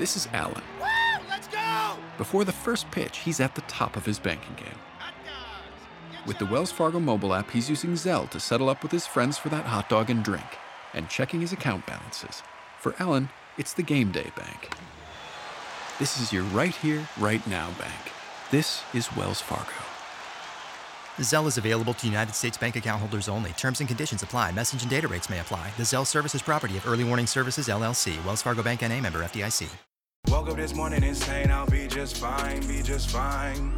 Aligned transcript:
This 0.00 0.16
is 0.16 0.28
Alan. 0.32 0.62
Woo! 0.80 0.86
Let's 1.28 1.46
go! 1.46 1.98
Before 2.16 2.46
the 2.46 2.52
first 2.52 2.90
pitch, 2.90 3.18
he's 3.18 3.38
at 3.38 3.54
the 3.54 3.60
top 3.62 3.98
of 3.98 4.06
his 4.06 4.18
banking 4.18 4.54
game. 4.54 4.78
Hot 4.98 5.12
dogs! 5.26 6.16
Get 6.16 6.26
With 6.26 6.38
the 6.38 6.46
Wells 6.46 6.72
Fargo 6.72 6.98
mobile 6.98 7.34
app, 7.34 7.50
he's 7.50 7.68
using 7.68 7.90
Zelle 7.90 8.30
to 8.30 8.40
settle 8.40 8.70
up 8.70 8.82
with 8.82 8.92
his 8.92 9.06
friends 9.06 9.36
for 9.36 9.50
that 9.50 9.66
hot 9.66 9.90
dog 9.90 10.08
and 10.08 10.24
drink, 10.24 10.56
and 10.94 11.10
checking 11.10 11.42
his 11.42 11.52
account 11.52 11.84
balances. 11.84 12.42
For 12.78 12.94
Alan, 12.98 13.28
it's 13.58 13.74
the 13.74 13.82
game 13.82 14.10
day 14.10 14.32
bank. 14.36 14.74
This 15.98 16.18
is 16.18 16.32
your 16.32 16.44
right 16.44 16.74
here, 16.74 17.06
right 17.18 17.46
now 17.46 17.68
bank. 17.78 18.12
This 18.50 18.82
is 18.94 19.14
Wells 19.14 19.42
Fargo. 19.42 19.68
Zelle 21.18 21.46
is 21.46 21.58
available 21.58 21.92
to 21.92 22.06
United 22.06 22.34
States 22.34 22.56
bank 22.56 22.74
account 22.74 23.00
holders 23.00 23.28
only. 23.28 23.52
Terms 23.52 23.80
and 23.80 23.88
conditions 23.88 24.22
apply. 24.22 24.52
Message 24.52 24.80
and 24.80 24.90
data 24.90 25.08
rates 25.08 25.28
may 25.28 25.40
apply. 25.40 25.72
The 25.76 25.82
Zelle 25.82 26.06
service 26.06 26.34
is 26.34 26.40
property 26.40 26.78
of 26.78 26.88
Early 26.88 27.04
Warning 27.04 27.26
Services, 27.26 27.68
LLC. 27.68 28.24
Wells 28.24 28.40
Fargo 28.40 28.62
Bank 28.62 28.82
and 28.82 28.94
a 28.94 28.98
member 29.02 29.22
FDIC. 29.22 29.68
Woke 30.40 30.48
up 30.48 30.56
this 30.56 30.74
morning 30.74 31.02
insane, 31.02 31.50
I'll 31.50 31.66
be 31.66 31.88
just 31.88 32.16
fine, 32.16 32.64
be 32.68 32.82
just 32.82 33.10
fine. 33.10 33.76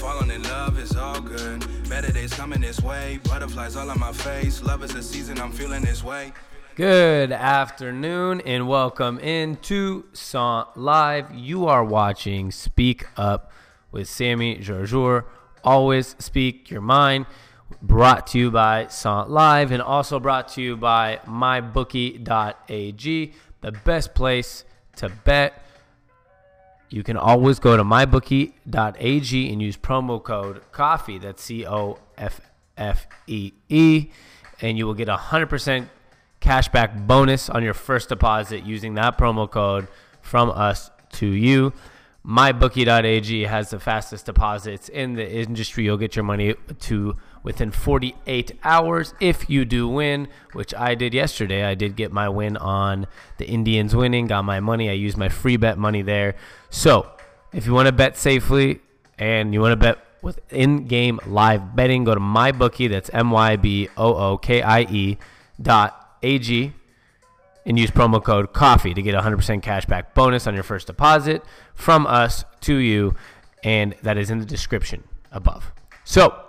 Falling 0.00 0.30
in 0.30 0.42
love 0.42 0.78
is 0.78 0.96
all 0.96 1.20
good. 1.20 1.64
Better 1.88 2.12
days 2.12 2.34
coming 2.34 2.60
this 2.60 2.80
way. 2.80 3.20
Butterflies 3.24 3.76
all 3.76 3.88
on 3.88 3.98
my 3.98 4.12
face. 4.12 4.62
Love 4.62 4.82
is 4.82 4.94
a 4.96 5.02
season, 5.02 5.40
I'm 5.40 5.52
feeling 5.52 5.82
this 5.82 6.02
way. 6.02 6.32
Good 6.74 7.30
afternoon 7.32 8.40
and 8.42 8.68
welcome 8.68 9.18
into 9.20 10.04
SONT 10.12 10.76
Live. 10.76 11.32
You 11.32 11.68
are 11.68 11.84
watching 11.84 12.50
Speak 12.50 13.06
Up 13.16 13.52
with 13.92 14.08
Sami 14.08 14.58
Jarjour. 14.58 15.24
Always 15.62 16.16
speak 16.18 16.70
your 16.70 16.82
mind. 16.82 17.26
Brought 17.80 18.26
to 18.28 18.38
you 18.38 18.50
by 18.50 18.88
SONT 18.88 19.30
Live 19.30 19.70
and 19.70 19.80
also 19.80 20.18
brought 20.18 20.48
to 20.48 20.60
you 20.60 20.76
by 20.76 21.20
mybookie.ag, 21.24 23.32
the 23.60 23.72
best 23.72 24.14
place 24.14 24.64
to 24.98 25.08
bet. 25.08 25.64
You 26.90 27.02
can 27.02 27.16
always 27.16 27.58
go 27.58 27.76
to 27.76 27.84
mybookie.ag 27.84 29.52
and 29.52 29.62
use 29.62 29.76
promo 29.76 30.22
code 30.22 30.62
COFFEE, 30.72 31.20
that's 31.20 31.42
C 31.42 31.66
O 31.66 31.98
F 32.16 32.40
F 32.76 33.06
E 33.26 33.52
E, 33.68 34.08
and 34.62 34.78
you 34.78 34.86
will 34.86 34.94
get 34.94 35.08
a 35.08 35.16
100% 35.16 35.88
cashback 36.40 37.06
bonus 37.06 37.50
on 37.50 37.62
your 37.62 37.74
first 37.74 38.08
deposit 38.08 38.64
using 38.64 38.94
that 38.94 39.18
promo 39.18 39.50
code 39.50 39.88
from 40.22 40.50
us 40.50 40.90
to 41.12 41.26
you. 41.26 41.72
MyBookie.ag 42.26 43.44
has 43.44 43.70
the 43.70 43.80
fastest 43.80 44.26
deposits 44.26 44.88
in 44.88 45.14
the 45.14 45.30
industry. 45.30 45.84
You'll 45.84 45.96
get 45.96 46.16
your 46.16 46.24
money 46.24 46.54
to 46.80 47.16
within 47.42 47.70
48 47.70 48.52
hours 48.64 49.14
if 49.20 49.48
you 49.48 49.64
do 49.64 49.88
win, 49.88 50.28
which 50.52 50.74
I 50.74 50.94
did 50.94 51.14
yesterday. 51.14 51.64
I 51.64 51.74
did 51.74 51.96
get 51.96 52.12
my 52.12 52.28
win 52.28 52.56
on 52.56 53.06
the 53.38 53.46
Indians 53.46 53.94
winning, 53.94 54.26
got 54.26 54.44
my 54.44 54.60
money. 54.60 54.90
I 54.90 54.94
used 54.94 55.16
my 55.16 55.28
free 55.28 55.56
bet 55.56 55.78
money 55.78 56.02
there. 56.02 56.36
So 56.70 57.10
if 57.52 57.66
you 57.66 57.72
want 57.72 57.86
to 57.86 57.92
bet 57.92 58.16
safely 58.16 58.80
and 59.18 59.54
you 59.54 59.60
want 59.60 59.72
to 59.72 59.76
bet 59.76 59.98
with 60.20 60.40
in-game 60.50 61.20
live 61.26 61.76
betting, 61.76 62.04
go 62.04 62.14
to 62.14 62.20
MyBookie. 62.20 62.90
That's 62.90 63.10
M-Y-B-O-O-K-I-E 63.12 63.58
dot 65.60 66.18
A-G 66.22 66.72
and 67.68 67.78
use 67.78 67.90
promo 67.90 68.22
code 68.22 68.52
coffee 68.52 68.94
to 68.94 69.02
get 69.02 69.14
a 69.14 69.20
100% 69.20 69.60
cashback 69.60 70.14
bonus 70.14 70.46
on 70.46 70.54
your 70.54 70.62
first 70.62 70.86
deposit 70.86 71.44
from 71.74 72.06
us 72.06 72.44
to 72.62 72.76
you 72.76 73.14
and 73.62 73.94
that 74.02 74.16
is 74.16 74.30
in 74.30 74.38
the 74.38 74.46
description 74.46 75.04
above 75.32 75.72
so 76.04 76.47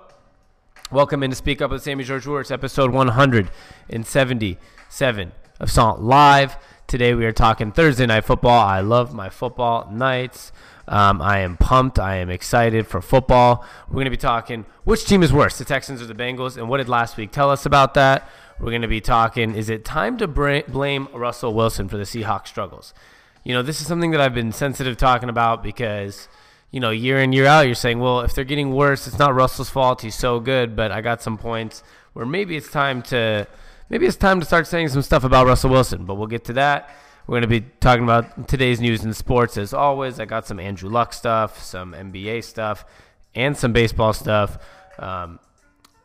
welcome 0.91 1.21
in 1.21 1.29
to 1.29 1.35
speak 1.35 1.61
up 1.61 1.69
with 1.69 1.83
Sami 1.83 2.03
Jarjour 2.03 2.41
It's 2.41 2.49
episode 2.49 2.91
177 2.91 5.31
of 5.59 5.71
SONT 5.71 6.01
Live 6.01 6.57
today 6.87 7.13
we 7.13 7.25
are 7.25 7.31
talking 7.31 7.71
thursday 7.71 8.07
night 8.07 8.25
football 8.25 8.59
i 8.59 8.79
love 8.79 9.13
my 9.13 9.29
football 9.29 9.87
nights 9.91 10.51
um, 10.89 11.21
I 11.21 11.41
am 11.41 11.55
pumped. 11.55 11.99
I 11.99 12.15
am 12.15 12.31
excited 12.31 12.87
for 12.87 12.99
football. 12.99 13.63
We're 13.87 13.93
going 13.93 14.05
to 14.05 14.11
be 14.11 14.17
talking 14.17 14.65
which 14.85 15.05
team 15.05 15.21
is 15.21 15.31
worse, 15.31 15.59
the 15.59 15.63
Texans 15.63 16.01
or 16.01 16.07
the 16.07 16.15
Bengals, 16.15 16.57
and 16.57 16.67
what 16.67 16.77
did 16.77 16.89
last 16.89 17.15
week 17.15 17.31
tell 17.31 17.51
us 17.51 17.67
about 17.67 17.93
that? 17.93 18.27
We're 18.59 18.71
going 18.71 18.81
to 18.81 18.87
be 18.87 18.99
talking 18.99 19.53
is 19.53 19.69
it 19.69 19.85
time 19.85 20.17
to 20.17 20.27
blame 20.27 21.07
Russell 21.13 21.53
Wilson 21.53 21.89
for 21.89 21.97
the 21.97 22.05
Seahawks 22.05 22.47
struggles? 22.47 22.95
You 23.43 23.53
know, 23.53 23.61
this 23.61 23.81
is 23.81 23.87
something 23.87 24.09
that 24.11 24.19
I've 24.19 24.33
been 24.33 24.51
sensitive 24.51 24.97
talking 24.97 25.29
about 25.29 25.61
because, 25.61 26.27
you 26.71 26.79
know, 26.79 26.91
year 26.91 27.19
in, 27.19 27.33
year 27.33 27.45
out, 27.45 27.65
you're 27.65 27.75
saying, 27.75 27.99
well, 27.99 28.21
if 28.21 28.35
they're 28.35 28.43
getting 28.43 28.73
worse, 28.73 29.07
it's 29.07 29.17
not 29.17 29.33
Russell's 29.33 29.69
fault. 29.69 30.01
He's 30.01 30.15
so 30.15 30.39
good. 30.39 30.75
But 30.75 30.91
I 30.91 31.01
got 31.01 31.21
some 31.21 31.37
points 31.37 31.83
where 32.13 32.25
maybe 32.25 32.55
it's 32.55 32.69
time 32.69 33.01
to. 33.03 33.47
Maybe 33.91 34.05
it's 34.05 34.17
time 34.17 34.39
to 34.39 34.45
start 34.45 34.67
saying 34.67 34.89
some 34.89 35.01
stuff 35.01 35.23
about 35.23 35.47
Russell 35.47 35.71
Wilson, 35.71 36.05
but 36.05 36.13
we'll 36.13 36.27
get 36.27 36.45
to 36.45 36.53
that. 36.53 36.91
We're 37.25 37.41
going 37.41 37.49
to 37.49 37.61
be 37.61 37.61
talking 37.79 38.03
about 38.03 38.47
today's 38.47 38.79
news 38.79 39.03
in 39.03 39.13
sports 39.13 39.57
as 39.57 39.73
always. 39.73 40.19
I 40.19 40.25
got 40.25 40.45
some 40.45 40.59
Andrew 40.59 40.89
Luck 40.89 41.11
stuff, 41.11 41.61
some 41.63 41.93
NBA 41.93 42.43
stuff, 42.43 42.85
and 43.33 43.57
some 43.57 43.73
baseball 43.73 44.13
stuff. 44.13 44.59
Um, 44.99 45.39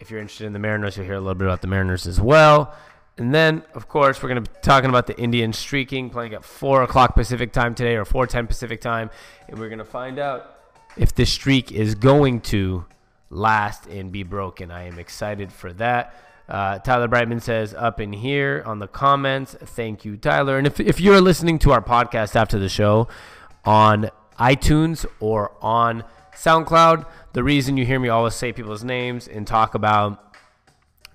if 0.00 0.10
you're 0.10 0.20
interested 0.20 0.46
in 0.46 0.54
the 0.54 0.58
Mariners, 0.58 0.96
you'll 0.96 1.04
hear 1.04 1.14
a 1.14 1.20
little 1.20 1.34
bit 1.34 1.46
about 1.46 1.60
the 1.60 1.66
Mariners 1.66 2.06
as 2.06 2.20
well. 2.20 2.74
And 3.16 3.34
then, 3.34 3.62
of 3.74 3.88
course, 3.88 4.22
we're 4.22 4.28
going 4.30 4.44
to 4.44 4.50
be 4.50 4.58
talking 4.60 4.90
about 4.90 5.06
the 5.06 5.18
Indians 5.18 5.58
streaking, 5.58 6.10
playing 6.10 6.34
at 6.34 6.44
4 6.44 6.82
o'clock 6.82 7.14
Pacific 7.14 7.52
time 7.52 7.74
today 7.74 7.96
or 7.96 8.04
4.10 8.04 8.48
Pacific 8.48 8.80
time. 8.80 9.08
And 9.48 9.58
we're 9.58 9.68
going 9.68 9.78
to 9.78 9.84
find 9.84 10.18
out 10.18 10.53
if 10.96 11.14
this 11.14 11.32
streak 11.32 11.72
is 11.72 11.94
going 11.94 12.40
to 12.40 12.84
last 13.30 13.86
and 13.86 14.12
be 14.12 14.22
broken. 14.22 14.70
I 14.70 14.86
am 14.86 14.98
excited 14.98 15.52
for 15.52 15.72
that. 15.74 16.14
Uh, 16.48 16.78
Tyler 16.78 17.08
Brightman 17.08 17.40
says 17.40 17.72
up 17.74 18.00
in 18.00 18.12
here 18.12 18.62
on 18.66 18.78
the 18.78 18.86
comments. 18.86 19.54
Thank 19.54 20.04
you, 20.04 20.16
Tyler. 20.16 20.58
And 20.58 20.66
if, 20.66 20.78
if 20.78 21.00
you're 21.00 21.20
listening 21.20 21.58
to 21.60 21.72
our 21.72 21.82
podcast 21.82 22.36
after 22.36 22.58
the 22.58 22.68
show 22.68 23.08
on 23.64 24.10
iTunes 24.38 25.06
or 25.20 25.52
on 25.62 26.04
SoundCloud, 26.34 27.06
the 27.32 27.42
reason 27.42 27.76
you 27.76 27.86
hear 27.86 27.98
me 27.98 28.08
always 28.08 28.34
say 28.34 28.52
people's 28.52 28.84
names 28.84 29.26
and 29.26 29.46
talk 29.46 29.74
about 29.74 30.34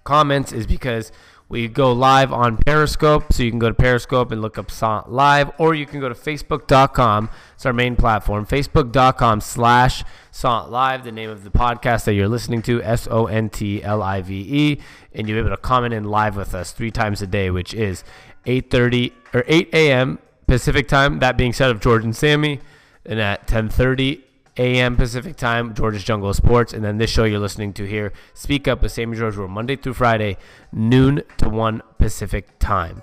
comments 0.03 0.51
is 0.51 0.65
because 0.65 1.11
we 1.49 1.67
go 1.67 1.91
live 1.91 2.31
on 2.31 2.57
Periscope. 2.57 3.33
So 3.33 3.41
you 3.41 3.49
can 3.49 3.59
go 3.59 3.69
to 3.69 3.73
Periscope 3.73 4.31
and 4.31 4.41
look 4.41 4.57
up 4.59 4.69
SONT 4.69 5.11
Live, 5.11 5.51
or 5.57 5.73
you 5.73 5.87
can 5.87 5.99
go 5.99 6.07
to 6.07 6.15
Facebook.com. 6.15 7.29
It's 7.55 7.65
our 7.65 7.73
main 7.73 7.95
platform. 7.95 8.45
Facebook.com 8.45 9.41
slash 9.41 10.03
SONT 10.31 10.69
Live, 10.69 11.03
the 11.03 11.11
name 11.11 11.31
of 11.31 11.43
the 11.43 11.49
podcast 11.49 12.05
that 12.05 12.13
you're 12.13 12.27
listening 12.27 12.61
to, 12.61 12.81
S 12.83 13.07
O 13.09 13.25
N 13.25 13.49
T 13.49 13.83
L 13.83 14.03
I 14.03 14.21
V 14.21 14.35
E. 14.47 14.79
And 15.13 15.27
you'll 15.27 15.37
be 15.37 15.39
able 15.39 15.55
to 15.55 15.61
comment 15.61 15.93
in 15.93 16.03
live 16.03 16.35
with 16.35 16.53
us 16.53 16.71
three 16.71 16.91
times 16.91 17.21
a 17.23 17.27
day, 17.27 17.49
which 17.49 17.73
is 17.73 18.03
8.30 18.45 19.11
or 19.33 19.43
8 19.47 19.69
a.m. 19.73 20.19
Pacific 20.45 20.87
time. 20.87 21.19
That 21.19 21.35
being 21.35 21.51
said 21.51 21.71
of 21.71 21.79
George 21.79 22.03
and 22.03 22.15
Sammy. 22.15 22.59
And 23.05 23.19
at 23.19 23.47
10.30 23.47 24.21
a.m. 24.59 24.97
Pacific 24.97 25.37
time, 25.37 25.73
George's 25.73 26.03
Jungle 26.03 26.33
Sports. 26.33 26.73
And 26.73 26.83
then 26.83 26.97
this 26.97 27.09
show 27.09 27.23
you're 27.23 27.39
listening 27.39 27.71
to 27.73 27.85
here, 27.85 28.11
Speak 28.33 28.67
Up 28.67 28.81
with 28.81 28.91
Sami 28.91 29.17
Jarjour, 29.17 29.37
we're 29.37 29.47
Monday 29.47 29.77
through 29.77 29.93
Friday, 29.93 30.35
noon 30.73 31.23
to 31.37 31.47
1 31.47 31.81
Pacific 31.97 32.59
time, 32.59 33.01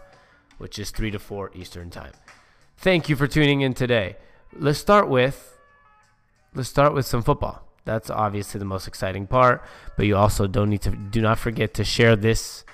which 0.59 0.79
is 0.79 0.91
3 0.91 1.11
to 1.13 1.19
4 1.19 1.53
Eastern 1.55 1.89
time. 1.89 2.13
Thank 2.77 3.09
you 3.09 3.17
for 3.17 3.27
tuning 3.27 3.63
in 3.63 3.73
today. 3.73 4.17
Let's 4.53 4.79
start 4.79 5.09
with 5.09 5.59
let's 6.55 6.69
start 6.69 6.93
with 6.93 7.07
some 7.07 7.23
football. 7.23 7.67
That's 7.87 8.11
obviously 8.11 8.59
the 8.59 8.67
most 8.67 8.87
exciting 8.87 9.27
part, 9.27 9.65
but 9.97 10.05
you 10.05 10.17
also 10.17 10.47
don't 10.47 10.69
need 10.69 10.83
to 10.83 10.91
do 10.91 11.23
not 11.23 11.39
forget 11.39 11.73
to 11.75 11.85
share 11.85 12.17
this 12.17 12.65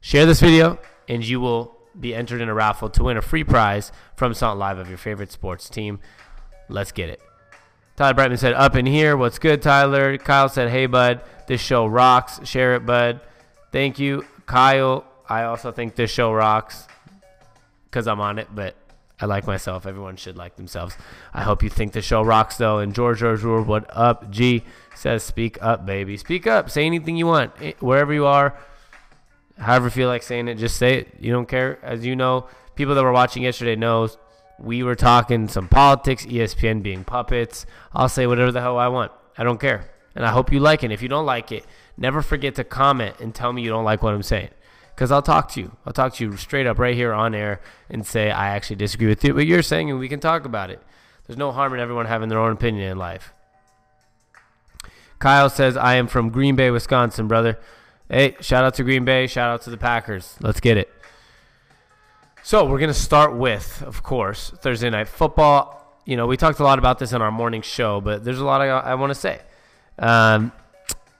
share 0.00 0.26
this 0.26 0.40
video 0.40 0.78
and 1.08 1.24
you 1.24 1.40
will 1.40 1.76
be 1.98 2.14
entered 2.14 2.40
in 2.40 2.48
a 2.48 2.54
raffle 2.54 2.88
to 2.90 3.04
win 3.04 3.16
a 3.16 3.22
free 3.22 3.42
prize 3.42 3.90
from 4.14 4.32
SONT 4.32 4.60
Live 4.60 4.78
of 4.78 4.88
your 4.88 4.98
favorite 4.98 5.32
sports 5.32 5.68
team. 5.68 5.98
Let's 6.68 6.92
get 6.92 7.08
it. 7.08 7.20
Tyler 7.98 8.14
Brightman 8.14 8.38
said, 8.38 8.52
Up 8.52 8.76
in 8.76 8.86
here. 8.86 9.16
What's 9.16 9.40
good, 9.40 9.60
Tyler? 9.60 10.16
Kyle 10.18 10.48
said, 10.48 10.70
Hey, 10.70 10.86
bud. 10.86 11.20
This 11.48 11.60
show 11.60 11.84
rocks. 11.84 12.38
Share 12.44 12.76
it, 12.76 12.86
bud. 12.86 13.20
Thank 13.72 13.98
you. 13.98 14.24
Kyle, 14.46 15.04
I 15.28 15.42
also 15.42 15.72
think 15.72 15.96
this 15.96 16.08
show 16.08 16.32
rocks 16.32 16.86
because 17.90 18.06
I'm 18.06 18.20
on 18.20 18.38
it, 18.38 18.46
but 18.54 18.76
I 19.20 19.26
like 19.26 19.48
myself. 19.48 19.84
Everyone 19.84 20.14
should 20.14 20.36
like 20.36 20.54
themselves. 20.54 20.96
I 21.34 21.42
hope 21.42 21.64
you 21.64 21.68
think 21.68 21.92
the 21.92 22.00
show 22.00 22.22
rocks, 22.22 22.56
though. 22.56 22.78
And 22.78 22.94
George 22.94 23.18
George, 23.18 23.42
what 23.42 23.90
up? 23.90 24.30
G 24.30 24.62
says, 24.94 25.24
Speak 25.24 25.58
up, 25.60 25.84
baby. 25.84 26.16
Speak 26.16 26.46
up. 26.46 26.70
Say 26.70 26.86
anything 26.86 27.16
you 27.16 27.26
want. 27.26 27.50
Eh, 27.60 27.72
Wherever 27.80 28.14
you 28.14 28.26
are, 28.26 28.56
however 29.58 29.86
you 29.86 29.90
feel 29.90 30.08
like 30.08 30.22
saying 30.22 30.46
it, 30.46 30.54
just 30.54 30.76
say 30.76 30.98
it. 30.98 31.16
You 31.18 31.32
don't 31.32 31.48
care. 31.48 31.80
As 31.82 32.06
you 32.06 32.14
know, 32.14 32.46
people 32.76 32.94
that 32.94 33.02
were 33.02 33.10
watching 33.10 33.42
yesterday 33.42 33.74
knows 33.74 34.18
we 34.58 34.82
were 34.82 34.94
talking 34.94 35.48
some 35.48 35.68
politics, 35.68 36.26
ESPN 36.26 36.82
being 36.82 37.04
puppets. 37.04 37.66
I'll 37.92 38.08
say 38.08 38.26
whatever 38.26 38.52
the 38.52 38.60
hell 38.60 38.78
I 38.78 38.88
want. 38.88 39.12
I 39.36 39.44
don't 39.44 39.60
care. 39.60 39.90
And 40.14 40.24
I 40.24 40.30
hope 40.30 40.52
you 40.52 40.60
like 40.60 40.82
it. 40.82 40.90
If 40.90 41.02
you 41.02 41.08
don't 41.08 41.26
like 41.26 41.52
it, 41.52 41.64
never 41.96 42.22
forget 42.22 42.56
to 42.56 42.64
comment 42.64 43.16
and 43.20 43.34
tell 43.34 43.52
me 43.52 43.62
you 43.62 43.70
don't 43.70 43.84
like 43.84 44.02
what 44.02 44.14
I'm 44.14 44.22
saying. 44.22 44.50
Because 44.94 45.12
I'll 45.12 45.22
talk 45.22 45.48
to 45.52 45.60
you. 45.60 45.76
I'll 45.86 45.92
talk 45.92 46.14
to 46.14 46.24
you 46.24 46.36
straight 46.36 46.66
up 46.66 46.78
right 46.78 46.96
here 46.96 47.12
on 47.12 47.34
air 47.34 47.60
and 47.88 48.04
say, 48.04 48.32
I 48.32 48.48
actually 48.48 48.76
disagree 48.76 49.06
with 49.06 49.22
you, 49.22 49.34
what 49.34 49.46
you're 49.46 49.62
saying, 49.62 49.90
and 49.90 50.00
we 50.00 50.08
can 50.08 50.18
talk 50.18 50.44
about 50.44 50.70
it. 50.70 50.82
There's 51.26 51.38
no 51.38 51.52
harm 51.52 51.72
in 51.72 51.78
everyone 51.78 52.06
having 52.06 52.28
their 52.28 52.40
own 52.40 52.52
opinion 52.52 52.90
in 52.90 52.98
life. 52.98 53.32
Kyle 55.20 55.50
says, 55.50 55.76
I 55.76 55.94
am 55.94 56.08
from 56.08 56.30
Green 56.30 56.56
Bay, 56.56 56.70
Wisconsin, 56.70 57.28
brother. 57.28 57.58
Hey, 58.08 58.36
shout 58.40 58.64
out 58.64 58.74
to 58.74 58.84
Green 58.84 59.04
Bay. 59.04 59.26
Shout 59.26 59.50
out 59.50 59.62
to 59.62 59.70
the 59.70 59.76
Packers. 59.76 60.36
Let's 60.40 60.60
get 60.60 60.76
it. 60.78 60.90
So 62.48 62.64
we're 62.64 62.78
gonna 62.78 62.94
start 62.94 63.34
with, 63.34 63.82
of 63.82 64.02
course, 64.02 64.48
Thursday 64.62 64.88
night 64.88 65.06
football. 65.06 66.00
You 66.06 66.16
know, 66.16 66.26
we 66.26 66.38
talked 66.38 66.60
a 66.60 66.64
lot 66.64 66.78
about 66.78 66.98
this 66.98 67.12
in 67.12 67.20
our 67.20 67.30
morning 67.30 67.60
show, 67.60 68.00
but 68.00 68.24
there's 68.24 68.38
a 68.38 68.44
lot 68.46 68.62
I, 68.62 68.68
I 68.68 68.94
want 68.94 69.10
to 69.10 69.14
say. 69.14 69.42
Um, 69.98 70.50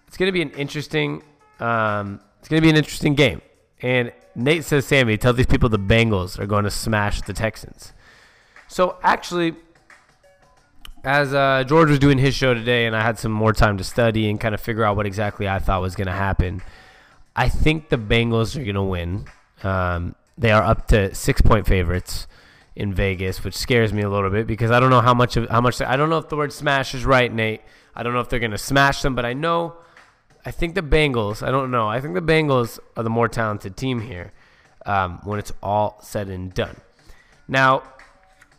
it's 0.07 0.17
gonna 0.17 0.33
be 0.33 0.41
an 0.41 0.53
interesting. 0.53 1.23
Um, 1.61 2.21
it's 2.39 2.49
gonna 2.49 2.63
be 2.63 2.71
an 2.71 2.77
interesting 2.77 3.15
game. 3.15 3.43
And 3.83 4.11
Nate 4.35 4.65
says, 4.65 4.87
Sammy, 4.87 5.19
tell 5.19 5.35
these 5.35 5.45
people 5.45 5.69
the 5.69 5.79
Bengals 5.79 6.39
are 6.39 6.47
going 6.47 6.65
to 6.65 6.71
smash 6.71 7.21
the 7.21 7.35
Texans. 7.35 7.93
So 8.67 8.97
actually, 9.03 9.55
as 11.05 11.35
uh, 11.35 11.63
George 11.67 11.91
was 11.91 11.99
doing 11.99 12.17
his 12.17 12.35
show 12.35 12.55
today, 12.55 12.87
and 12.87 12.97
I 12.97 13.03
had 13.03 13.19
some 13.19 13.33
more 13.33 13.53
time 13.53 13.77
to 13.77 13.85
study 13.85 14.31
and 14.31 14.41
kind 14.41 14.55
of 14.55 14.63
figure 14.63 14.83
out 14.83 14.97
what 14.97 15.05
exactly 15.05 15.47
I 15.47 15.59
thought 15.59 15.83
was 15.83 15.95
going 15.95 16.07
to 16.07 16.15
happen, 16.15 16.63
I 17.37 17.51
think 17.51 17.91
the 17.91 17.99
Bengals 17.99 18.57
are 18.57 18.65
going 18.65 18.77
to 18.77 18.83
win. 18.83 19.27
Um, 19.63 20.15
they 20.39 20.51
are 20.51 20.63
up 20.63 20.87
to 20.89 21.15
six 21.15 21.41
point 21.41 21.67
favorites 21.67 22.27
in 22.77 22.95
Vegas, 22.95 23.43
which 23.43 23.57
scares 23.57 23.93
me 23.93 24.03
a 24.03 24.09
little 24.09 24.31
bit 24.31 24.47
because 24.47 24.71
I 24.71 24.79
don't 24.79 24.91
know 24.91 25.01
how 25.01 25.15
much 25.15 25.37
of 25.37 25.49
how 25.49 25.61
much 25.61 25.81
I 25.83 25.97
don't 25.97 26.09
know 26.09 26.19
if 26.19 26.29
the 26.29 26.37
word 26.37 26.53
smash 26.53 26.95
is 26.95 27.05
right, 27.05 27.33
Nate. 27.33 27.61
I 27.95 28.03
don't 28.03 28.15
know 28.15 28.21
if 28.21 28.29
they're 28.29 28.39
going 28.39 28.53
to 28.53 28.59
smash 28.59 29.03
them, 29.03 29.17
but 29.17 29.25
I 29.25 29.33
know 29.33 29.77
I 30.45 30.51
think 30.53 30.75
the 30.75 30.83
Bengals. 30.83 31.47
I 31.47 31.51
don't 31.51 31.71
know. 31.71 31.89
I 31.89 32.01
think 32.01 32.15
the 32.15 32.23
Bengals 32.23 32.79
are 32.97 33.03
the 33.03 33.11
more 33.11 33.29
talented 33.29 33.77
team 33.77 34.01
here 34.01 34.33
um, 34.87 35.21
when 35.25 35.39
it's 35.39 35.53
all 35.63 35.99
said 36.03 36.29
and 36.29 36.55
done. 36.55 36.77
Now, 37.49 37.83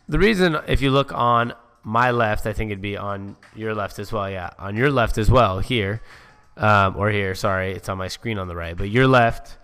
the 0.08 0.18
reason, 0.18 0.58
if 0.68 0.82
you 0.82 0.90
look 0.90 1.12
on 1.12 1.54
my 1.82 2.10
left, 2.10 2.46
I 2.46 2.52
think 2.52 2.70
it'd 2.70 2.82
be 2.82 2.96
on 2.96 3.36
your 3.56 3.74
left 3.74 3.98
as 3.98 4.12
well. 4.12 4.30
Yeah, 4.30 4.50
on 4.58 4.76
your 4.76 4.90
left 4.90 5.16
as 5.18 5.30
well 5.30 5.60
here, 5.60 6.02
um, 6.56 6.96
or 6.96 7.10
here. 7.10 7.34
Sorry, 7.34 7.72
it's 7.72 7.88
on 7.88 7.96
my 7.96 8.08
screen 8.08 8.38
on 8.38 8.48
the 8.48 8.56
right, 8.56 8.76
but 8.76 8.90
your 8.90 9.06
left. 9.06 9.56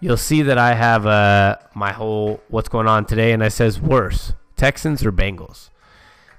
You'll 0.00 0.16
see 0.16 0.42
that 0.42 0.58
I 0.58 0.74
have 0.74 1.06
uh, 1.06 1.56
my 1.74 1.92
whole 1.92 2.40
what's 2.48 2.68
going 2.68 2.86
on 2.86 3.04
today, 3.04 3.32
and 3.32 3.42
I 3.42 3.48
says 3.48 3.80
worse 3.80 4.32
Texans 4.56 5.04
or 5.04 5.10
Bengals. 5.10 5.70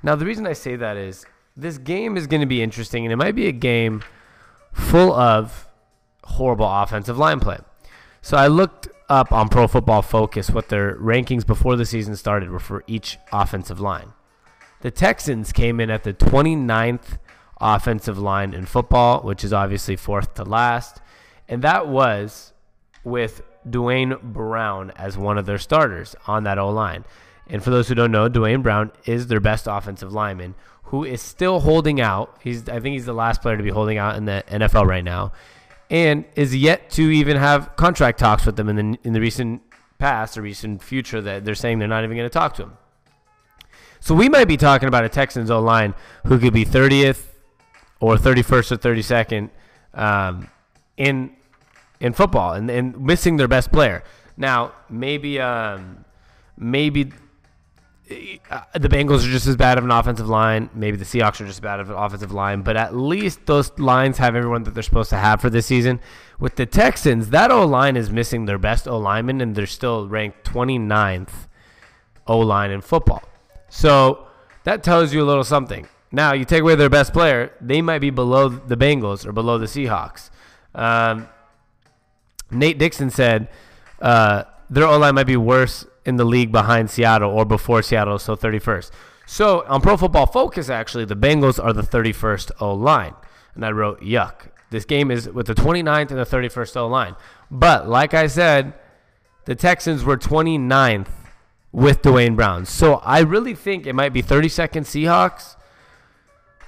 Now, 0.02 0.16
the 0.16 0.26
reason 0.26 0.48
I 0.48 0.54
say 0.54 0.76
that 0.78 0.96
is 0.96 1.26
this 1.58 1.78
game 1.78 2.16
is 2.16 2.28
going 2.28 2.42
to 2.42 2.48
be 2.48 2.62
interesting, 2.62 3.06
and 3.06 3.12
it 3.12 3.18
might 3.18 3.36
be 3.36 3.48
a 3.48 3.52
game 3.52 4.04
full 4.72 5.12
of 5.12 5.68
horrible 6.24 6.68
offensive 6.68 7.18
line 7.18 7.40
play. 7.40 7.58
So 8.22 8.38
I 8.38 8.48
looked 8.48 8.88
up 9.10 9.32
on 9.32 9.50
Pro 9.50 9.68
Football 9.68 10.04
Focus 10.04 10.50
what 10.50 10.70
their 10.70 10.96
rankings 10.96 11.46
before 11.46 11.76
the 11.76 11.86
season 11.86 12.16
started 12.16 12.50
were 12.50 12.60
for 12.60 12.84
each 12.88 13.18
offensive 13.32 13.80
line. 13.80 14.14
The 14.82 14.92
Texans 14.92 15.52
came 15.52 15.80
in 15.80 15.90
at 15.90 16.04
the 16.04 16.14
29th 16.14 17.18
offensive 17.60 18.18
line 18.18 18.54
in 18.54 18.66
football, 18.66 19.22
which 19.22 19.44
is 19.44 19.52
obviously 19.52 19.96
fourth 19.96 20.36
to 20.36 20.44
last. 20.44 21.02
And 21.48 21.62
that 21.64 21.88
was 21.88 22.54
with 23.10 23.42
Duane 23.70 24.16
Brown 24.22 24.92
as 24.92 25.18
one 25.18 25.38
of 25.38 25.46
their 25.46 25.58
starters 25.58 26.16
on 26.28 26.44
that 26.44 26.58
O 26.58 26.70
line. 26.70 27.06
And 27.48 27.64
for 27.64 27.72
those 27.72 27.88
who 27.88 27.96
don't 27.96 28.12
know, 28.12 28.30
Duane 28.30 28.62
Brown 28.62 28.92
is 29.06 29.28
their 29.28 29.40
best 29.40 29.68
offensive 29.68 30.14
lineman 30.14 30.56
who 30.84 31.04
is 31.04 31.22
still 31.22 31.60
holding 31.60 32.00
out. 32.00 32.38
He's 32.42 32.68
I 32.70 32.80
think 32.80 32.94
he's 32.94 33.06
the 33.06 33.14
last 33.14 33.42
player 33.42 33.58
to 33.58 33.64
be 33.64 33.70
holding 33.70 33.98
out 33.98 34.16
in 34.16 34.26
the 34.26 34.44
NFL 34.48 34.86
right 34.86 35.04
now 35.04 35.34
and 35.90 36.26
is 36.36 36.56
yet 36.56 36.90
to 36.92 37.10
even 37.10 37.38
have 37.38 37.76
contract 37.76 38.20
talks 38.20 38.46
with 38.46 38.56
them 38.56 38.70
in 38.70 38.76
the 38.76 39.00
in 39.04 39.14
the 39.14 39.22
recent 39.22 39.62
past 39.98 40.38
or 40.38 40.42
recent 40.42 40.82
future 40.82 41.22
that 41.22 41.44
they're 41.46 41.56
saying 41.56 41.80
they're 41.80 41.88
not 41.88 42.04
even 42.04 42.16
going 42.16 42.30
to 42.30 42.34
talk 42.34 42.54
to 42.56 42.64
him. 42.64 42.78
So 44.00 44.16
we 44.16 44.30
might 44.30 44.48
be 44.48 44.56
talking 44.56 44.88
about 44.88 45.04
a 45.04 45.10
Texans 45.10 45.52
O 45.52 45.60
line 45.60 45.94
who 46.26 46.40
could 46.40 46.54
be 46.54 46.64
30th 46.64 47.26
or 48.00 48.16
31st 48.16 48.72
or 48.72 48.78
32nd 48.78 49.50
um, 49.94 50.48
in 50.96 51.36
in 52.00 52.14
football 52.14 52.54
and, 52.54 52.70
and 52.70 53.00
missing 53.00 53.38
their 53.38 53.48
best 53.48 53.72
player. 53.72 54.04
Now 54.38 54.74
maybe 54.90 55.40
um, 55.40 56.06
maybe 56.58 57.12
uh, 58.50 58.62
the 58.74 58.90
Bengals 58.90 59.20
are 59.20 59.32
just 59.32 59.46
as 59.46 59.56
bad 59.56 59.78
of 59.78 59.84
an 59.84 59.92
offensive 59.92 60.28
line. 60.28 60.70
Maybe 60.74 60.98
the 60.98 61.06
Seahawks 61.06 61.42
are 61.42 61.46
just 61.46 61.58
as 61.58 61.60
bad 61.60 61.80
of 61.80 61.90
an 61.90 61.96
offensive 61.96 62.32
line, 62.32 62.62
but 62.62 62.76
at 62.76 62.96
least 62.96 63.46
those 63.46 63.78
lines 63.78 64.18
have 64.18 64.36
everyone 64.36 64.64
that 64.64 64.74
they're 64.74 64.84
supposed 64.84 65.12
to 65.12 65.18
have 65.18 65.42
for 65.42 65.50
this 65.50 65.68
season. 65.68 66.00
With 66.40 66.56
the 66.56 66.66
Texans, 66.66 67.30
that 67.30 67.52
O 67.52 67.66
line 67.66 67.96
is 67.96 68.10
missing 68.10 68.46
their 68.46 68.58
best 68.58 68.88
O 68.88 68.98
lineman, 68.98 69.42
and 69.42 69.56
they're 69.56 69.68
still 69.68 70.08
ranked 70.08 70.44
29th 70.44 71.48
O 72.28 72.40
line 72.40 72.72
in 72.72 72.82
football. 72.82 73.24
So 73.70 74.28
that 74.64 74.84
tells 74.84 75.14
you 75.14 75.22
a 75.22 75.26
little 75.26 75.44
something. 75.44 75.88
Now, 76.12 76.34
you 76.34 76.46
take 76.46 76.62
away 76.62 76.74
their 76.76 76.90
best 76.90 77.14
player, 77.14 77.54
they 77.62 77.84
might 77.84 78.00
be 78.00 78.10
below 78.10 78.50
the 78.50 78.76
Bengals 78.76 79.26
or 79.28 79.32
below 79.32 79.60
the 79.60 79.68
Seahawks. 79.68 80.32
Um, 80.74 81.28
Nate 82.52 82.78
Dixon 82.78 83.10
said 83.10 83.48
uh, 84.02 84.44
their 84.70 84.86
O 84.86 84.98
line 84.98 85.16
might 85.16 85.28
be 85.28 85.38
worse 85.38 85.86
in 86.06 86.16
the 86.16 86.26
league 86.26 86.52
behind 86.52 86.90
Seattle 86.90 87.32
or 87.32 87.46
before 87.46 87.82
Seattle, 87.82 88.20
so 88.20 88.36
31st. 88.36 88.92
So 89.26 89.64
on 89.68 89.82
Pro 89.82 89.96
Football 89.96 90.26
Focus, 90.26 90.70
actually, 90.70 91.06
the 91.06 91.16
Bengals 91.16 91.64
are 91.64 91.74
the 91.74 91.84
31st 91.84 92.52
O 92.60 92.74
line. 92.74 93.14
And 93.56 93.66
I 93.66 93.72
wrote, 93.72 94.02
yuck. 94.02 94.50
This 94.72 94.86
game 94.86 95.10
is 95.10 95.30
with 95.30 95.48
the 95.48 95.56
29th 95.56 96.12
and 96.12 96.20
the 96.20 96.26
31st 96.26 96.78
O 96.78 96.88
line. 96.88 97.16
But 97.50 97.88
like 97.90 98.14
I 98.14 98.28
said, 98.28 98.74
the 99.46 99.56
Texans 99.56 100.04
were 100.04 100.18
29th 100.18 101.08
with 101.72 102.02
Duane 102.02 102.36
Brown. 102.36 102.66
So 102.66 102.96
I 102.96 103.20
really 103.20 103.56
think 103.56 103.86
it 103.86 103.94
might 103.94 104.14
be 104.14 104.22
32nd 104.22 104.82
Seahawks 104.82 105.56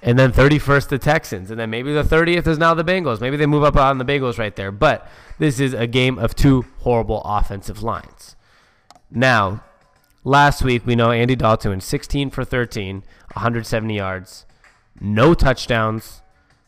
and 0.02 0.18
then 0.18 0.32
31st 0.32 0.90
the 0.90 1.00
Texans. 1.00 1.52
And 1.52 1.60
then 1.60 1.70
maybe 1.70 1.94
the 1.94 2.04
30th 2.04 2.48
is 2.48 2.58
now 2.58 2.74
the 2.74 2.84
Bengals. 2.84 3.22
Maybe 3.22 3.38
they 3.38 3.46
move 3.46 3.64
up 3.64 3.76
on 3.76 3.98
the 3.98 4.06
Bengals 4.06 4.38
right 4.38 4.56
there. 4.56 4.72
But 4.72 5.08
this 5.40 5.60
is 5.60 5.74
a 5.74 5.88
game 5.88 6.18
of 6.18 6.36
two 6.36 6.66
horrible 6.80 7.22
offensive 7.24 7.84
lines. 7.84 8.36
Now, 9.10 9.64
last 10.24 10.64
week 10.64 10.86
we 10.86 10.96
know 10.96 11.12
Andy 11.12 11.36
Dalton 11.36 11.82
16 11.82 12.30
for 12.30 12.44
13, 12.46 13.04
170 13.34 13.96
yards, 13.96 14.46
no 15.00 15.34
touchdowns, 15.34 16.22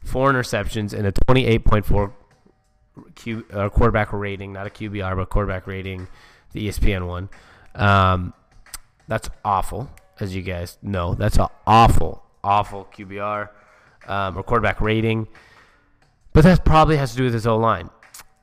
four 0.03 0.31
interceptions, 0.31 0.93
and 0.93 1.07
a 1.07 1.11
28.4 1.11 2.11
Q, 3.15 3.45
uh, 3.51 3.69
quarterback 3.69 4.13
rating, 4.13 4.53
not 4.53 4.67
a 4.67 4.69
QBR, 4.69 5.15
but 5.15 5.29
quarterback 5.29 5.65
rating, 5.67 6.07
the 6.51 6.67
ESPN 6.67 7.07
one. 7.07 7.29
Um, 7.75 8.33
that's 9.07 9.29
awful, 9.43 9.89
as 10.19 10.35
you 10.35 10.41
guys 10.41 10.77
know. 10.81 11.15
That's 11.15 11.37
an 11.37 11.47
awful, 11.65 12.23
awful 12.43 12.87
QBR 12.93 13.49
um, 14.07 14.37
or 14.37 14.43
quarterback 14.43 14.81
rating. 14.81 15.27
But 16.33 16.43
that 16.43 16.65
probably 16.65 16.97
has 16.97 17.11
to 17.11 17.17
do 17.17 17.23
with 17.23 17.33
his 17.33 17.47
O 17.47 17.57
line. 17.57 17.89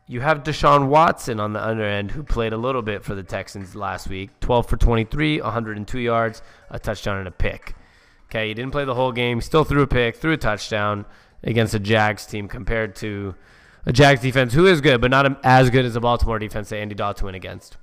You 0.07 0.21
have 0.21 0.43
Deshaun 0.43 0.89
Watson 0.89 1.39
on 1.39 1.53
the 1.53 1.65
under 1.65 1.85
end, 1.85 2.11
who 2.11 2.23
played 2.23 2.53
a 2.53 2.57
little 2.57 2.83
bit 2.83 3.05
for 3.05 3.15
the 3.15 3.23
Texans 3.23 3.77
last 3.77 4.09
week 4.09 4.31
12 4.41 4.69
for 4.69 4.77
23, 4.77 5.41
102 5.41 5.99
yards, 6.01 6.43
a 6.69 6.79
touchdown, 6.79 7.19
and 7.19 7.29
a 7.29 7.31
pick. 7.31 7.75
Okay, 8.27 8.49
he 8.49 8.55
didn't 8.55 8.73
play 8.73 8.85
the 8.85 8.95
whole 8.95 9.13
game. 9.13 9.41
Still 9.41 9.65
threw 9.65 9.83
a 9.83 9.87
pick, 9.87 10.17
threw 10.17 10.33
a 10.33 10.37
touchdown 10.37 11.05
against 11.43 11.75
a 11.75 11.79
Jags 11.79 12.27
team 12.27 12.49
compared 12.49 12.97
to 12.97 13.35
a 13.87 13.93
Jags 13.93 14.21
defense 14.21 14.53
who 14.53 14.67
is 14.67 14.81
good, 14.81 15.01
but 15.01 15.11
not 15.11 15.45
as 15.45 15.71
good 15.71 15.85
as 15.85 15.95
the 15.95 16.01
Baltimore 16.01 16.39
defense 16.39 16.69
that 16.69 16.79
Andy 16.79 16.95
Dalton 16.95 17.25
went 17.25 17.37
against. 17.37 17.77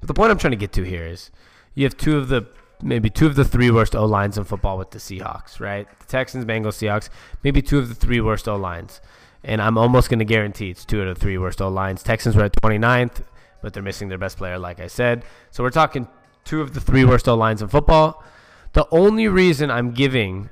But 0.00 0.08
the 0.08 0.14
point 0.14 0.30
I'm 0.30 0.38
trying 0.38 0.52
to 0.52 0.56
get 0.56 0.72
to 0.72 0.82
here 0.82 1.04
is 1.04 1.30
you 1.74 1.84
have 1.84 1.96
two 1.96 2.18
of 2.18 2.28
the 2.28 2.46
maybe 2.82 3.10
two 3.10 3.26
of 3.26 3.36
the 3.36 3.44
three 3.44 3.70
worst 3.70 3.94
O 3.96 4.04
lines 4.04 4.38
in 4.38 4.44
football 4.44 4.78
with 4.78 4.90
the 4.90 4.98
Seahawks, 4.98 5.60
right? 5.60 5.88
The 6.00 6.06
Texans, 6.06 6.44
Bengals, 6.44 6.76
Seahawks, 6.76 7.08
maybe 7.42 7.62
two 7.62 7.78
of 7.78 7.88
the 7.88 7.94
three 7.94 8.20
worst 8.20 8.48
O 8.48 8.56
lines 8.56 9.00
and 9.46 9.62
I'm 9.62 9.78
almost 9.78 10.10
going 10.10 10.18
to 10.18 10.24
guarantee 10.24 10.70
it's 10.70 10.84
two 10.84 11.00
of 11.02 11.18
three 11.18 11.38
worst 11.38 11.62
O 11.62 11.68
lines. 11.68 12.02
Texans 12.02 12.34
were 12.34 12.42
at 12.42 12.52
29th, 12.60 13.22
but 13.62 13.72
they're 13.72 13.82
missing 13.82 14.08
their 14.08 14.18
best 14.18 14.36
player, 14.36 14.58
like 14.58 14.80
I 14.80 14.88
said. 14.88 15.24
So 15.52 15.62
we're 15.62 15.70
talking 15.70 16.08
two 16.44 16.60
of 16.60 16.74
the 16.74 16.80
three 16.80 17.04
worst 17.04 17.28
O 17.28 17.34
lines 17.36 17.62
in 17.62 17.68
football. 17.68 18.24
The 18.72 18.86
only 18.90 19.28
reason 19.28 19.70
I'm 19.70 19.92
giving 19.92 20.50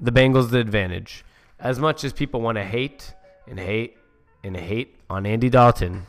the 0.00 0.10
Bengals 0.10 0.50
the 0.50 0.58
advantage, 0.58 1.24
as 1.60 1.78
much 1.78 2.02
as 2.02 2.12
people 2.12 2.40
want 2.40 2.56
to 2.56 2.64
hate 2.64 3.14
and 3.46 3.60
hate 3.60 3.96
and 4.42 4.56
hate 4.56 4.96
on 5.08 5.24
Andy 5.24 5.48
Dalton, 5.48 6.06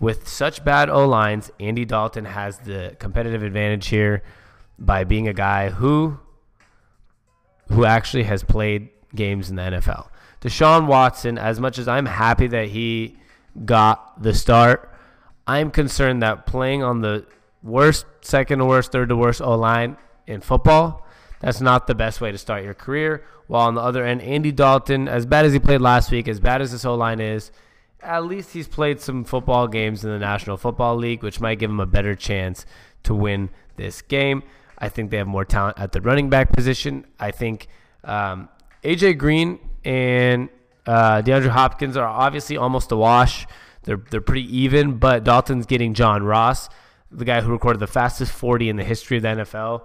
with 0.00 0.28
such 0.28 0.64
bad 0.64 0.90
O 0.90 1.06
lines, 1.06 1.50
Andy 1.60 1.84
Dalton 1.84 2.24
has 2.24 2.58
the 2.58 2.96
competitive 2.98 3.42
advantage 3.42 3.88
here 3.88 4.22
by 4.78 5.04
being 5.04 5.28
a 5.28 5.32
guy 5.34 5.70
who 5.70 6.18
who 7.68 7.84
actually 7.84 8.24
has 8.24 8.42
played 8.44 8.90
games 9.14 9.48
in 9.48 9.56
the 9.56 9.62
NFL. 9.62 10.08
Deshaun 10.40 10.86
Watson, 10.86 11.38
as 11.38 11.58
much 11.58 11.78
as 11.78 11.88
I'm 11.88 12.06
happy 12.06 12.46
that 12.48 12.68
he 12.68 13.16
got 13.64 14.22
the 14.22 14.34
start, 14.34 14.92
I'm 15.46 15.70
concerned 15.70 16.22
that 16.22 16.46
playing 16.46 16.82
on 16.82 17.00
the 17.00 17.26
worst, 17.62 18.04
second 18.20 18.58
to 18.58 18.66
worst, 18.66 18.92
third 18.92 19.08
to 19.08 19.16
worst 19.16 19.40
O 19.40 19.54
line 19.54 19.96
in 20.26 20.40
football, 20.40 21.06
that's 21.40 21.60
not 21.60 21.86
the 21.86 21.94
best 21.94 22.20
way 22.20 22.32
to 22.32 22.38
start 22.38 22.64
your 22.64 22.74
career. 22.74 23.24
While 23.46 23.68
on 23.68 23.74
the 23.74 23.80
other 23.80 24.04
end, 24.04 24.22
Andy 24.22 24.52
Dalton, 24.52 25.08
as 25.08 25.26
bad 25.26 25.44
as 25.44 25.52
he 25.52 25.58
played 25.58 25.80
last 25.80 26.10
week, 26.10 26.28
as 26.28 26.40
bad 26.40 26.62
as 26.62 26.72
this 26.72 26.84
O 26.84 26.94
line 26.94 27.20
is, 27.20 27.50
at 28.04 28.24
least 28.24 28.52
he's 28.52 28.68
played 28.68 29.00
some 29.00 29.24
football 29.24 29.66
games 29.66 30.04
in 30.04 30.10
the 30.10 30.18
National 30.18 30.56
Football 30.56 30.96
League, 30.96 31.22
which 31.22 31.40
might 31.40 31.58
give 31.58 31.70
him 31.70 31.80
a 31.80 31.86
better 31.86 32.14
chance 32.14 32.66
to 33.04 33.14
win 33.14 33.50
this 33.76 34.02
game. 34.02 34.42
I 34.78 34.88
think 34.88 35.10
they 35.10 35.16
have 35.16 35.26
more 35.26 35.44
talent 35.44 35.78
at 35.78 35.92
the 35.92 36.00
running 36.00 36.30
back 36.30 36.52
position. 36.52 37.06
I 37.18 37.30
think 37.30 37.68
um, 38.02 38.48
AJ 38.82 39.18
Green 39.18 39.58
and 39.84 40.48
uh, 40.86 41.22
DeAndre 41.22 41.48
Hopkins 41.48 41.96
are 41.96 42.06
obviously 42.06 42.56
almost 42.56 42.92
a 42.92 42.96
wash. 42.96 43.46
They're 43.84 44.02
they're 44.10 44.20
pretty 44.20 44.56
even, 44.58 44.98
but 44.98 45.24
Dalton's 45.24 45.66
getting 45.66 45.94
John 45.94 46.22
Ross, 46.22 46.68
the 47.10 47.24
guy 47.24 47.40
who 47.40 47.52
recorded 47.52 47.80
the 47.80 47.86
fastest 47.86 48.32
40 48.32 48.70
in 48.70 48.76
the 48.76 48.84
history 48.84 49.18
of 49.18 49.22
the 49.22 49.28
NFL. 49.28 49.82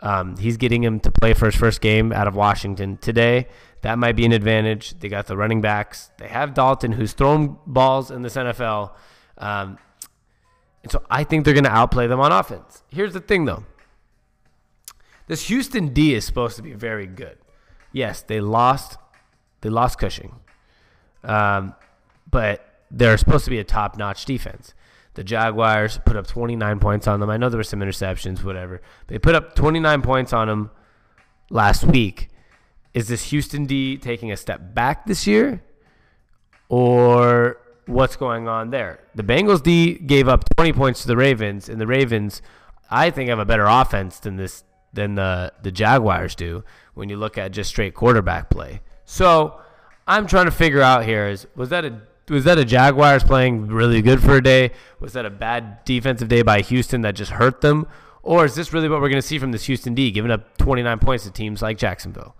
Um, 0.00 0.36
he's 0.38 0.56
getting 0.56 0.82
him 0.82 0.98
to 1.00 1.10
play 1.10 1.34
for 1.34 1.46
his 1.46 1.54
first 1.54 1.80
game 1.80 2.12
out 2.12 2.26
of 2.26 2.34
Washington 2.34 2.96
today. 2.96 3.48
That 3.82 3.98
might 3.98 4.16
be 4.16 4.24
an 4.26 4.32
advantage. 4.32 4.98
They 4.98 5.08
got 5.08 5.26
the 5.26 5.36
running 5.36 5.60
backs. 5.60 6.10
They 6.18 6.28
have 6.28 6.54
Dalton, 6.54 6.92
who's 6.92 7.12
thrown 7.12 7.58
balls 7.66 8.10
in 8.10 8.22
this 8.22 8.36
NFL. 8.36 8.92
Um, 9.38 9.78
and 10.82 10.92
so 10.92 11.02
I 11.10 11.24
think 11.24 11.44
they're 11.44 11.54
going 11.54 11.64
to 11.64 11.70
outplay 11.70 12.06
them 12.06 12.20
on 12.20 12.32
offense. 12.32 12.82
Here's 12.88 13.12
the 13.12 13.20
thing, 13.20 13.44
though. 13.46 13.64
This 15.26 15.46
Houston 15.48 15.94
D 15.94 16.14
is 16.14 16.24
supposed 16.24 16.56
to 16.56 16.62
be 16.62 16.72
very 16.72 17.06
good. 17.06 17.38
Yes, 17.92 18.22
they 18.22 18.40
lost. 18.40 18.98
They 19.60 19.68
lost 19.68 19.98
Cushing, 19.98 20.34
um, 21.22 21.74
but 22.30 22.82
they're 22.90 23.18
supposed 23.18 23.44
to 23.44 23.50
be 23.50 23.58
a 23.58 23.64
top-notch 23.64 24.24
defense. 24.24 24.74
The 25.14 25.24
Jaguars 25.24 26.00
put 26.04 26.16
up 26.16 26.26
29 26.26 26.80
points 26.80 27.06
on 27.06 27.20
them. 27.20 27.28
I 27.28 27.36
know 27.36 27.48
there 27.48 27.58
were 27.58 27.64
some 27.64 27.80
interceptions, 27.80 28.42
whatever. 28.42 28.80
They 29.08 29.18
put 29.18 29.34
up 29.34 29.54
29 29.54 30.02
points 30.02 30.32
on 30.32 30.48
them 30.48 30.70
last 31.50 31.84
week. 31.84 32.29
Is 32.92 33.08
this 33.08 33.30
Houston 33.30 33.66
D 33.66 33.96
taking 33.96 34.32
a 34.32 34.36
step 34.36 34.74
back 34.74 35.06
this 35.06 35.26
year? 35.26 35.62
Or 36.68 37.58
what's 37.86 38.16
going 38.16 38.48
on 38.48 38.70
there? 38.70 39.00
The 39.14 39.22
Bengals 39.22 39.62
D 39.62 39.94
gave 39.94 40.28
up 40.28 40.44
20 40.56 40.72
points 40.72 41.02
to 41.02 41.08
the 41.08 41.16
Ravens, 41.16 41.68
and 41.68 41.80
the 41.80 41.86
Ravens, 41.86 42.42
I 42.90 43.10
think, 43.10 43.28
have 43.28 43.38
a 43.38 43.44
better 43.44 43.66
offense 43.66 44.18
than 44.18 44.36
this 44.36 44.64
than 44.92 45.14
the 45.14 45.52
the 45.62 45.70
Jaguars 45.70 46.34
do 46.34 46.64
when 46.94 47.08
you 47.08 47.16
look 47.16 47.38
at 47.38 47.52
just 47.52 47.70
straight 47.70 47.94
quarterback 47.94 48.50
play. 48.50 48.80
So 49.04 49.60
I'm 50.06 50.26
trying 50.26 50.46
to 50.46 50.50
figure 50.50 50.82
out 50.82 51.04
here 51.04 51.28
is 51.28 51.46
was 51.54 51.68
that 51.70 51.84
a 51.84 52.00
was 52.28 52.44
that 52.44 52.58
a 52.58 52.64
Jaguars 52.64 53.24
playing 53.24 53.68
really 53.68 54.02
good 54.02 54.22
for 54.22 54.36
a 54.36 54.42
day? 54.42 54.70
Was 55.00 55.12
that 55.14 55.26
a 55.26 55.30
bad 55.30 55.84
defensive 55.84 56.28
day 56.28 56.42
by 56.42 56.60
Houston 56.60 57.00
that 57.02 57.16
just 57.16 57.32
hurt 57.32 57.60
them? 57.60 57.86
Or 58.22 58.44
is 58.44 58.54
this 58.54 58.72
really 58.72 58.88
what 58.88 59.00
we're 59.00 59.08
going 59.08 59.20
to 59.20 59.26
see 59.26 59.38
from 59.38 59.50
this 59.50 59.64
Houston 59.64 59.94
D, 59.94 60.10
giving 60.10 60.30
up 60.30 60.56
29 60.58 60.98
points 60.98 61.24
to 61.24 61.30
teams 61.30 61.62
like 61.62 61.78
Jacksonville? 61.78 62.36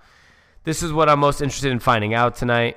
This 0.64 0.82
is 0.82 0.92
what 0.92 1.08
I'm 1.08 1.20
most 1.20 1.40
interested 1.40 1.72
in 1.72 1.78
finding 1.78 2.14
out 2.14 2.36
tonight. 2.36 2.76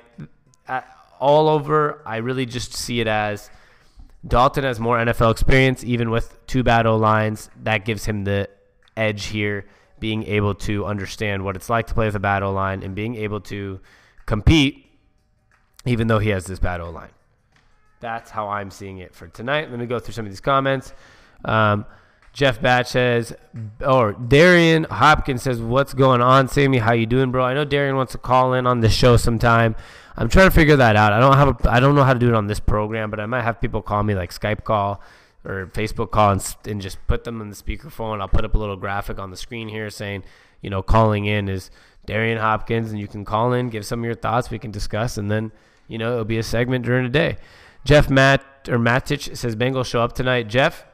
All 1.20 1.48
over, 1.48 2.02
I 2.04 2.16
really 2.16 2.46
just 2.46 2.74
see 2.74 3.00
it 3.00 3.06
as 3.06 3.50
Dalton 4.26 4.64
has 4.64 4.80
more 4.80 4.98
NFL 4.98 5.30
experience, 5.32 5.84
even 5.84 6.10
with 6.10 6.38
two 6.46 6.62
bad 6.62 6.86
O 6.86 6.96
lines. 6.96 7.50
That 7.62 7.84
gives 7.84 8.04
him 8.04 8.24
the 8.24 8.48
edge 8.96 9.26
here, 9.26 9.66
being 10.00 10.24
able 10.24 10.54
to 10.54 10.86
understand 10.86 11.44
what 11.44 11.56
it's 11.56 11.68
like 11.68 11.86
to 11.88 11.94
play 11.94 12.06
with 12.06 12.14
a 12.14 12.20
bad 12.20 12.42
O 12.42 12.52
line 12.52 12.82
and 12.82 12.94
being 12.94 13.16
able 13.16 13.40
to 13.42 13.80
compete, 14.26 14.86
even 15.84 16.06
though 16.06 16.18
he 16.18 16.30
has 16.30 16.46
this 16.46 16.58
bad 16.58 16.80
O 16.80 16.90
line. 16.90 17.10
That's 18.00 18.30
how 18.30 18.48
I'm 18.48 18.70
seeing 18.70 18.98
it 18.98 19.14
for 19.14 19.28
tonight. 19.28 19.70
Let 19.70 19.78
me 19.78 19.86
go 19.86 19.98
through 19.98 20.14
some 20.14 20.26
of 20.26 20.32
these 20.32 20.40
comments. 20.40 20.92
Um, 21.44 21.86
Jeff 22.34 22.60
Batch 22.60 22.88
says, 22.88 23.32
or 23.80 24.12
Darian 24.12 24.84
Hopkins 24.84 25.42
says, 25.42 25.62
"What's 25.62 25.94
going 25.94 26.20
on, 26.20 26.48
Sammy? 26.48 26.78
How 26.78 26.92
you 26.92 27.06
doing, 27.06 27.30
bro? 27.30 27.44
I 27.44 27.54
know 27.54 27.64
Darian 27.64 27.94
wants 27.94 28.10
to 28.12 28.18
call 28.18 28.54
in 28.54 28.66
on 28.66 28.80
the 28.80 28.88
show 28.90 29.16
sometime. 29.16 29.76
I'm 30.16 30.28
trying 30.28 30.48
to 30.48 30.54
figure 30.54 30.74
that 30.76 30.96
out. 30.96 31.12
I 31.12 31.20
don't 31.20 31.36
have 31.36 31.48
a, 31.48 31.70
I 31.70 31.78
don't 31.78 31.94
know 31.94 32.02
how 32.02 32.12
to 32.12 32.18
do 32.18 32.28
it 32.28 32.34
on 32.34 32.48
this 32.48 32.58
program, 32.58 33.08
but 33.08 33.20
I 33.20 33.26
might 33.26 33.42
have 33.42 33.60
people 33.60 33.82
call 33.82 34.02
me 34.02 34.16
like 34.16 34.32
Skype 34.32 34.64
call 34.64 35.00
or 35.44 35.70
Facebook 35.74 36.10
call 36.10 36.32
and, 36.32 36.56
and 36.66 36.80
just 36.80 36.98
put 37.06 37.22
them 37.22 37.40
in 37.40 37.50
the 37.50 37.56
speakerphone. 37.56 38.20
I'll 38.20 38.28
put 38.28 38.44
up 38.44 38.56
a 38.56 38.58
little 38.58 38.76
graphic 38.76 39.20
on 39.20 39.30
the 39.30 39.36
screen 39.36 39.68
here 39.68 39.88
saying, 39.88 40.24
you 40.60 40.70
know, 40.70 40.82
calling 40.82 41.26
in 41.26 41.48
is 41.48 41.70
Darian 42.04 42.38
Hopkins, 42.38 42.90
and 42.90 42.98
you 42.98 43.06
can 43.06 43.24
call 43.24 43.52
in, 43.52 43.70
give 43.70 43.86
some 43.86 44.00
of 44.00 44.04
your 44.04 44.14
thoughts, 44.16 44.50
we 44.50 44.58
can 44.58 44.72
discuss, 44.72 45.16
and 45.16 45.30
then 45.30 45.52
you 45.86 45.98
know 45.98 46.12
it'll 46.12 46.24
be 46.24 46.38
a 46.38 46.42
segment 46.42 46.84
during 46.84 47.04
the 47.04 47.10
day." 47.10 47.36
Jeff 47.84 48.10
Matt 48.10 48.42
or 48.68 48.78
Matich 48.78 49.36
says 49.36 49.54
Bengals 49.54 49.86
show 49.86 50.00
up 50.00 50.14
tonight. 50.14 50.48
Jeff, 50.48 50.84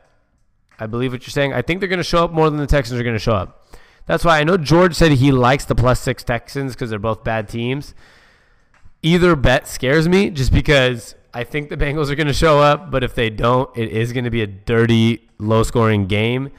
I 0.81 0.87
believe 0.87 1.13
what 1.13 1.23
you're 1.23 1.31
saying. 1.31 1.53
I 1.53 1.63
think 1.63 1.81
they're 1.81 1.89
going 1.89 1.99
to 1.99 2.05
show 2.05 2.25
up 2.25 2.33
more 2.33 2.49
than 2.49 2.59
the 2.59 2.67
Texans 2.67 2.99
are 2.99 3.05
going 3.05 3.15
to 3.15 3.21
show 3.21 3.35
up. 3.35 3.67
That's 4.07 4.25
why 4.25 4.41
I 4.41 4.45
know 4.45 4.57
George 4.57 4.95
said 4.95 5.13
he 5.13 5.31
likes 5.31 5.67
the 5.67 5.75
plus 5.75 6.01
six 6.01 6.25
Texans 6.25 6.75
because 6.75 6.91
they're 6.91 6.99
both 6.99 7.23
bad 7.23 7.49
teams. 7.49 7.95
Either 9.03 9.37
bet 9.37 9.69
scares 9.69 10.09
me 10.09 10.31
just 10.31 10.53
because 10.53 11.15
I 11.33 11.45
think 11.45 11.69
the 11.69 11.77
Bengals 11.77 12.11
are 12.11 12.17
going 12.17 12.27
to 12.27 12.33
show 12.33 12.59
up, 12.59 12.91
but 12.91 13.05
if 13.05 13.15
they 13.15 13.31
don't, 13.31 13.75
it 13.77 13.91
is 13.91 14.13
going 14.13 14.25
to 14.25 14.31
be 14.31 14.43
a 14.43 14.47
dirty, 14.47 15.29
low 15.39 15.63
scoring 15.63 16.07
game. 16.07 16.51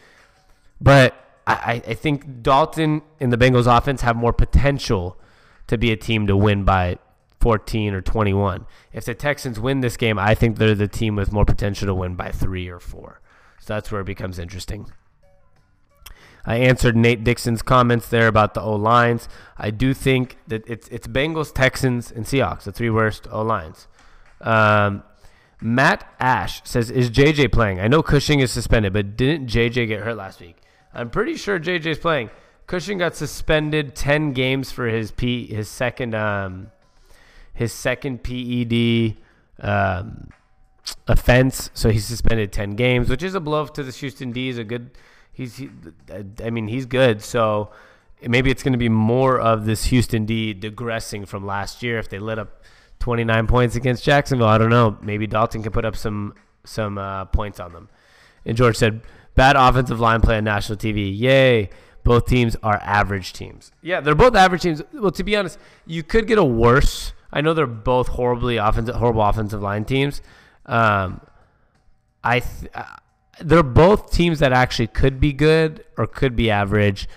But 0.80 1.16
I, 1.46 1.82
I 1.86 1.94
think 1.94 2.42
Dalton 2.42 3.02
and 3.20 3.34
the 3.34 3.38
Bengals 3.38 3.66
offense 3.66 4.02
have 4.02 4.16
more 4.16 4.34
potential 4.34 5.20
to 5.68 5.78
be 5.78 5.92
a 5.92 5.98
team 5.98 6.28
to 6.28 6.38
win 6.38 6.64
by 6.64 7.00
14 7.42 7.94
or 7.94 8.02
21. 8.02 8.66
If 8.94 9.06
the 9.06 9.14
Texans 9.14 9.60
win 9.60 9.82
this 9.82 9.98
game, 9.98 10.18
I 10.18 10.36
think 10.36 10.58
they're 10.58 10.76
the 10.76 10.88
team 10.88 11.16
with 11.16 11.32
more 11.32 11.46
potential 11.46 11.88
to 11.88 11.94
win 11.94 12.16
by 12.16 12.32
three 12.32 12.70
or 12.70 12.80
four. 12.80 13.20
So 13.62 13.76
that's 13.76 13.92
where 13.92 14.02
it 14.02 14.06
becomes 14.06 14.38
interesting. 14.40 14.92
I 16.44 16.58
answered 16.58 16.96
Nate 16.96 17.24
Dixon's 17.24 17.62
comments 17.62 18.10
there 18.10 18.28
about 18.28 18.56
the 18.56 18.62
O 18.62 18.74
lines. 18.74 19.30
I 19.58 19.70
do 19.70 19.94
think 19.94 20.38
that 20.48 20.64
it's 20.68 20.88
it's 20.90 21.08
Bengals, 21.08 21.54
Texans, 21.54 22.12
and 22.12 22.26
Seahawks, 22.26 22.64
the 22.64 22.72
three 22.72 22.90
worst 22.90 23.28
O 23.32 23.44
lines. 23.44 23.88
Um, 24.42 25.04
Matt 25.62 26.12
Ash 26.20 26.62
says, 26.66 26.90
"Is 26.90 27.12
JJ 27.12 27.52
playing? 27.52 27.80
I 27.80 27.88
know 27.88 28.02
Cushing 28.02 28.40
is 28.40 28.52
suspended, 28.52 28.92
but 28.92 29.16
didn't 29.16 29.48
JJ 29.48 29.88
get 29.88 30.02
hurt 30.02 30.18
last 30.18 30.42
week? 30.42 30.58
I'm 30.94 31.12
pretty 31.12 31.36
sure 31.36 31.60
JJ's 31.60 32.00
playing. 32.00 32.32
Cushing 32.66 32.98
got 32.98 33.16
suspended 33.16 33.96
ten 33.96 34.34
games 34.34 34.72
for 34.72 34.88
his 34.88 35.12
P 35.12 35.46
his 35.46 35.70
second 35.70 36.16
um 36.16 36.72
his 37.54 37.72
second 37.72 38.24
PED 38.24 39.18
um, 39.60 40.30
offense, 41.08 41.70
so 41.74 41.90
he's 41.90 42.06
suspended 42.06 42.52
ten 42.52 42.76
games, 42.76 43.10
which 43.10 43.24
is 43.24 43.36
a 43.36 43.40
blow 43.40 43.66
to 43.66 43.84
the 43.84 43.92
Houston 43.92 44.32
D. 44.32 44.50
Is 44.50 44.58
a 44.58 44.64
good. 44.64 44.92
He's, 45.34 45.58
he, 45.58 45.70
I 46.44 46.50
mean, 46.50 46.68
he's 46.68 46.86
good. 46.86 47.22
So 47.22 47.72
maybe 48.22 48.52
it's 48.52 48.64
going 48.64 48.74
to 48.74 48.78
be 48.80 48.90
more 48.90 49.40
of 49.40 49.66
this 49.66 49.86
Houston 49.86 50.26
D 50.26 50.54
digressing 50.54 51.26
from 51.26 51.46
last 51.46 51.82
year 51.82 52.00
if 52.00 52.10
they 52.10 52.20
lit 52.20 52.38
up 52.38 52.64
29 53.00 53.48
points 53.48 53.76
against 53.76 54.04
Jacksonville. 54.04 54.48
I 54.48 54.58
don't 54.58 54.70
know. 54.70 54.98
Maybe 55.02 55.28
Dalton 55.28 55.64
can 55.64 55.72
put 55.72 55.86
up 55.86 55.96
some 55.96 56.36
some 56.64 56.98
uh, 56.98 57.26
points 57.26 57.60
on 57.60 57.74
them. 57.74 57.90
And 58.46 58.56
George 58.58 58.76
said, 58.76 59.02
"Bad 59.36 59.56
offensive 59.56 60.00
line 60.00 60.22
play 60.22 60.38
on 60.38 60.44
national 60.44 60.78
TV. 60.78 61.18
Yay." 61.18 61.70
Both 62.04 62.26
teams 62.26 62.56
are 62.64 62.80
average 62.82 63.32
teams. 63.32 63.72
Yeah, 63.84 64.02
they're 64.02 64.16
both 64.16 64.36
average 64.36 64.64
teams. 64.64 64.82
Well, 64.92 65.12
to 65.12 65.24
be 65.24 65.36
honest, 65.36 65.60
you 65.86 66.02
could 66.02 66.26
get 66.26 66.40
a 66.40 66.44
worse. 66.44 67.14
I 67.32 67.42
know 67.42 67.54
they're 67.54 67.68
both 67.68 68.08
horribly 68.08 68.58
offensive, 68.58 68.96
horrible 68.96 69.22
offensive 69.22 69.62
line 69.62 69.86
teams. 69.86 70.22
Um, 70.66 71.22
I 72.24 72.40
th- 72.40 72.72
uh, 72.74 72.84
they're 73.40 73.64
both 73.64 74.12
teams 74.12 74.40
that 74.40 74.54
actually 74.54 74.88
could 74.88 75.20
be 75.20 75.34
good 75.34 75.84
or 75.98 76.08
could 76.08 76.36
be 76.36 76.52
average. 76.52 77.08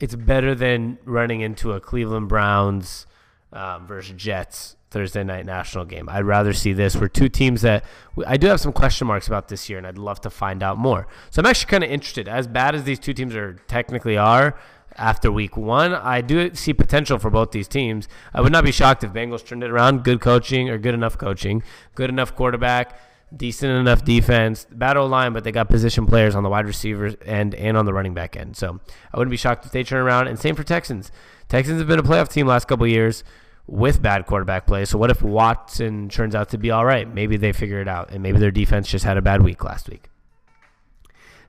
It's 0.00 0.14
better 0.14 0.54
than 0.54 0.98
running 1.04 1.40
into 1.40 1.72
a 1.72 1.80
Cleveland 1.80 2.28
Browns 2.28 3.06
um, 3.52 3.86
versus 3.86 4.14
Jets 4.16 4.76
Thursday 4.90 5.24
night 5.24 5.44
national 5.44 5.84
game. 5.84 6.08
I'd 6.08 6.24
rather 6.24 6.52
see 6.52 6.72
this. 6.72 6.96
We're 6.96 7.08
two 7.08 7.28
teams 7.28 7.62
that 7.62 7.84
I 8.26 8.36
do 8.36 8.46
have 8.46 8.60
some 8.60 8.72
question 8.72 9.06
marks 9.06 9.26
about 9.26 9.48
this 9.48 9.68
year, 9.68 9.78
and 9.78 9.86
I'd 9.86 9.98
love 9.98 10.20
to 10.22 10.30
find 10.30 10.62
out 10.62 10.78
more. 10.78 11.06
So 11.30 11.40
I'm 11.40 11.46
actually 11.46 11.70
kind 11.70 11.84
of 11.84 11.90
interested. 11.90 12.28
As 12.28 12.46
bad 12.46 12.74
as 12.74 12.84
these 12.84 12.98
two 12.98 13.12
teams 13.12 13.34
are 13.34 13.54
technically 13.66 14.16
are 14.16 14.56
after 14.96 15.30
week 15.30 15.56
one, 15.56 15.94
I 15.94 16.20
do 16.20 16.54
see 16.54 16.72
potential 16.72 17.18
for 17.18 17.30
both 17.30 17.50
these 17.50 17.68
teams. 17.68 18.08
I 18.32 18.40
would 18.40 18.52
not 18.52 18.64
be 18.64 18.72
shocked 18.72 19.04
if 19.04 19.12
Bengals 19.12 19.44
turned 19.44 19.62
it 19.62 19.70
around. 19.70 20.04
Good 20.04 20.20
coaching 20.20 20.68
or 20.70 20.78
good 20.78 20.94
enough 20.94 21.18
coaching, 21.18 21.62
good 21.94 22.10
enough 22.10 22.34
quarterback 22.34 22.98
decent 23.36 23.72
enough 23.72 24.04
defense, 24.04 24.66
battle 24.70 25.08
line, 25.08 25.32
but 25.32 25.44
they 25.44 25.52
got 25.52 25.68
position 25.68 26.06
players 26.06 26.34
on 26.34 26.42
the 26.42 26.48
wide 26.48 26.66
receivers 26.66 27.16
end 27.24 27.54
and 27.54 27.76
on 27.76 27.84
the 27.84 27.92
running 27.92 28.14
back 28.14 28.36
end. 28.36 28.56
So 28.56 28.80
I 29.12 29.18
wouldn't 29.18 29.30
be 29.30 29.36
shocked 29.36 29.66
if 29.66 29.72
they 29.72 29.82
turn 29.82 30.00
around. 30.00 30.28
And 30.28 30.38
same 30.38 30.54
for 30.54 30.64
Texans. 30.64 31.10
Texans 31.48 31.78
have 31.78 31.88
been 31.88 31.98
a 31.98 32.02
playoff 32.02 32.28
team 32.28 32.46
last 32.46 32.66
couple 32.66 32.86
years 32.86 33.24
with 33.66 34.02
bad 34.02 34.26
quarterback 34.26 34.66
play. 34.66 34.84
So 34.84 34.98
what 34.98 35.10
if 35.10 35.22
Watson 35.22 36.08
turns 36.08 36.34
out 36.34 36.50
to 36.50 36.58
be 36.58 36.70
all 36.70 36.84
right? 36.84 37.12
Maybe 37.12 37.36
they 37.36 37.52
figure 37.52 37.80
it 37.80 37.88
out, 37.88 38.10
and 38.10 38.22
maybe 38.22 38.38
their 38.38 38.50
defense 38.50 38.88
just 38.88 39.04
had 39.04 39.16
a 39.16 39.22
bad 39.22 39.42
week 39.42 39.64
last 39.64 39.88
week. 39.88 40.10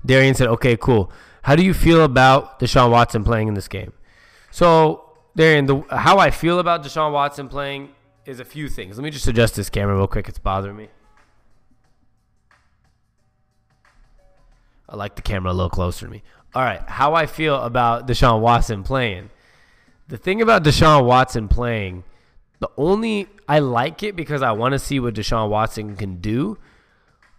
Darian 0.05 0.35
said, 0.35 0.47
"Okay, 0.47 0.77
cool. 0.77 1.11
How 1.45 1.55
do 1.55 1.63
you 1.63 1.75
feel 1.75 2.03
about 2.03 2.59
Deshaun 2.59 2.89
Watson 2.89 3.23
playing 3.23 3.47
in 3.47 3.53
this 3.53 3.67
game?" 3.67 3.93
So 4.49 5.11
Darian, 5.35 5.67
the, 5.67 5.83
how 5.91 6.17
I 6.17 6.31
feel 6.31 6.57
about 6.57 6.83
Deshaun 6.83 7.11
Watson 7.11 7.49
playing 7.49 7.89
is 8.25 8.39
a 8.39 8.45
few 8.45 8.67
things. 8.67 8.97
Let 8.97 9.03
me 9.03 9.11
just 9.11 9.27
adjust 9.27 9.55
this 9.55 9.69
camera 9.69 9.95
real 9.95 10.07
quick. 10.07 10.27
It's 10.27 10.39
bothering 10.39 10.75
me. 10.75 10.89
I 14.89 14.95
like 14.95 15.15
the 15.15 15.21
camera 15.21 15.51
a 15.51 15.53
little 15.53 15.69
closer 15.69 16.07
to 16.07 16.11
me. 16.11 16.23
All 16.55 16.63
right, 16.63 16.81
how 16.87 17.13
I 17.13 17.27
feel 17.27 17.61
about 17.61 18.07
Deshaun 18.07 18.39
Watson 18.41 18.81
playing. 18.81 19.29
The 20.07 20.17
thing 20.17 20.41
about 20.41 20.63
Deshaun 20.63 21.05
Watson 21.05 21.47
playing, 21.47 22.05
the 22.59 22.69
only 22.75 23.27
I 23.47 23.59
like 23.59 24.01
it 24.01 24.15
because 24.15 24.41
I 24.41 24.51
want 24.51 24.71
to 24.71 24.79
see 24.79 24.99
what 24.99 25.13
Deshaun 25.13 25.49
Watson 25.49 25.95
can 25.95 26.21
do, 26.21 26.57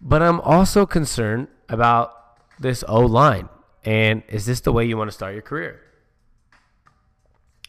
but 0.01 0.23
I'm 0.23 0.41
also 0.43 0.87
concerned 0.87 1.49
about 1.69 2.13
this 2.61 2.85
O 2.87 3.01
line. 3.01 3.49
And 3.87 4.23
is 4.29 4.45
this 4.45 4.61
the 4.61 4.73
way 4.73 4.85
you 4.85 4.99
want 4.99 5.09
to 5.09 5.15
start 5.15 5.33
your 5.33 5.43
career? 5.43 5.81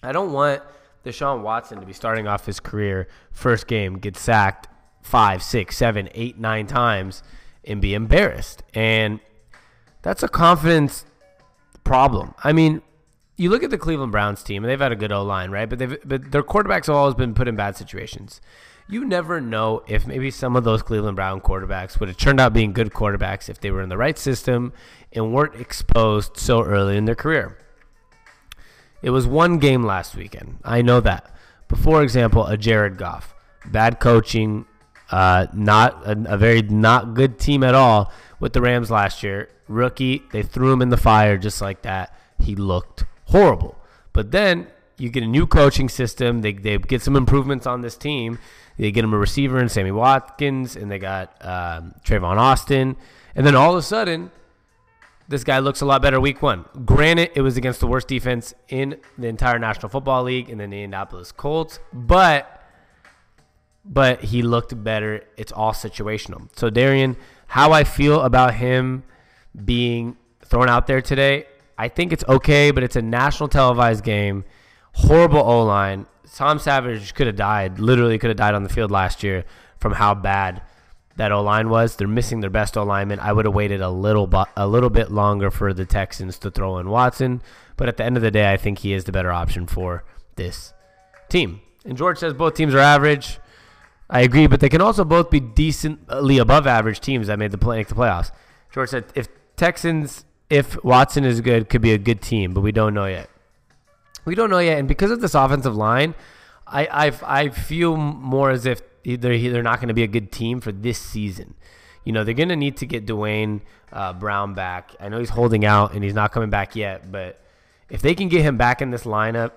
I 0.04 0.12
don't 0.12 0.34
want 0.34 0.62
Deshaun 1.06 1.42
Watson 1.42 1.80
to 1.80 1.86
be 1.86 1.94
starting 1.94 2.28
off 2.28 2.46
his 2.46 2.60
career 2.60 3.08
first 3.32 3.68
game, 3.68 4.00
get 4.00 4.18
sacked 4.18 4.68
five, 5.02 5.42
six, 5.42 5.78
seven, 5.78 6.10
eight, 6.14 6.38
nine 6.38 6.68
times 6.68 7.24
and 7.64 7.82
be 7.82 7.94
embarrassed. 7.94 8.64
And 8.74 9.20
that's 10.02 10.24
a 10.24 10.28
confidence 10.28 11.06
problem. 11.84 12.34
I 12.44 12.52
mean, 12.52 12.82
you 13.38 13.50
look 13.50 13.64
at 13.64 13.70
the 13.70 13.78
Cleveland 13.78 14.12
Browns 14.12 14.44
team, 14.44 14.64
and 14.64 14.72
they've 14.72 14.80
had 14.80 14.92
a 14.92 14.96
good 14.96 15.12
O 15.12 15.24
line, 15.24 15.52
right? 15.52 15.70
But 15.70 15.80
they've 15.80 15.98
but 16.04 16.32
their 16.32 16.44
quarterbacks 16.44 16.88
have 16.88 16.96
always 16.96 17.16
been 17.16 17.36
put 17.36 17.48
in 17.48 17.56
bad 17.56 17.78
situations. 17.78 18.42
You 18.90 19.06
never 19.06 19.42
know 19.42 19.84
if 19.86 20.08
maybe 20.08 20.32
some 20.32 20.56
of 20.56 20.64
those 20.64 20.82
Cleveland 20.82 21.18
Brown 21.18 21.42
quarterbacks 21.42 22.00
would 22.00 22.10
have 22.10 22.18
turned 22.18 22.40
out 22.40 22.54
being 22.54 22.72
good 22.74 22.92
quarterbacks 22.92 23.50
if 23.50 23.60
they 23.60 23.70
were 23.70 23.82
in 23.82 23.90
the 23.90 23.98
right 23.98 24.18
system 24.18 24.74
and 25.14 25.34
weren't 25.34 25.56
exposed 25.56 26.38
so 26.38 26.64
early 26.64 26.98
in 26.98 27.06
their 27.06 27.16
career. 27.16 27.58
It 29.02 29.12
was 29.12 29.28
one 29.28 29.58
game 29.60 29.84
last 29.84 30.16
weekend. 30.16 30.58
I 30.64 30.82
know 30.82 31.00
that. 31.02 31.34
But 31.68 31.80
for 31.80 32.02
example, 32.02 32.46
a 32.46 32.58
Jared 32.58 32.98
Goff, 32.98 33.36
bad 33.66 34.00
coaching, 34.00 34.66
uh, 35.12 35.48
not 35.54 36.06
a, 36.06 36.34
a 36.34 36.38
very 36.38 36.62
not 36.62 37.14
good 37.14 37.40
team 37.40 37.64
at 37.64 37.76
all 37.76 38.12
with 38.40 38.54
the 38.54 38.62
Rams 38.62 38.92
last 38.92 39.24
year. 39.24 39.50
Rookie, 39.68 40.24
they 40.32 40.44
threw 40.44 40.72
him 40.72 40.82
in 40.82 40.90
the 40.90 40.98
fire 40.98 41.38
just 41.38 41.62
like 41.62 41.82
that. 41.84 42.18
He 42.40 42.56
looked 42.56 43.06
horrible. 43.26 43.78
But 44.14 44.32
then 44.32 44.68
you 44.98 45.10
get 45.10 45.24
a 45.24 45.28
new 45.28 45.46
coaching 45.46 45.90
system. 45.90 46.42
They, 46.42 46.54
they 46.54 46.78
get 46.78 47.02
some 47.02 47.16
improvements 47.16 47.68
on 47.68 47.82
this 47.82 47.98
team. 47.98 48.40
They 48.78 48.92
get 48.92 49.04
him 49.04 49.14
a 49.14 49.18
receiver 49.18 49.60
in 49.60 49.70
Sammy 49.70 49.92
Watkins, 49.92 50.76
and 50.76 50.90
they 50.90 51.00
got 51.00 51.34
um, 51.46 51.96
Trayvon 52.06 52.38
Austin. 52.38 52.96
And 53.36 53.46
then 53.46 53.56
all 53.56 53.72
of 53.72 53.78
a 53.78 53.82
sudden, 53.82 54.32
this 55.28 55.44
guy 55.44 55.60
looks 55.60 55.82
a 55.82 55.86
lot 55.86 56.02
better 56.02 56.20
week 56.20 56.42
one. 56.42 56.66
Granted, 56.86 57.32
it 57.36 57.42
was 57.42 57.58
against 57.58 57.80
the 57.80 57.88
worst 57.88 58.08
defense 58.08 58.54
in 58.70 58.98
the 59.18 59.28
entire 59.28 59.60
National 59.60 59.90
Football 59.90 60.24
League 60.24 60.50
in 60.50 60.58
the 60.58 60.64
Indianapolis 60.64 61.32
Colts, 61.32 61.80
but 61.94 62.54
but 63.84 64.22
he 64.22 64.42
looked 64.42 64.84
better. 64.84 65.24
It's 65.38 65.52
all 65.52 65.72
situational. 65.72 66.50
So 66.58 66.70
Darian, 66.70 67.16
how 67.48 67.72
I 67.72 67.84
feel 67.86 68.22
about 68.22 68.56
him 68.56 69.04
being 69.64 70.18
thrown 70.44 70.70
out 70.70 70.88
there 70.88 71.02
today, 71.02 71.46
I 71.78 71.88
think 71.88 72.12
it's 72.12 72.24
okay, 72.28 72.72
but 72.72 72.84
it's 72.84 72.96
a 72.96 73.02
national 73.02 73.50
televised 73.50 74.04
game. 74.04 74.44
Horrible 74.94 75.40
O 75.40 75.64
line. 75.64 76.06
Tom 76.36 76.60
Savage 76.60 77.14
could 77.14 77.28
have 77.28 77.38
died, 77.38 77.80
literally 77.80 78.18
could 78.18 78.30
have 78.30 78.38
died 78.38 78.54
on 78.56 78.64
the 78.64 78.70
field 78.70 78.92
last 78.92 79.24
year 79.24 79.46
from 79.80 79.94
how 79.94 80.14
bad 80.14 80.62
that 81.18 81.32
O 81.32 81.42
line 81.42 81.70
was. 81.70 81.96
They're 81.96 82.08
missing 82.08 82.40
their 82.40 82.50
best 82.50 82.78
O 82.78 82.84
lineman. 82.84 83.20
I 83.20 83.34
would 83.34 83.46
have 83.46 83.54
waited 83.54 83.82
a 83.82 83.90
little 83.90 84.28
bu- 84.28 84.46
a 84.56 84.68
little 84.68 84.90
bit 84.90 85.12
longer 85.12 85.52
for 85.52 85.74
the 85.74 85.86
Texans 85.86 86.38
to 86.40 86.52
throw 86.52 86.78
in 86.78 86.90
Watson, 86.90 87.42
but 87.76 87.90
at 87.90 87.98
the 87.98 88.06
end 88.06 88.16
of 88.16 88.24
the 88.24 88.32
day, 88.32 88.52
I 88.52 88.58
think 88.58 88.80
he 88.80 88.94
is 88.94 89.04
the 89.04 89.12
better 89.12 89.32
option 89.32 89.68
for 89.68 90.04
this 90.36 90.74
team. 91.28 91.62
And 91.84 91.98
George 91.98 92.20
says 92.20 92.34
both 92.34 92.54
teams 92.54 92.74
are 92.74 92.80
average. 92.80 93.40
I 94.10 94.22
agree, 94.22 94.48
but 94.48 94.62
they 94.62 94.70
can 94.70 94.80
also 94.80 95.04
both 95.04 95.30
be 95.30 95.40
decently 95.40 96.38
above 96.38 96.66
average 96.66 97.02
teams 97.02 97.28
that 97.28 97.40
made 97.40 97.52
the 97.52 97.58
play, 97.58 97.78
make 97.78 97.88
the 97.88 97.96
playoffs. 97.96 98.32
George 98.72 98.90
said 98.90 99.06
if 99.16 99.28
Texans, 99.58 100.24
if 100.50 100.82
Watson 100.84 101.26
is 101.26 101.42
good, 101.42 101.68
could 101.68 101.82
be 101.82 101.92
a 101.92 101.98
good 101.98 102.22
team, 102.22 102.54
but 102.54 102.62
we 102.62 102.72
don't 102.72 102.94
know 102.94 103.06
yet. 103.06 103.30
We 104.24 104.36
don't 104.36 104.50
know 104.50 104.60
yet, 104.60 104.78
and 104.78 104.88
because 104.88 105.10
of 105.12 105.20
this 105.20 105.34
offensive 105.34 105.76
line, 105.76 106.14
I 106.68 107.08
I, 107.08 107.14
I 107.26 107.50
feel 107.50 107.98
more 107.98 108.52
as 108.52 108.66
if 108.66 108.82
they're 109.16 109.40
they're 109.52 109.64
not 109.64 109.80
going 109.80 109.88
to 109.88 109.94
be 109.94 110.04
a 110.04 110.08
good 110.08 110.32
team 110.32 110.60
for 110.60 110.72
this 110.72 111.00
season. 111.00 111.54
You 112.04 112.14
know, 112.14 112.24
they're 112.24 112.34
going 112.34 112.50
to 112.50 112.56
need 112.56 112.78
to 112.78 112.86
get 112.86 113.06
Duane 113.06 113.62
uh, 113.92 114.14
Brown 114.14 114.54
back. 114.54 114.96
I 115.00 115.10
know 115.10 115.20
he's 115.20 115.30
holding 115.30 115.66
out 115.66 115.94
and 115.94 116.04
he's 116.04 116.14
not 116.14 116.32
coming 116.32 116.50
back 116.50 116.76
yet, 116.76 117.12
but 117.12 117.42
if 117.90 118.02
they 118.02 118.16
can 118.16 118.30
get 118.30 118.42
him 118.42 118.58
back 118.58 118.82
in 118.82 118.92
this 118.92 119.04
lineup, 119.04 119.52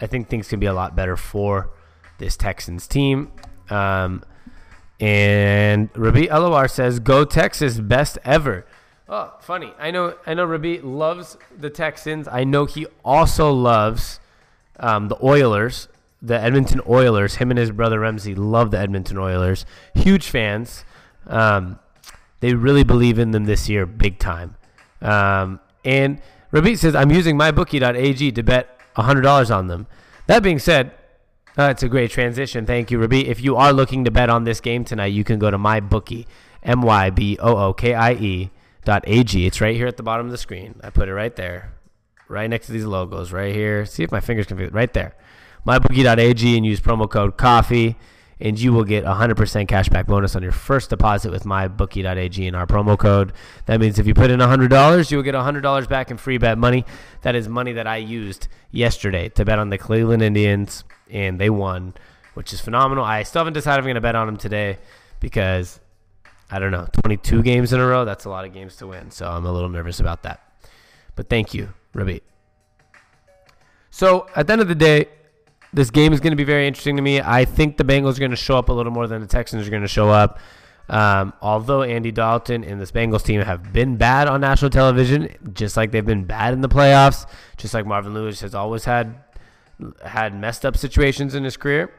I 0.00 0.06
think 0.06 0.28
things 0.28 0.48
can 0.48 0.60
be 0.60 0.66
a 0.66 0.72
lot 0.72 0.94
better 0.94 1.16
for 1.16 1.70
this 2.18 2.36
Texans 2.36 2.86
team. 2.86 3.32
Um, 3.70 4.22
and 5.00 5.90
Rabi 5.94 6.26
Elowar 6.26 6.70
says, 6.70 7.00
"Go 7.00 7.24
Texas, 7.24 7.78
best 7.80 8.18
ever." 8.24 8.66
Oh, 9.08 9.34
funny. 9.40 9.72
I 9.78 9.90
know. 9.90 10.16
I 10.26 10.34
know. 10.34 10.44
Rabi 10.44 10.80
loves 10.80 11.36
the 11.56 11.70
Texans. 11.70 12.26
I 12.26 12.44
know 12.44 12.64
he 12.64 12.86
also 13.04 13.52
loves 13.52 14.20
um, 14.80 15.08
the 15.08 15.16
Oilers, 15.22 15.88
the 16.26 16.40
Edmonton 16.40 16.80
Oilers. 16.88 17.36
Him 17.36 17.50
and 17.50 17.58
his 17.58 17.70
brother 17.70 18.00
Ramsey 18.00 18.34
love 18.34 18.70
the 18.70 18.78
Edmonton 18.78 19.16
Oilers. 19.18 19.64
Huge 19.94 20.26
fans. 20.28 20.84
Um, 21.26 21.78
they 22.40 22.54
really 22.54 22.84
believe 22.84 23.18
in 23.18 23.30
them 23.30 23.44
this 23.44 23.68
year, 23.68 23.86
big 23.86 24.18
time. 24.18 24.56
Um, 25.00 25.60
and 25.84 26.20
Rabi 26.50 26.76
says, 26.76 26.94
"I'm 26.94 27.10
using 27.10 27.38
mybookie.ag 27.38 28.32
to 28.32 28.42
bet 28.42 28.78
$100 28.96 29.50
on 29.50 29.68
them." 29.68 29.86
That 30.26 30.42
being 30.42 30.58
said, 30.58 30.92
uh, 31.58 31.68
it's 31.70 31.82
a 31.82 31.88
great 31.88 32.10
transition. 32.10 32.66
Thank 32.66 32.90
you, 32.90 32.98
Rabi. 32.98 33.28
If 33.28 33.40
you 33.40 33.56
are 33.56 33.72
looking 33.72 34.04
to 34.04 34.10
bet 34.10 34.28
on 34.28 34.44
this 34.44 34.60
game 34.60 34.84
tonight, 34.84 35.06
you 35.06 35.24
can 35.24 35.38
go 35.38 35.50
to 35.50 35.58
mybookie, 35.58 36.26
M 36.62 36.82
Y 36.82 37.10
B 37.10 37.38
O 37.40 37.56
O 37.68 37.72
K 37.72 37.94
I 37.94 38.12
E 38.12 38.50
dot 38.84 39.04
A 39.06 39.24
G. 39.24 39.46
It's 39.46 39.60
right 39.60 39.74
here 39.74 39.86
at 39.86 39.96
the 39.96 40.02
bottom 40.02 40.26
of 40.26 40.32
the 40.32 40.38
screen. 40.38 40.80
I 40.82 40.90
put 40.90 41.08
it 41.08 41.14
right 41.14 41.34
there, 41.34 41.72
right 42.28 42.50
next 42.50 42.66
to 42.66 42.72
these 42.72 42.84
logos, 42.84 43.32
right 43.32 43.54
here. 43.54 43.86
See 43.86 44.02
if 44.02 44.12
my 44.12 44.20
fingers 44.20 44.46
can 44.46 44.58
fit 44.58 44.72
right 44.72 44.92
there. 44.92 45.14
Mybookie.ag 45.66 46.56
and 46.56 46.64
use 46.64 46.80
promo 46.80 47.10
code 47.10 47.36
COFFEE, 47.36 47.96
and 48.38 48.60
you 48.60 48.72
will 48.72 48.84
get 48.84 49.04
100% 49.04 49.66
cashback 49.66 50.06
bonus 50.06 50.36
on 50.36 50.42
your 50.42 50.52
first 50.52 50.90
deposit 50.90 51.30
with 51.30 51.44
mybookie.ag 51.44 52.46
and 52.46 52.54
our 52.54 52.66
promo 52.66 52.98
code. 52.98 53.32
That 53.64 53.80
means 53.80 53.98
if 53.98 54.06
you 54.06 54.14
put 54.14 54.30
in 54.30 54.38
$100, 54.40 55.10
you 55.10 55.16
will 55.16 55.24
get 55.24 55.34
$100 55.34 55.88
back 55.88 56.10
in 56.10 56.18
free 56.18 56.38
bet 56.38 56.56
money. 56.56 56.84
That 57.22 57.34
is 57.34 57.48
money 57.48 57.72
that 57.72 57.86
I 57.86 57.96
used 57.96 58.48
yesterday 58.70 59.28
to 59.30 59.44
bet 59.44 59.58
on 59.58 59.70
the 59.70 59.78
Cleveland 59.78 60.22
Indians 60.22 60.84
and 61.10 61.40
they 61.40 61.50
won, 61.50 61.94
which 62.34 62.52
is 62.52 62.60
phenomenal. 62.60 63.04
I 63.04 63.22
still 63.22 63.40
haven't 63.40 63.54
decided 63.54 63.78
if 63.78 63.84
I'm 63.84 63.86
going 63.86 63.94
to 63.96 64.00
bet 64.00 64.14
on 64.14 64.26
them 64.26 64.36
today 64.36 64.78
because 65.18 65.80
I 66.50 66.58
don't 66.58 66.70
know, 66.70 66.86
22 67.02 67.42
games 67.42 67.72
in 67.72 67.80
a 67.80 67.86
row. 67.86 68.04
That's 68.04 68.24
a 68.24 68.30
lot 68.30 68.44
of 68.44 68.52
games 68.52 68.76
to 68.76 68.86
win, 68.86 69.10
so 69.10 69.28
I'm 69.28 69.44
a 69.44 69.52
little 69.52 69.68
nervous 69.68 69.98
about 69.98 70.22
that. 70.22 70.40
But 71.16 71.28
thank 71.28 71.54
you, 71.54 71.70
Rabi. 71.92 72.22
So 73.90 74.28
at 74.36 74.46
the 74.46 74.52
end 74.52 74.62
of 74.62 74.68
the 74.68 74.74
day, 74.74 75.06
this 75.72 75.90
game 75.90 76.12
is 76.12 76.20
going 76.20 76.32
to 76.32 76.36
be 76.36 76.44
very 76.44 76.66
interesting 76.66 76.96
to 76.96 77.02
me. 77.02 77.20
I 77.20 77.44
think 77.44 77.76
the 77.76 77.84
Bengals 77.84 78.16
are 78.16 78.20
going 78.20 78.30
to 78.30 78.36
show 78.36 78.56
up 78.58 78.68
a 78.68 78.72
little 78.72 78.92
more 78.92 79.06
than 79.06 79.20
the 79.20 79.26
Texans 79.26 79.66
are 79.66 79.70
going 79.70 79.82
to 79.82 79.88
show 79.88 80.08
up. 80.08 80.38
Um, 80.88 81.32
although 81.40 81.82
Andy 81.82 82.12
Dalton 82.12 82.62
and 82.62 82.80
this 82.80 82.92
Bengals 82.92 83.24
team 83.24 83.40
have 83.40 83.72
been 83.72 83.96
bad 83.96 84.28
on 84.28 84.40
national 84.40 84.70
television, 84.70 85.34
just 85.52 85.76
like 85.76 85.90
they've 85.90 86.06
been 86.06 86.24
bad 86.24 86.52
in 86.52 86.60
the 86.60 86.68
playoffs, 86.68 87.26
just 87.56 87.74
like 87.74 87.86
Marvin 87.86 88.14
Lewis 88.14 88.40
has 88.40 88.54
always 88.54 88.84
had 88.84 89.16
had 90.04 90.34
messed 90.34 90.64
up 90.64 90.76
situations 90.76 91.34
in 91.34 91.44
his 91.44 91.56
career. 91.56 91.92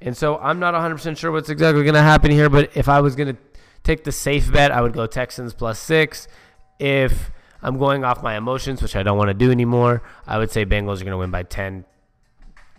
And 0.00 0.16
so 0.16 0.38
I'm 0.38 0.60
not 0.60 0.74
100% 0.74 1.16
sure 1.16 1.32
what's 1.32 1.50
exactly 1.50 1.82
going 1.82 1.94
to 1.94 2.02
happen 2.02 2.30
here, 2.30 2.48
but 2.48 2.76
if 2.76 2.88
I 2.88 3.00
was 3.00 3.16
going 3.16 3.34
to 3.34 3.40
take 3.82 4.04
the 4.04 4.12
safe 4.12 4.50
bet, 4.52 4.70
I 4.70 4.80
would 4.80 4.92
go 4.92 5.06
Texans 5.06 5.52
plus 5.52 5.78
six. 5.78 6.28
If 6.78 7.32
I'm 7.60 7.78
going 7.78 8.04
off 8.04 8.22
my 8.22 8.36
emotions, 8.36 8.80
which 8.80 8.94
I 8.94 9.02
don't 9.02 9.18
want 9.18 9.28
to 9.28 9.34
do 9.34 9.50
anymore, 9.50 10.02
I 10.26 10.38
would 10.38 10.50
say 10.50 10.64
Bengals 10.64 11.00
are 11.00 11.04
going 11.04 11.12
to 11.12 11.18
win 11.18 11.32
by 11.32 11.42
10 11.42 11.84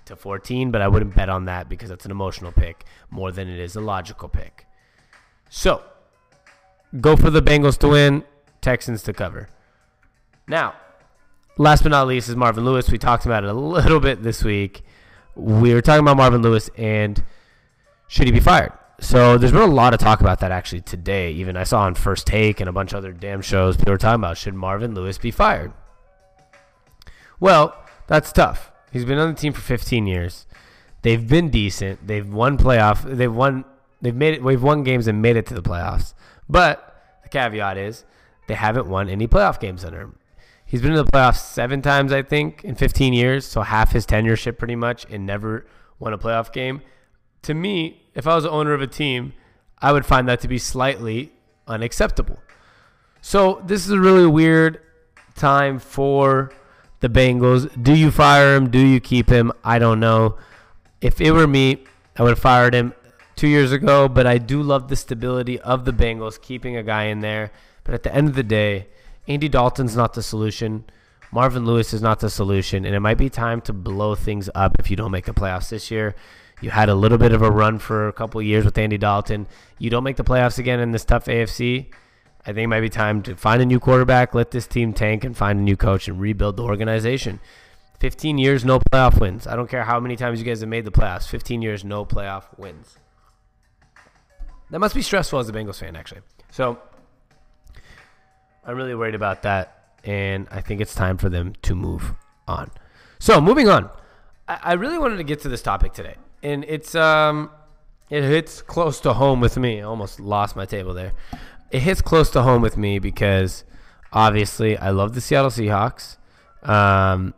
to 0.10 0.15
14, 0.15 0.69
but 0.69 0.82
I 0.82 0.88
wouldn't 0.88 1.15
bet 1.15 1.30
on 1.30 1.45
that 1.45 1.69
because 1.69 1.89
that's 1.89 2.06
an 2.06 2.12
emotional 2.12 2.52
pick 2.52 2.86
more 3.10 3.32
than 3.32 3.50
it 3.50 3.60
is 3.60 3.76
a 3.76 3.82
logical 3.82 4.30
pick. 4.30 4.67
So 5.50 5.84
go 7.00 7.15
for 7.15 7.30
the 7.30 7.41
Bengals 7.41 7.78
to 7.80 7.88
win, 7.88 8.24
Texans 8.62 9.02
to 9.04 9.13
cover. 9.13 9.50
Now, 10.48 10.76
last 11.58 11.84
but 11.84 11.89
not 11.89 12.08
least 12.08 12.30
is 12.30 12.36
Marvin 12.36 12.65
Lewis. 12.65 12.89
We 12.89 12.98
talked 12.98 13.26
about 13.26 13.43
it 13.43 13.50
a 13.50 13.54
little 13.54 14.00
bit 14.00 14.22
this 14.22 14.43
week. 14.43 14.84
We 15.36 15.74
were 15.74 15.82
talking 15.82 16.02
about 16.02 16.17
Marvin 16.17 16.41
Lewis 16.41 16.69
and 16.78 17.24
should 18.08 18.26
he 18.26 18.32
be 18.32 18.39
fired? 18.39 18.74
So 19.00 19.38
there's 19.38 19.54
been 19.54 19.62
a 19.62 19.65
lot 19.65 19.93
of 19.93 20.00
talk 20.00 20.19
about 20.19 20.41
that 20.41 20.52
actually 20.52 20.82
today. 20.82 21.32
Even 21.32 21.56
I 21.56 21.63
saw 21.63 21.82
on 21.82 21.95
First 21.95 22.28
Take 22.28 22.60
and 22.60 22.67
a 22.67 22.74
bunch 22.74 22.91
of 22.91 22.98
other 22.98 23.13
damn 23.13 23.41
shows 23.41 23.78
people 23.78 23.93
were 23.93 23.98
talking 23.98 24.19
about 24.19 24.38
should 24.38 24.56
Marvin 24.56 24.93
Lewis 24.93 25.17
be 25.17 25.32
fired? 25.32 25.72
Well, 27.39 27.78
that's 28.08 28.34
tough. 28.34 28.68
He's 28.91 29.06
been 29.06 29.17
on 29.17 29.30
the 29.30 29.39
team 29.39 29.54
for 29.54 29.62
15 29.62 30.08
years. 30.08 30.45
They've 31.02 31.28
been 31.28 31.49
decent. 31.49 32.08
They've 32.08 32.28
won 32.28 32.58
playoff. 32.58 33.04
They've 33.04 33.34
won. 33.34 33.65
They've 34.02 34.15
made 34.15 34.36
it. 34.36 34.43
We've 34.43 34.62
won 34.62 34.84
games 34.84 35.08
and 35.08 35.21
made 35.21 35.38
it 35.38 35.45
to 35.47 35.54
the 35.54 35.62
playoffs. 35.62 36.13
But 36.47 36.95
the 37.23 37.30
caveat 37.30 37.78
is 37.78 38.06
they 38.47 38.56
haven't 38.56 38.88
won 38.88 39.10
any 39.10 39.28
playoff 39.28 39.60
games 39.60 39.86
under 39.86 40.02
him. 40.02 40.15
He's 40.65 40.82
been 40.82 40.91
in 40.91 40.97
the 40.97 41.06
playoffs 41.06 41.38
seven 41.38 41.82
times, 41.82 42.12
I 42.12 42.21
think, 42.21 42.63
in 42.63 42.75
15 42.75 43.13
years. 43.13 43.45
So 43.45 43.62
half 43.62 43.91
his 43.91 44.06
tenureship, 44.06 44.58
pretty 44.58 44.75
much, 44.75 45.06
and 45.10 45.25
never 45.25 45.65
won 45.97 46.13
a 46.13 46.17
playoff 46.17 46.52
game. 46.52 46.82
To 47.43 47.54
me, 47.54 48.04
if 48.13 48.28
I 48.28 48.36
was 48.36 48.43
the 48.43 48.52
owner 48.52 48.73
of 48.73 48.82
a 48.82 48.88
team, 48.88 49.34
I 49.80 49.91
would 49.91 50.06
find 50.06 50.28
that 50.28 50.41
to 50.41 50.47
be 50.47 50.58
slightly 50.58 51.32
unacceptable. 51.67 52.39
So 53.21 53.62
this 53.65 53.86
is 53.86 53.91
a 53.91 53.99
really 53.99 54.28
weird 54.28 54.82
time 55.36 55.80
for 55.80 56.52
the 57.00 57.10
Bengals. 57.10 57.72
Do 57.82 57.94
you 57.94 58.12
fire 58.12 58.56
him? 58.56 58.70
Do 58.70 58.80
you 58.80 59.00
keep 59.00 59.30
him? 59.30 59.52
I 59.64 59.80
don't 59.80 60.00
know. 60.00 60.38
If 61.02 61.22
it 61.22 61.32
were 61.32 61.48
me, 61.48 61.84
I 62.18 62.24
would 62.24 62.30
have 62.30 62.40
fired 62.40 62.74
him 62.74 62.94
two 63.36 63.48
years 63.48 63.72
ago, 63.72 64.10
but 64.10 64.28
I 64.28 64.38
do 64.38 64.62
love 64.62 64.90
the 64.90 64.96
stability 64.96 65.60
of 65.62 65.86
the 65.86 65.94
Bengals 65.94 66.42
keeping 66.42 66.76
a 66.76 66.84
guy 66.84 67.06
in 67.06 67.22
there. 67.22 67.52
But 67.84 67.94
at 67.94 68.04
the 68.04 68.14
end 68.14 68.28
of 68.28 68.36
the 68.36 68.44
day, 68.44 68.88
Andy 69.28 69.48
Dalton's 69.48 69.96
not 69.96 70.14
the 70.14 70.22
solution. 70.24 70.86
Marvin 71.32 71.66
Lewis 71.66 71.94
is 71.94 72.02
not 72.02 72.20
the 72.20 72.30
solution, 72.30 72.86
and 72.86 72.96
it 72.96 73.00
might 73.00 73.18
be 73.18 73.30
time 73.30 73.62
to 73.62 73.74
blow 73.74 74.16
things 74.16 74.50
up 74.56 74.76
if 74.80 74.90
you 74.90 74.98
don't 74.98 75.12
make 75.12 75.26
the 75.26 75.34
playoffs 75.34 75.70
this 75.70 75.90
year. 75.92 76.16
You 76.62 76.72
had 76.72 76.90
a 76.90 76.96
little 76.96 77.18
bit 77.18 77.32
of 77.32 77.42
a 77.42 77.52
run 77.52 77.80
for 77.80 78.08
a 78.08 78.14
couple 78.14 78.42
years 78.42 78.66
with 78.66 78.78
Andy 78.78 78.98
Dalton. 78.98 79.48
You 79.78 79.90
don't 79.90 80.04
make 80.04 80.18
the 80.18 80.24
playoffs 80.24 80.58
again 80.58 80.80
in 80.80 80.92
this 80.92 81.06
tough 81.06 81.26
AFC. 81.26 81.88
I 82.41 82.54
think 82.54 82.65
it 82.65 82.67
might 82.67 82.82
be 82.82 82.89
time 82.89 83.21
to 83.23 83.36
find 83.36 83.62
a 83.62 83.65
new 83.65 83.80
quarterback, 83.80 84.34
let 84.34 84.52
this 84.52 84.65
team 84.65 84.93
tank, 84.93 85.23
and 85.23 85.36
find 85.36 85.60
a 85.60 85.62
new 85.62 85.75
coach 85.75 86.08
and 86.08 86.19
rebuild 86.19 86.58
the 86.58 86.63
organization. 86.63 87.39
15 87.99 88.38
years, 88.38 88.63
no 88.63 88.80
playoff 88.80 89.19
wins. 89.19 89.45
I 89.45 89.56
don't 89.56 89.69
care 89.69 89.84
how 89.84 89.99
many 89.99 90.15
times 90.15 90.39
you 90.39 90.45
guys 90.45 90.62
have 90.62 90.69
made 90.69 90.86
the 90.86 90.91
playoffs. 90.91 91.28
15 91.28 91.62
years, 91.62 91.84
no 91.84 92.06
playoff 92.06 92.45
wins. 92.58 92.97
That 94.69 94.80
must 94.80 94.95
be 94.95 95.02
stressful 95.02 95.39
as 95.39 95.49
a 95.49 95.52
Bengals 95.52 95.80
fan, 95.80 95.95
actually. 95.95 96.21
So 96.52 96.80
I'm 98.63 98.75
really 98.75 98.95
worried 98.95 99.15
about 99.15 99.43
that, 99.43 99.95
and 100.04 100.47
I 100.52 100.62
think 100.62 100.80
it's 100.80 100.95
time 100.95 101.17
for 101.17 101.28
them 101.28 101.54
to 101.63 101.75
move 101.75 102.13
on. 102.47 102.71
So 103.19 103.41
moving 103.41 103.67
on, 103.67 103.89
I, 104.47 104.60
I 104.63 104.73
really 104.73 104.97
wanted 104.97 105.17
to 105.17 105.23
get 105.23 105.41
to 105.41 105.49
this 105.49 105.62
topic 105.62 105.93
today, 105.93 106.15
and 106.41 106.63
it's 106.67 106.95
um, 106.95 107.49
it 108.10 108.23
hits 108.23 108.62
close 108.62 108.99
to 109.02 109.13
home 109.13 109.41
with 109.41 109.58
me. 109.58 109.82
I 109.82 109.84
almost 109.84 110.19
lost 110.19 110.56
my 110.56 110.65
table 110.65 110.93
there. 110.93 111.13
It 111.71 111.82
hits 111.82 112.01
close 112.01 112.29
to 112.32 112.41
home 112.41 112.62
with 112.62 112.77
me 112.77 112.99
because 112.99 113.63
obviously 114.12 114.77
I 114.77 114.89
love 114.89 115.13
the 115.13 115.21
Seattle 115.21 115.51
Seahawks. 115.51 116.17
Um, 116.63 117.34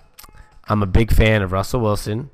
I'm 0.65 0.81
a 0.81 0.87
big 0.87 1.11
fan 1.11 1.41
of 1.41 1.51
Russell 1.51 1.81
Wilson, 1.81 2.29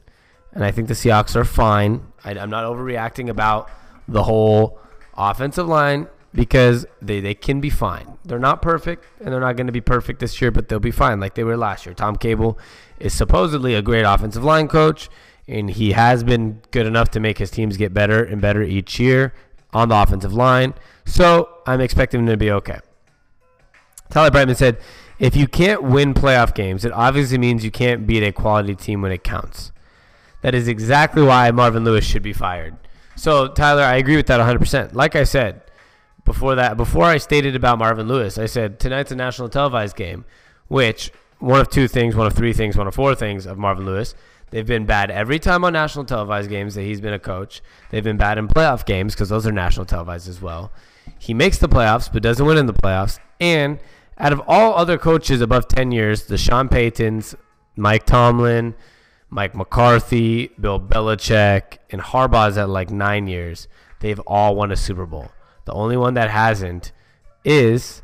and 0.51 0.63
I 0.63 0.71
think 0.71 0.87
the 0.87 0.93
Seahawks 0.93 1.35
are 1.35 1.45
fine. 1.45 2.05
I, 2.23 2.31
I'm 2.31 2.49
not 2.49 2.65
overreacting 2.65 3.29
about 3.29 3.69
the 4.07 4.23
whole 4.23 4.79
offensive 5.17 5.67
line 5.67 6.07
because 6.33 6.85
they, 7.01 7.19
they 7.19 7.33
can 7.33 7.59
be 7.61 7.71
fine. 7.71 8.17
They're 8.23 8.37
not 8.37 8.61
perfect, 8.61 9.05
and 9.19 9.33
they're 9.33 9.41
not 9.41 9.55
going 9.55 9.67
to 9.67 9.73
be 9.73 9.81
perfect 9.81 10.19
this 10.19 10.39
year, 10.39 10.51
but 10.51 10.69
they'll 10.69 10.79
be 10.79 10.91
fine 10.91 11.19
like 11.19 11.33
they 11.33 11.43
were 11.43 11.57
last 11.57 11.85
year. 11.85 11.95
Tom 11.95 12.15
Cable 12.15 12.59
is 12.99 13.13
supposedly 13.13 13.73
a 13.73 13.81
great 13.81 14.03
offensive 14.03 14.43
line 14.43 14.67
coach, 14.67 15.09
and 15.47 15.71
he 15.71 15.93
has 15.93 16.23
been 16.23 16.61
good 16.69 16.85
enough 16.85 17.09
to 17.11 17.19
make 17.19 17.39
his 17.39 17.49
teams 17.49 17.75
get 17.75 17.93
better 17.93 18.23
and 18.23 18.39
better 18.39 18.61
each 18.61 18.99
year 18.99 19.33
on 19.73 19.89
the 19.89 19.95
offensive 19.95 20.33
line. 20.33 20.73
So 21.05 21.49
I'm 21.65 21.81
expecting 21.81 22.25
them 22.25 22.33
to 22.33 22.37
be 22.37 22.51
okay. 22.51 22.79
Tyler 24.09 24.31
Brightman 24.31 24.55
said, 24.55 24.79
if 25.19 25.35
you 25.35 25.47
can't 25.47 25.83
win 25.83 26.13
playoff 26.13 26.53
games, 26.53 26.85
it 26.85 26.91
obviously 26.91 27.37
means 27.37 27.63
you 27.63 27.71
can't 27.71 28.05
beat 28.05 28.23
a 28.23 28.31
quality 28.31 28.75
team 28.75 29.01
when 29.01 29.11
it 29.11 29.23
counts. 29.23 29.71
That 30.41 30.53
is 30.53 30.67
exactly 30.67 31.23
why 31.23 31.49
Marvin 31.51 31.83
Lewis 31.83 32.05
should 32.05 32.21
be 32.21 32.33
fired. 32.33 32.77
So, 33.15 33.47
Tyler, 33.47 33.81
I 33.81 33.95
agree 33.95 34.15
with 34.15 34.27
that 34.27 34.39
100%. 34.39 34.93
Like 34.93 35.15
I 35.15 35.23
said 35.23 35.61
before 36.23 36.55
that, 36.55 36.77
before 36.77 37.05
I 37.05 37.17
stated 37.17 37.55
about 37.55 37.79
Marvin 37.79 38.07
Lewis, 38.07 38.37
I 38.37 38.45
said 38.45 38.79
tonight's 38.79 39.11
a 39.11 39.15
national 39.15 39.49
televised 39.49 39.95
game, 39.95 40.25
which 40.67 41.11
one 41.39 41.59
of 41.59 41.69
two 41.69 41.87
things, 41.87 42.15
one 42.15 42.27
of 42.27 42.33
three 42.33 42.53
things, 42.53 42.77
one 42.77 42.87
of 42.87 42.93
four 42.93 43.15
things 43.15 43.45
of 43.45 43.57
Marvin 43.57 43.85
Lewis. 43.85 44.13
They've 44.49 44.65
been 44.65 44.85
bad 44.85 45.11
every 45.11 45.39
time 45.39 45.63
on 45.65 45.73
national 45.73 46.05
televised 46.05 46.49
games 46.49 46.75
that 46.75 46.83
he's 46.83 47.01
been 47.01 47.13
a 47.13 47.19
coach. 47.19 47.61
They've 47.89 48.03
been 48.03 48.17
bad 48.17 48.37
in 48.37 48.47
playoff 48.47 48.85
games 48.85 49.13
because 49.13 49.29
those 49.29 49.45
are 49.45 49.51
national 49.51 49.85
televised 49.85 50.29
as 50.29 50.41
well. 50.41 50.71
He 51.19 51.33
makes 51.33 51.57
the 51.57 51.67
playoffs 51.67 52.11
but 52.11 52.23
doesn't 52.23 52.45
win 52.45 52.57
in 52.57 52.65
the 52.65 52.73
playoffs. 52.73 53.19
And 53.39 53.79
out 54.17 54.33
of 54.33 54.41
all 54.47 54.73
other 54.75 54.97
coaches 54.97 55.41
above 55.41 55.67
10 55.67 55.91
years, 55.91 56.25
the 56.25 56.37
Sean 56.37 56.69
Paytons, 56.69 57.35
Mike 57.75 58.05
Tomlin, 58.05 58.73
Mike 59.29 59.55
McCarthy, 59.55 60.51
Bill 60.59 60.79
Belichick, 60.79 61.77
and 61.89 62.01
Harbaugh's 62.01 62.57
at 62.57 62.69
like 62.69 62.89
nine 62.89 63.27
years. 63.27 63.67
They've 63.99 64.19
all 64.21 64.55
won 64.55 64.71
a 64.71 64.75
Super 64.75 65.05
Bowl. 65.05 65.31
The 65.65 65.73
only 65.73 65.97
one 65.97 66.13
that 66.13 66.29
hasn't 66.29 66.93
is 67.43 68.01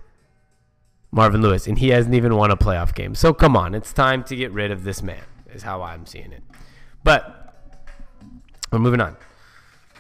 Marvin 1.12 1.42
Lewis, 1.42 1.68
and 1.68 1.80
he 1.80 1.90
hasn't 1.90 2.14
even 2.16 2.36
won 2.36 2.52
a 2.52 2.58
playoff 2.58 2.94
game. 2.94 3.16
So 3.16 3.34
come 3.34 3.56
on, 3.56 3.74
it's 3.74 3.94
time 3.94 4.24
to 4.26 4.36
get 4.36 4.52
rid 4.52 4.72
of 4.72 4.84
this 4.84 5.02
man, 5.02 5.24
is 5.54 5.64
how 5.64 5.82
I'm 5.82 6.06
seeing 6.06 6.32
it. 6.32 6.44
But 7.04 7.56
we're 8.72 8.80
moving 8.80 9.02
on. 9.02 9.18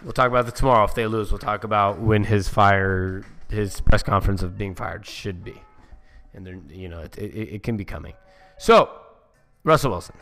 We'll 0.04 0.14
talk 0.14 0.28
about 0.28 0.46
that 0.46 0.56
tomorrow. 0.56 0.84
If 0.84 0.96
they 0.96 1.08
lose, 1.08 1.32
we'll 1.32 1.40
talk 1.40 1.64
about 1.64 2.00
when 2.00 2.24
his 2.24 2.50
fire, 2.50 3.24
his 3.50 3.80
press 3.82 4.04
conference 4.04 4.42
of 4.44 4.58
being 4.58 4.76
fired 4.76 5.06
should 5.06 5.44
be, 5.44 5.62
and 6.34 6.46
they're, 6.46 6.60
you 6.70 6.90
know, 6.90 7.00
it, 7.00 7.18
it, 7.18 7.56
it 7.56 7.64
can 7.64 7.78
be 7.78 7.86
coming. 7.86 8.14
So, 8.58 8.90
Russell 9.64 9.92
Wilson. 9.92 10.16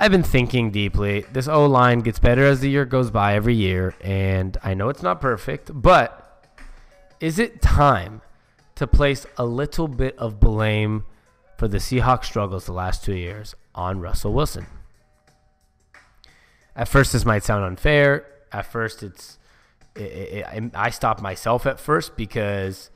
I've 0.00 0.10
been 0.10 0.22
thinking 0.22 0.70
deeply. 0.70 1.24
This 1.32 1.48
O 1.48 1.66
line 1.66 2.00
gets 2.00 2.18
better 2.18 2.44
as 2.44 2.60
the 2.60 2.68
year 2.68 2.84
goes 2.84 3.10
by 3.10 3.34
every 3.34 3.54
year, 3.54 3.94
and 4.00 4.56
I 4.62 4.74
know 4.74 4.88
it's 4.88 5.02
not 5.02 5.20
perfect, 5.20 5.70
but 5.72 6.56
is 7.20 7.38
it 7.38 7.62
time 7.62 8.20
to 8.74 8.86
place 8.86 9.26
a 9.36 9.44
little 9.44 9.86
bit 9.88 10.18
of 10.18 10.40
blame 10.40 11.04
for 11.56 11.68
the 11.68 11.78
Seahawks 11.78 12.24
struggles 12.24 12.66
the 12.66 12.72
last 12.72 13.04
two 13.04 13.14
years 13.14 13.54
on 13.74 14.00
Russell 14.00 14.32
Wilson? 14.32 14.66
At 16.76 16.88
first, 16.88 17.12
this 17.12 17.24
might 17.24 17.44
sound 17.44 17.64
unfair. 17.64 18.26
At 18.52 18.66
first, 18.66 19.02
it's 19.02 19.38
it, 19.94 20.44
it, 20.52 20.70
I 20.74 20.90
stopped 20.90 21.22
myself 21.22 21.66
at 21.66 21.78
first 21.78 22.16
because 22.16 22.90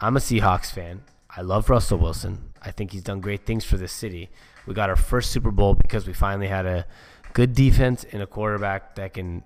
I'm 0.00 0.16
a 0.16 0.20
Seahawks 0.20 0.70
fan. 0.70 1.02
I 1.34 1.40
love 1.40 1.70
Russell 1.70 1.98
Wilson. 1.98 2.50
I 2.60 2.70
think 2.70 2.92
he's 2.92 3.02
done 3.02 3.20
great 3.20 3.46
things 3.46 3.64
for 3.64 3.76
this 3.76 3.92
city. 3.92 4.30
We 4.66 4.74
got 4.74 4.90
our 4.90 4.96
first 4.96 5.30
Super 5.30 5.50
Bowl 5.50 5.74
because 5.74 6.06
we 6.06 6.12
finally 6.12 6.48
had 6.48 6.66
a 6.66 6.86
good 7.32 7.54
defense 7.54 8.04
and 8.12 8.22
a 8.22 8.26
quarterback 8.26 8.94
that 8.96 9.14
can 9.14 9.42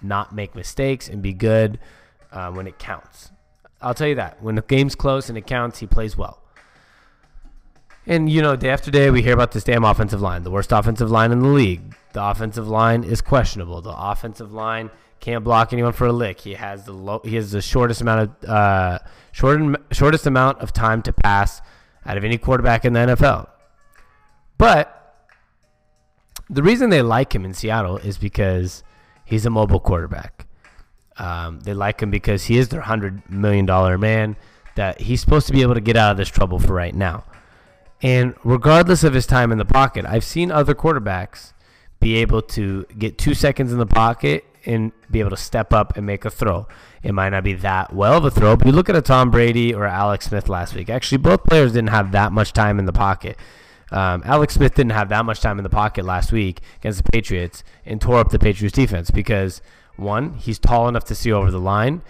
not 0.00 0.34
make 0.34 0.54
mistakes 0.54 1.08
and 1.08 1.22
be 1.22 1.32
good 1.32 1.78
uh, 2.32 2.50
when 2.50 2.66
it 2.66 2.78
counts. 2.78 3.30
I'll 3.80 3.94
tell 3.94 4.08
you 4.08 4.16
that. 4.16 4.42
When 4.42 4.54
the 4.54 4.62
game's 4.62 4.94
close 4.94 5.28
and 5.28 5.38
it 5.38 5.46
counts, 5.46 5.78
he 5.78 5.86
plays 5.86 6.16
well. 6.16 6.42
And, 8.08 8.30
you 8.30 8.40
know, 8.40 8.56
day 8.56 8.70
after 8.70 8.90
day, 8.90 9.10
we 9.10 9.20
hear 9.20 9.34
about 9.34 9.52
this 9.52 9.64
damn 9.64 9.84
offensive 9.84 10.22
line, 10.22 10.42
the 10.42 10.50
worst 10.50 10.72
offensive 10.72 11.10
line 11.10 11.30
in 11.30 11.40
the 11.40 11.48
league. 11.48 11.94
The 12.14 12.24
offensive 12.24 12.66
line 12.66 13.04
is 13.04 13.20
questionable. 13.20 13.82
The 13.82 13.94
offensive 13.94 14.50
line 14.50 14.90
can't 15.20 15.44
block 15.44 15.74
anyone 15.74 15.92
for 15.92 16.06
a 16.06 16.12
lick. 16.12 16.40
He 16.40 16.54
has 16.54 16.86
the 16.86 16.92
low, 16.92 17.20
he 17.22 17.36
has 17.36 17.52
the 17.52 17.60
shortest 17.60 18.00
amount 18.00 18.30
of 18.44 18.48
uh, 18.48 18.98
short, 19.32 19.60
shortest 19.92 20.26
amount 20.26 20.60
of 20.60 20.72
time 20.72 21.02
to 21.02 21.12
pass 21.12 21.60
out 22.06 22.16
of 22.16 22.24
any 22.24 22.38
quarterback 22.38 22.86
in 22.86 22.94
the 22.94 23.00
NFL. 23.00 23.46
But 24.56 24.94
the 26.48 26.62
reason 26.62 26.88
they 26.88 27.02
like 27.02 27.34
him 27.34 27.44
in 27.44 27.52
Seattle 27.52 27.98
is 27.98 28.16
because 28.16 28.82
he's 29.26 29.44
a 29.44 29.50
mobile 29.50 29.80
quarterback. 29.80 30.46
Um, 31.18 31.60
they 31.60 31.74
like 31.74 32.00
him 32.00 32.10
because 32.10 32.46
he 32.46 32.56
is 32.56 32.70
their 32.70 32.80
hundred 32.80 33.28
million 33.30 33.66
dollar 33.66 33.98
man. 33.98 34.36
That 34.76 34.98
he's 34.98 35.20
supposed 35.20 35.46
to 35.48 35.52
be 35.52 35.60
able 35.60 35.74
to 35.74 35.80
get 35.82 35.96
out 35.96 36.12
of 36.12 36.16
this 36.16 36.28
trouble 36.28 36.58
for 36.58 36.72
right 36.72 36.94
now. 36.94 37.24
And 38.02 38.34
regardless 38.44 39.02
of 39.02 39.14
his 39.14 39.26
time 39.26 39.50
in 39.50 39.58
the 39.58 39.64
pocket, 39.64 40.04
I've 40.06 40.24
seen 40.24 40.50
other 40.50 40.74
quarterbacks 40.74 41.52
be 42.00 42.16
able 42.16 42.42
to 42.42 42.84
get 42.96 43.18
two 43.18 43.34
seconds 43.34 43.72
in 43.72 43.78
the 43.78 43.86
pocket 43.86 44.44
and 44.64 44.92
be 45.10 45.20
able 45.20 45.30
to 45.30 45.36
step 45.36 45.72
up 45.72 45.96
and 45.96 46.06
make 46.06 46.24
a 46.24 46.30
throw. 46.30 46.68
It 47.02 47.12
might 47.12 47.30
not 47.30 47.44
be 47.44 47.54
that 47.54 47.92
well 47.92 48.18
of 48.18 48.24
a 48.24 48.30
throw, 48.30 48.56
but 48.56 48.66
you 48.66 48.72
look 48.72 48.88
at 48.88 48.96
a 48.96 49.02
Tom 49.02 49.30
Brady 49.30 49.74
or 49.74 49.86
Alex 49.86 50.26
Smith 50.26 50.48
last 50.48 50.74
week. 50.74 50.90
Actually, 50.90 51.18
both 51.18 51.44
players 51.44 51.72
didn't 51.72 51.90
have 51.90 52.12
that 52.12 52.32
much 52.32 52.52
time 52.52 52.78
in 52.78 52.84
the 52.84 52.92
pocket. 52.92 53.36
Um, 53.90 54.22
Alex 54.24 54.54
Smith 54.54 54.74
didn't 54.74 54.92
have 54.92 55.08
that 55.08 55.24
much 55.24 55.40
time 55.40 55.58
in 55.58 55.62
the 55.62 55.70
pocket 55.70 56.04
last 56.04 56.30
week 56.30 56.60
against 56.80 57.02
the 57.02 57.10
Patriots 57.10 57.64
and 57.86 58.00
tore 58.00 58.18
up 58.18 58.30
the 58.30 58.38
Patriots 58.38 58.74
defense 58.74 59.10
because 59.10 59.62
one, 59.96 60.34
he's 60.34 60.58
tall 60.58 60.88
enough 60.88 61.04
to 61.04 61.14
see 61.14 61.32
over 61.32 61.50
the 61.50 61.60
line. 61.60 62.02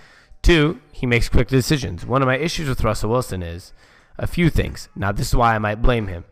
Two, 0.42 0.80
he 0.92 1.06
makes 1.06 1.28
quick 1.28 1.48
decisions. 1.48 2.04
One 2.04 2.22
of 2.22 2.26
my 2.26 2.36
issues 2.36 2.68
with 2.68 2.82
Russell 2.82 3.10
Wilson 3.10 3.42
is 3.42 3.72
a 4.18 4.26
few 4.26 4.50
things. 4.50 4.88
Now, 4.96 5.12
this 5.12 5.28
is 5.28 5.34
why 5.34 5.54
I 5.54 5.58
might 5.58 5.82
blame 5.82 6.08
him. 6.08 6.24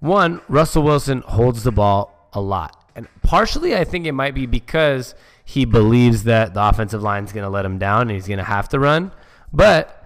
One, 0.00 0.40
Russell 0.48 0.82
Wilson 0.82 1.20
holds 1.20 1.62
the 1.62 1.72
ball 1.72 2.30
a 2.32 2.40
lot. 2.40 2.90
And 2.96 3.06
partially, 3.22 3.76
I 3.76 3.84
think 3.84 4.06
it 4.06 4.12
might 4.12 4.34
be 4.34 4.46
because 4.46 5.14
he 5.44 5.64
believes 5.64 6.24
that 6.24 6.54
the 6.54 6.66
offensive 6.66 7.02
line 7.02 7.24
is 7.24 7.32
going 7.32 7.44
to 7.44 7.50
let 7.50 7.64
him 7.64 7.78
down 7.78 8.02
and 8.02 8.12
he's 8.12 8.26
going 8.26 8.38
to 8.38 8.44
have 8.44 8.68
to 8.70 8.78
run. 8.78 9.12
But 9.52 10.04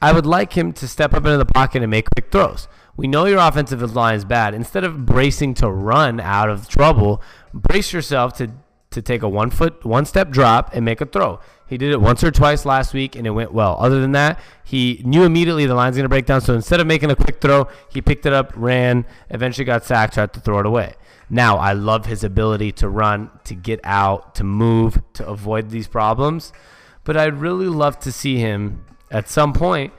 I 0.00 0.12
would 0.12 0.26
like 0.26 0.54
him 0.54 0.72
to 0.74 0.88
step 0.88 1.12
up 1.12 1.24
into 1.24 1.38
the 1.38 1.44
pocket 1.44 1.82
and 1.82 1.90
make 1.90 2.08
quick 2.10 2.32
throws. 2.32 2.68
We 2.96 3.06
know 3.06 3.24
your 3.24 3.38
offensive 3.38 3.80
line 3.94 4.16
is 4.16 4.24
bad. 4.24 4.54
Instead 4.54 4.84
of 4.84 5.06
bracing 5.06 5.54
to 5.54 5.70
run 5.70 6.20
out 6.20 6.50
of 6.50 6.68
trouble, 6.68 7.22
brace 7.54 7.92
yourself 7.92 8.34
to 8.34 8.50
to 8.92 9.02
take 9.02 9.22
a 9.22 9.28
one 9.28 9.50
foot, 9.50 9.84
one 9.84 10.04
step 10.04 10.30
drop 10.30 10.70
and 10.74 10.84
make 10.84 11.00
a 11.00 11.06
throw. 11.06 11.40
He 11.66 11.78
did 11.78 11.90
it 11.90 12.00
once 12.00 12.22
or 12.22 12.30
twice 12.30 12.64
last 12.66 12.92
week 12.92 13.16
and 13.16 13.26
it 13.26 13.30
went 13.30 13.52
well. 13.52 13.76
Other 13.80 14.00
than 14.00 14.12
that, 14.12 14.40
he 14.64 15.00
knew 15.04 15.24
immediately 15.24 15.66
the 15.66 15.74
line's 15.74 15.96
going 15.96 16.04
to 16.04 16.08
break 16.08 16.26
down. 16.26 16.40
So 16.40 16.54
instead 16.54 16.80
of 16.80 16.86
making 16.86 17.10
a 17.10 17.16
quick 17.16 17.40
throw, 17.40 17.68
he 17.90 18.02
picked 18.02 18.26
it 18.26 18.32
up, 18.32 18.52
ran, 18.54 19.06
eventually 19.30 19.64
got 19.64 19.84
sacked, 19.84 20.14
tried 20.14 20.32
to 20.34 20.40
throw 20.40 20.58
it 20.58 20.66
away. 20.66 20.94
Now, 21.30 21.56
I 21.56 21.72
love 21.72 22.06
his 22.06 22.24
ability 22.24 22.72
to 22.72 22.88
run, 22.88 23.30
to 23.44 23.54
get 23.54 23.80
out, 23.84 24.34
to 24.34 24.44
move, 24.44 25.00
to 25.14 25.26
avoid 25.26 25.70
these 25.70 25.88
problems. 25.88 26.52
But 27.04 27.16
I'd 27.16 27.38
really 27.38 27.66
love 27.66 27.98
to 28.00 28.12
see 28.12 28.36
him 28.36 28.84
at 29.10 29.28
some 29.28 29.52
point 29.52 29.92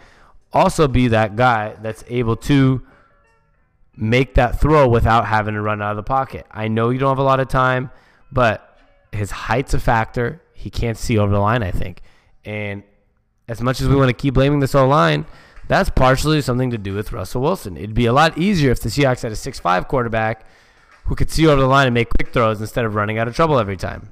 also 0.54 0.88
be 0.88 1.08
that 1.08 1.36
guy 1.36 1.76
that's 1.82 2.04
able 2.08 2.36
to 2.36 2.84
make 3.96 4.36
that 4.36 4.60
throw 4.60 4.88
without 4.88 5.26
having 5.26 5.56
to 5.56 5.62
run 5.62 5.82
out 5.82 5.92
of 5.92 5.98
the 5.98 6.04
pocket. 6.04 6.46
I 6.52 6.68
know 6.68 6.90
you 6.90 7.00
don't 7.00 7.10
have 7.10 7.20
a 7.20 7.24
lot 7.24 7.40
of 7.40 7.48
time, 7.48 7.92
but 8.32 8.73
his 9.14 9.32
height's 9.32 9.74
a 9.74 9.80
factor. 9.80 10.42
He 10.54 10.70
can't 10.70 10.98
see 10.98 11.18
over 11.18 11.32
the 11.32 11.40
line, 11.40 11.64
I 11.64 11.72
think. 11.72 12.02
And 12.46 12.84
as 13.48 13.62
much 13.62 13.82
as 13.82 13.88
we 13.88 13.96
want 13.96 14.10
to 14.10 14.14
keep 14.14 14.34
blaming 14.34 14.60
this 14.60 14.74
whole 14.74 14.88
line, 14.88 15.26
that's 15.68 15.90
partially 15.90 16.42
something 16.42 16.72
to 16.72 16.78
do 16.78 16.94
with 16.94 17.12
Russell 17.12 17.42
Wilson. 17.42 17.78
It'd 17.78 17.94
be 17.94 18.06
a 18.06 18.14
lot 18.14 18.38
easier 18.38 18.72
if 18.72 18.82
the 18.82 18.90
Seahawks 18.90 19.22
had 19.22 19.32
a 19.32 19.36
6'5 19.36 19.88
quarterback 19.88 20.46
who 21.06 21.16
could 21.16 21.30
see 21.30 21.48
over 21.48 21.62
the 21.62 21.68
line 21.68 21.88
and 21.88 21.94
make 21.94 22.10
quick 22.10 22.34
throws 22.34 22.62
instead 22.62 22.86
of 22.86 22.96
running 22.96 23.18
out 23.18 23.28
of 23.28 23.36
trouble 23.36 23.60
every 23.60 23.78
time. 23.78 24.10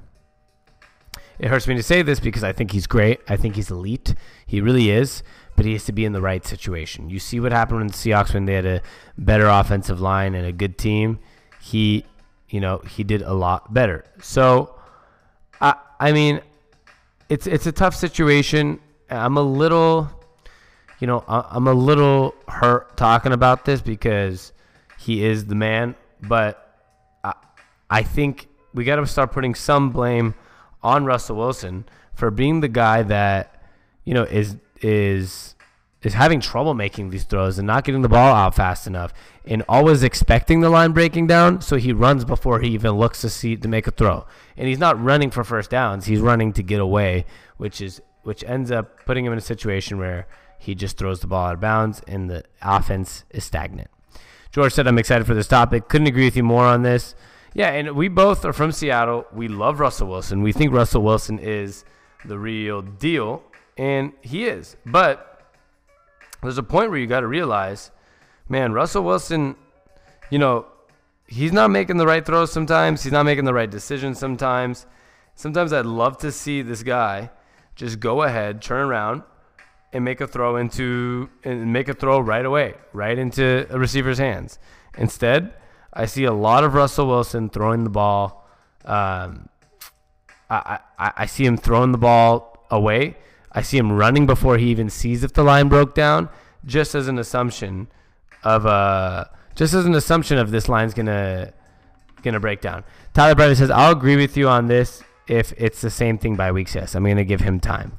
It 1.38 1.48
hurts 1.48 1.66
me 1.66 1.74
to 1.74 1.82
say 1.82 2.02
this 2.02 2.20
because 2.20 2.44
I 2.44 2.52
think 2.52 2.72
he's 2.72 2.86
great. 2.86 3.20
I 3.28 3.36
think 3.36 3.56
he's 3.56 3.70
elite. 3.70 4.14
He 4.46 4.60
really 4.60 4.90
is, 4.90 5.22
but 5.56 5.64
he 5.64 5.72
has 5.72 5.84
to 5.86 5.92
be 5.92 6.04
in 6.04 6.12
the 6.12 6.20
right 6.20 6.46
situation. 6.46 7.10
You 7.10 7.18
see 7.18 7.40
what 7.40 7.52
happened 7.52 7.78
when 7.78 7.86
the 7.88 7.94
Seahawks 7.94 8.34
when 8.34 8.44
they 8.44 8.54
had 8.54 8.66
a 8.66 8.82
better 9.18 9.48
offensive 9.48 10.00
line 10.00 10.34
and 10.34 10.46
a 10.46 10.52
good 10.52 10.78
team. 10.78 11.18
He, 11.60 12.04
you 12.48 12.60
know, 12.60 12.78
he 12.78 13.02
did 13.02 13.22
a 13.22 13.32
lot 13.32 13.72
better. 13.72 14.04
So, 14.20 14.74
I, 15.62 15.76
I 16.00 16.12
mean, 16.12 16.40
it's 17.28 17.46
it's 17.46 17.66
a 17.66 17.72
tough 17.72 17.94
situation. 17.94 18.80
I'm 19.08 19.36
a 19.36 19.42
little, 19.42 20.10
you 20.98 21.06
know, 21.06 21.24
I'm 21.28 21.68
a 21.68 21.72
little 21.72 22.34
hurt 22.48 22.96
talking 22.96 23.32
about 23.32 23.64
this 23.64 23.80
because 23.80 24.52
he 24.98 25.24
is 25.24 25.46
the 25.46 25.54
man, 25.54 25.94
but 26.20 26.78
I, 27.22 27.34
I 27.88 28.02
think 28.02 28.48
we 28.74 28.84
got 28.84 28.96
to 28.96 29.06
start 29.06 29.32
putting 29.32 29.54
some 29.54 29.90
blame 29.90 30.34
on 30.82 31.04
Russell 31.04 31.36
Wilson 31.36 31.84
for 32.14 32.30
being 32.30 32.60
the 32.60 32.68
guy 32.68 33.02
that 33.04 33.62
you 34.04 34.14
know 34.14 34.24
is 34.24 34.56
is 34.80 35.51
is 36.02 36.14
having 36.14 36.40
trouble 36.40 36.74
making 36.74 37.10
these 37.10 37.24
throws 37.24 37.58
and 37.58 37.66
not 37.66 37.84
getting 37.84 38.02
the 38.02 38.08
ball 38.08 38.34
out 38.34 38.54
fast 38.54 38.86
enough 38.86 39.12
and 39.44 39.62
always 39.68 40.02
expecting 40.02 40.60
the 40.60 40.70
line 40.70 40.92
breaking 40.92 41.26
down 41.26 41.60
so 41.60 41.76
he 41.76 41.92
runs 41.92 42.24
before 42.24 42.60
he 42.60 42.68
even 42.68 42.92
looks 42.92 43.20
to 43.20 43.30
see 43.30 43.56
to 43.56 43.68
make 43.68 43.86
a 43.86 43.90
throw 43.90 44.26
and 44.56 44.68
he's 44.68 44.78
not 44.78 45.00
running 45.02 45.30
for 45.30 45.44
first 45.44 45.70
downs 45.70 46.06
he's 46.06 46.20
running 46.20 46.52
to 46.52 46.62
get 46.62 46.80
away 46.80 47.24
which 47.56 47.80
is 47.80 48.00
which 48.22 48.44
ends 48.44 48.70
up 48.70 49.04
putting 49.04 49.24
him 49.24 49.32
in 49.32 49.38
a 49.38 49.42
situation 49.42 49.98
where 49.98 50.26
he 50.58 50.74
just 50.74 50.96
throws 50.96 51.20
the 51.20 51.26
ball 51.26 51.46
out 51.46 51.54
of 51.54 51.60
bounds 51.60 52.00
and 52.06 52.30
the 52.30 52.44
offense 52.60 53.24
is 53.30 53.44
stagnant 53.44 53.88
george 54.50 54.72
said 54.72 54.86
i'm 54.86 54.98
excited 54.98 55.26
for 55.26 55.34
this 55.34 55.48
topic 55.48 55.88
couldn't 55.88 56.06
agree 56.06 56.24
with 56.24 56.36
you 56.36 56.42
more 56.42 56.64
on 56.64 56.82
this 56.82 57.14
yeah, 57.54 57.70
and 57.70 57.94
we 57.94 58.08
both 58.08 58.44
are 58.44 58.52
from 58.52 58.72
Seattle. 58.72 59.26
We 59.32 59.48
love 59.48 59.78
Russell 59.78 60.08
Wilson. 60.08 60.42
We 60.42 60.52
think 60.52 60.72
Russell 60.72 61.02
Wilson 61.02 61.38
is 61.38 61.84
the 62.24 62.38
real 62.38 62.80
deal, 62.80 63.42
and 63.76 64.12
he 64.22 64.46
is. 64.46 64.76
But 64.86 65.31
there's 66.48 66.58
a 66.58 66.62
point 66.62 66.90
where 66.90 66.98
you 66.98 67.06
got 67.06 67.20
to 67.20 67.26
realize, 67.26 67.90
man, 68.48 68.72
Russell 68.72 69.04
Wilson, 69.04 69.56
you 70.30 70.38
know, 70.38 70.66
he's 71.26 71.52
not 71.52 71.70
making 71.70 71.96
the 71.96 72.06
right 72.06 72.24
throws 72.24 72.52
sometimes. 72.52 73.02
He's 73.02 73.12
not 73.12 73.24
making 73.24 73.44
the 73.44 73.54
right 73.54 73.70
decisions 73.70 74.18
sometimes. 74.18 74.86
Sometimes 75.34 75.72
I'd 75.72 75.86
love 75.86 76.18
to 76.18 76.32
see 76.32 76.62
this 76.62 76.82
guy 76.82 77.30
just 77.74 78.00
go 78.00 78.22
ahead, 78.22 78.60
turn 78.60 78.86
around, 78.86 79.22
and 79.92 80.04
make 80.04 80.20
a 80.20 80.26
throw 80.26 80.56
into 80.56 81.28
and 81.44 81.72
make 81.72 81.88
a 81.88 81.94
throw 81.94 82.18
right 82.18 82.44
away, 82.44 82.74
right 82.92 83.18
into 83.18 83.66
a 83.70 83.78
receiver's 83.78 84.18
hands. 84.18 84.58
Instead, 84.98 85.54
I 85.92 86.06
see 86.06 86.24
a 86.24 86.32
lot 86.32 86.64
of 86.64 86.74
Russell 86.74 87.06
Wilson 87.06 87.50
throwing 87.50 87.84
the 87.84 87.90
ball. 87.90 88.48
Um, 88.84 89.48
I, 90.50 90.80
I, 90.98 91.12
I 91.16 91.26
see 91.26 91.44
him 91.44 91.56
throwing 91.56 91.92
the 91.92 91.98
ball 91.98 92.66
away. 92.70 93.16
I 93.52 93.62
see 93.62 93.78
him 93.78 93.92
running 93.92 94.26
before 94.26 94.58
he 94.58 94.66
even 94.66 94.90
sees 94.90 95.22
if 95.22 95.32
the 95.32 95.42
line 95.42 95.68
broke 95.68 95.94
down, 95.94 96.28
just 96.64 96.94
as 96.94 97.08
an 97.08 97.18
assumption 97.18 97.88
of 98.42 98.66
uh, 98.66 99.24
just 99.54 99.74
as 99.74 99.84
an 99.84 99.94
assumption 99.94 100.38
of 100.38 100.50
this 100.50 100.68
line's 100.68 100.94
gonna 100.94 101.52
gonna 102.22 102.40
break 102.40 102.60
down. 102.60 102.84
Tyler 103.14 103.34
Bradley 103.34 103.54
says, 103.54 103.70
"I'll 103.70 103.92
agree 103.92 104.16
with 104.16 104.36
you 104.36 104.48
on 104.48 104.68
this 104.68 105.02
if 105.28 105.52
it's 105.56 105.80
the 105.80 105.90
same 105.90 106.18
thing 106.18 106.36
by 106.36 106.50
week 106.52 106.68
six. 106.68 106.94
I'm 106.94 107.04
gonna 107.04 107.24
give 107.24 107.40
him 107.40 107.60
time." 107.60 107.98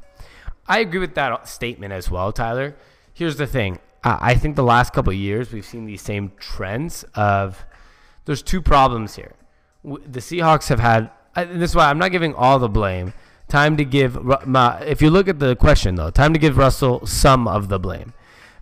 I 0.67 0.79
agree 0.79 0.99
with 0.99 1.15
that 1.15 1.47
statement 1.47 1.93
as 1.93 2.09
well, 2.09 2.31
Tyler. 2.31 2.75
Here's 3.13 3.35
the 3.35 3.47
thing: 3.47 3.79
I 4.03 4.35
think 4.35 4.55
the 4.55 4.63
last 4.63 4.91
couple 4.93 5.13
years 5.13 5.53
we've 5.53 5.65
seen 5.65 5.85
these 5.85 6.01
same 6.01 6.31
trends 6.39 7.05
of 7.15 7.65
there's 8.25 8.41
two 8.41 8.61
problems 8.61 9.15
here. 9.15 9.33
The 9.83 10.19
Seahawks 10.19 10.69
have 10.69 10.79
had, 10.79 11.11
and 11.35 11.61
this 11.61 11.71
is 11.71 11.75
why 11.75 11.89
I'm 11.89 11.97
not 11.97 12.11
giving 12.11 12.33
all 12.33 12.59
the 12.59 12.69
blame. 12.69 13.13
Time 13.53 13.77
to 13.77 13.85
give, 13.85 14.17
if 14.17 14.99
you 14.99 15.11
look 15.11 15.27
at 15.27 15.37
the 15.37 15.55
question 15.55 15.93
though, 15.93 16.09
time 16.09 16.33
to 16.33 16.39
give 16.39 16.57
Russell 16.57 17.05
some 17.05 17.47
of 17.47 17.69
the 17.69 17.77
blame. 17.77 18.11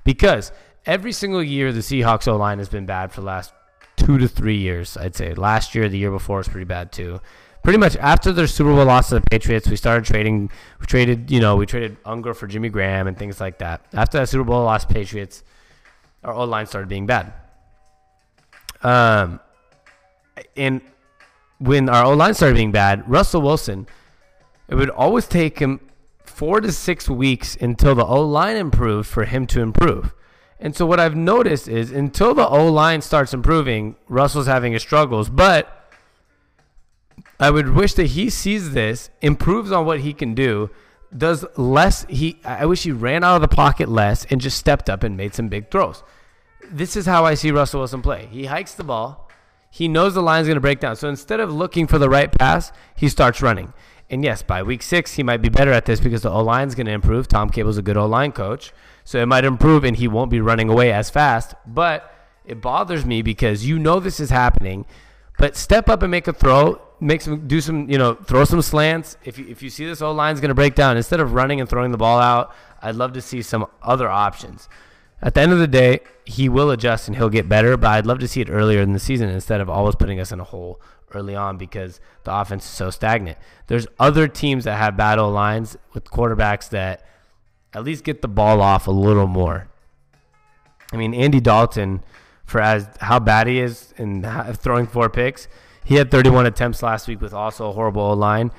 Because 0.04 0.52
every 0.86 1.14
single 1.14 1.42
year 1.42 1.72
the 1.72 1.80
Seahawks 1.80 2.28
O 2.28 2.36
line 2.36 2.58
has 2.58 2.68
been 2.68 2.86
bad 2.86 3.14
for 3.14 3.22
the 3.22 3.28
last 3.28 3.54
two 3.96 4.18
to 4.18 4.28
three 4.28 4.58
years, 4.58 4.98
I'd 4.98 5.16
say. 5.16 5.34
Last 5.34 5.76
year, 5.76 5.88
the 5.88 5.98
year 5.98 6.12
before 6.12 6.40
was 6.40 6.50
pretty 6.50 6.66
bad 6.66 6.92
too. 6.92 7.22
Pretty 7.64 7.80
much 7.80 7.96
after 7.96 8.34
their 8.34 8.48
Super 8.48 8.74
Bowl 8.74 8.84
loss 8.84 9.08
to 9.08 9.16
the 9.16 9.22
Patriots, 9.22 9.70
we 9.70 9.78
started 9.78 10.04
trading. 10.04 10.52
We 10.82 10.88
traded, 10.88 11.32
you 11.32 11.40
know, 11.40 11.56
we 11.56 11.66
traded 11.66 11.96
Unger 12.04 12.34
for 12.34 12.48
Jimmy 12.48 12.68
Graham 12.68 13.08
and 13.08 13.18
things 13.18 13.40
like 13.40 13.60
that. 13.60 13.86
After 13.94 14.18
that 14.18 14.28
Super 14.28 14.44
Bowl 14.44 14.66
loss, 14.66 14.84
Patriots, 14.84 15.42
our 16.22 16.34
O 16.34 16.44
line 16.44 16.66
started 16.66 16.90
being 16.90 17.06
bad. 17.06 17.32
Um, 18.84 19.40
and 20.58 20.82
when 21.60 21.88
our 21.88 22.04
O 22.04 22.14
line 22.14 22.34
started 22.34 22.56
being 22.56 22.74
bad, 22.74 23.10
Russell 23.10 23.42
Wilson, 23.42 23.88
it 24.72 24.76
would 24.76 24.90
always 24.90 25.28
take 25.28 25.60
him 25.60 25.82
four 26.24 26.62
to 26.62 26.72
six 26.72 27.10
weeks 27.10 27.58
until 27.60 27.94
the 27.94 28.06
O 28.06 28.26
line 28.26 28.56
improved 28.56 29.10
for 29.10 29.26
him 29.26 29.46
to 29.48 29.60
improve. 29.60 30.14
And 30.62 30.74
so 30.74 30.86
what 30.86 31.00
I've 31.00 31.16
noticed 31.16 31.68
is 31.68 31.92
until 31.92 32.34
the 32.34 32.48
O 32.48 32.72
line 32.72 33.02
starts 33.02 33.34
improving, 33.34 33.98
Russell's 34.08 34.48
having 34.48 34.72
his 34.72 34.82
struggles. 34.82 35.30
But 35.30 35.92
I 37.38 37.52
would 37.52 37.76
wish 37.76 37.96
that 37.96 38.08
he 38.08 38.30
sees 38.30 38.72
this, 38.72 39.10
improves 39.22 39.74
on 39.74 39.86
what 39.86 40.00
he 40.00 40.14
can 40.14 40.34
do, 40.34 40.70
does 41.16 41.46
less. 41.58 42.06
He 42.08 42.40
I 42.46 42.66
wish 42.66 42.84
he 42.84 42.94
ran 42.94 43.26
out 43.26 43.36
of 43.36 43.42
the 43.42 43.54
pocket 43.54 43.90
less 43.90 44.26
and 44.30 44.40
just 44.40 44.58
stepped 44.58 44.90
up 44.90 45.04
and 45.04 45.18
made 45.18 45.36
some 45.36 45.50
big 45.50 45.70
throws. 45.70 46.02
This 46.72 46.96
is 46.96 47.06
how 47.06 47.26
I 47.26 47.34
see 47.34 47.52
Russell 47.52 47.82
Wilson 47.82 48.02
play. 48.02 48.30
He 48.32 48.46
hikes 48.46 48.74
the 48.74 48.86
ball 48.86 49.30
he 49.72 49.88
knows 49.88 50.14
the 50.14 50.22
line's 50.22 50.48
going 50.48 50.58
to 50.58 50.62
break 50.62 50.82
down. 50.82 50.98
So 50.98 51.08
instead 51.08 51.40
of 51.40 51.52
looking 51.52 51.88
for 51.88 51.98
the 51.98 52.10
right 52.10 52.30
pass, 52.38 52.74
he 52.96 53.08
starts 53.08 53.42
running. 53.42 53.74
And 54.12 54.24
yes, 54.24 54.44
by 54.44 54.62
week 54.62 54.84
six, 54.84 55.14
he 55.14 55.24
might 55.24 55.42
be 55.42 55.50
better 55.50 55.72
at 55.72 55.86
this 55.86 56.02
because 56.02 56.22
the 56.22 56.30
O 56.30 56.44
line's 56.44 56.76
going 56.76 56.86
to 56.86 56.92
improve. 56.92 57.28
Tom 57.28 57.50
Cable's 57.50 57.78
a 57.78 57.82
good 57.82 57.98
O 57.98 58.06
line 58.06 58.34
coach. 58.34 58.74
So 59.06 59.20
it 59.20 59.26
might 59.26 59.46
improve 59.46 59.84
and 59.84 59.96
he 59.96 60.08
won't 60.08 60.30
be 60.30 60.42
running 60.42 60.70
away 60.70 60.92
as 60.92 61.10
fast. 61.10 61.56
But 61.66 62.14
it 62.46 62.62
bothers 62.62 63.06
me 63.06 63.22
because 63.22 63.66
you 63.66 63.80
know 63.80 64.00
this 64.00 64.20
is 64.20 64.30
happening. 64.30 64.86
But 65.40 65.56
step 65.56 65.90
up 65.90 66.04
and 66.04 66.12
make 66.12 66.28
a 66.28 66.34
throw. 66.34 66.82
Make 67.00 67.22
some, 67.22 67.48
do 67.48 67.62
some, 67.62 67.90
you 67.90 67.98
know, 67.98 68.14
throw 68.14 68.44
some 68.44 68.62
slants. 68.62 69.18
If 69.24 69.40
you, 69.40 69.48
if 69.48 69.64
you 69.64 69.72
see 69.72 69.86
this 69.86 70.02
O 70.02 70.12
line's 70.12 70.42
going 70.42 70.50
to 70.50 70.56
break 70.56 70.76
down, 70.76 70.98
instead 70.98 71.20
of 71.20 71.34
running 71.34 71.62
and 71.62 71.68
throwing 71.68 71.92
the 71.92 71.98
ball 71.98 72.20
out, 72.20 72.54
I'd 72.82 72.96
love 72.96 73.14
to 73.14 73.22
see 73.22 73.42
some 73.42 73.66
other 73.82 74.10
options 74.10 74.68
at 75.22 75.36
the 75.36 75.42
end 75.42 75.52
of 75.52 75.60
the 75.60 75.68
day, 75.68 76.00
he 76.26 76.50
will 76.50 76.72
adjust 76.72 77.08
and 77.08 77.16
he'll 77.16 77.30
get 77.30 77.48
better. 77.48 77.78
But 77.78 77.92
I'd 77.92 78.06
love 78.06 78.20
to 78.20 78.28
see 78.28 78.42
it 78.42 78.50
earlier 78.50 78.82
in 78.82 78.94
the 78.94 79.00
season 79.00 79.30
instead 79.30 79.62
of 79.62 79.70
always 79.70 79.96
putting 79.96 80.20
us 80.20 80.32
in 80.32 80.40
a 80.40 80.44
hole 80.44 80.82
early 81.14 81.36
on 81.36 81.58
because 81.58 82.00
the 82.24 82.34
offense 82.34 82.66
is 82.66 82.72
so 82.72 82.90
stagnant. 82.90 83.38
There's 83.68 83.88
other 84.00 84.28
teams 84.28 84.64
that 84.66 84.78
have 84.78 84.98
battle 84.98 85.32
lines 85.32 85.78
with 85.94 86.06
quarterbacks 86.06 86.70
that 86.70 87.06
at 87.74 87.84
least 87.84 88.04
get 88.04 88.22
the 88.22 88.28
ball 88.28 88.62
off 88.62 88.88
a 88.88 88.92
little 88.92 89.28
more. 89.28 89.68
I 90.92 90.98
mean, 90.98 91.14
Andy 91.14 91.40
Dalton, 91.40 92.04
for 92.44 92.60
as 92.60 92.88
how 93.00 93.20
bad 93.20 93.48
he 93.48 93.60
is 93.60 93.94
in 93.98 94.24
throwing 94.54 94.88
four 94.88 95.10
picks, 95.10 95.48
he 95.84 95.96
had 95.96 96.12
31 96.12 96.46
attempts 96.46 96.84
last 96.84 97.08
week 97.08 97.22
with 97.22 97.34
also 97.34 97.70
a 97.70 97.72
horrible 97.72 98.16
line 98.16 98.52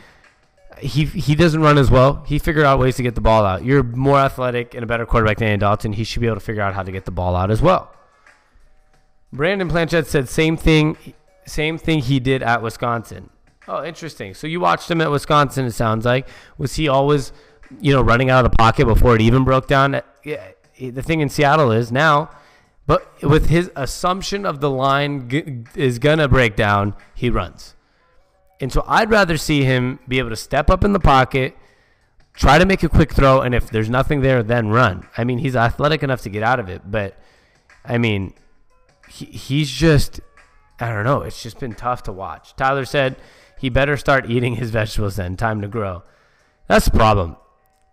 he 0.81 1.05
he 1.05 1.35
doesn't 1.35 1.61
run 1.61 1.79
as 1.79 1.91
well. 1.91 2.25
He 2.27 2.39
figured 2.39 2.65
out 2.65 2.79
ways 2.79 2.97
to 2.97 3.03
get 3.03 3.15
the 3.15 3.21
ball 3.21 3.45
out. 3.45 3.65
You're 3.65 3.83
more 3.83 4.19
athletic 4.19 4.75
and 4.75 4.83
a 4.83 4.87
better 4.87 5.07
quarterback 5.07 5.39
than 5.39 5.49
Andy 5.49 5.61
Dalton. 5.61 5.93
He 5.93 6.05
should 6.05 6.21
be 6.21 6.27
able 6.27 6.37
to 6.37 6.41
figure 6.41 6.63
out 6.63 6.75
how 6.75 6.83
to 6.83 6.93
get 6.93 7.05
the 7.05 7.11
ball 7.11 7.37
out 7.37 7.51
as 7.51 7.63
well. 7.63 7.95
Brandon 9.33 9.69
Planchette 9.69 10.07
said 10.07 10.29
same 10.29 10.57
thing, 10.57 10.97
same 11.47 11.79
thing 11.79 12.01
he 12.01 12.21
did 12.21 12.43
at 12.43 12.63
Wisconsin. 12.63 13.31
Oh, 13.69 13.85
interesting. 13.85 14.35
So 14.35 14.47
you 14.47 14.61
watched 14.61 14.91
him 14.91 15.01
at 15.01 15.11
Wisconsin. 15.11 15.67
It 15.67 15.73
sounds 15.73 16.05
like 16.05 16.29
was 16.59 16.75
he 16.75 16.89
always, 16.89 17.33
you 17.81 17.93
know, 17.93 18.03
running 18.03 18.31
out 18.31 18.45
of 18.45 18.51
the 18.51 18.57
pocket 18.57 18.87
before 18.87 19.15
it 19.15 19.23
even 19.23 19.45
broke 19.45 19.67
down? 19.67 20.01
Yeah. 20.25 20.49
The 20.79 21.03
thing 21.03 21.21
in 21.21 21.29
Seattle 21.29 21.71
is 21.71 21.93
now, 21.93 22.31
but 22.87 23.23
with 23.23 23.49
his 23.51 23.71
assumption 23.77 24.45
of 24.45 24.61
the 24.61 24.71
line 24.71 25.67
is 25.77 25.99
gonna 25.99 26.27
break 26.27 26.57
down, 26.57 26.97
he 27.15 27.31
runs. 27.31 27.77
And 28.61 28.73
so 28.73 28.85
I'd 28.87 29.11
rather 29.11 29.37
see 29.37 29.65
him 29.65 30.01
be 30.09 30.19
able 30.19 30.31
to 30.31 30.37
step 30.37 30.71
up 30.71 30.83
in 30.85 30.93
the 30.93 31.01
pocket, 31.01 31.57
try 32.35 32.59
to 32.59 32.67
make 32.67 32.83
a 32.83 32.89
quick 32.89 33.13
throw, 33.13 33.41
and 33.41 33.55
if 33.55 33.71
there's 33.71 33.91
nothing 33.91 34.23
there, 34.23 34.43
then 34.43 34.69
run. 34.69 35.07
I 35.17 35.25
mean, 35.25 35.39
he's 35.39 35.55
athletic 35.55 36.03
enough 36.03 36.23
to 36.23 36.31
get 36.31 36.43
out 36.43 36.59
of 36.59 36.69
it, 36.69 36.83
but 36.91 37.17
I 37.85 37.99
mean, 37.99 38.35
he, 39.09 39.27
he's 39.27 39.71
just, 39.71 40.21
I 40.83 40.93
don't 40.93 41.05
know, 41.05 41.23
it's 41.23 41.43
just 41.43 41.61
been 41.61 41.75
tough 41.75 42.03
to 42.05 42.13
watch. 42.13 42.57
Tyler 42.57 42.85
said 42.85 43.17
he 43.59 43.69
better 43.69 43.97
start 43.97 44.29
eating 44.29 44.57
his 44.57 44.71
vegetables 44.71 45.17
then, 45.17 45.37
time 45.37 45.61
to 45.63 45.69
grow. 45.69 46.03
That's 46.67 46.87
the 46.87 46.97
problem. 46.97 47.37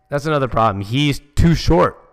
That's 0.10 0.26
another 0.26 0.48
problem. 0.48 0.84
He's 0.84 1.22
too 1.36 1.54
short. 1.54 2.04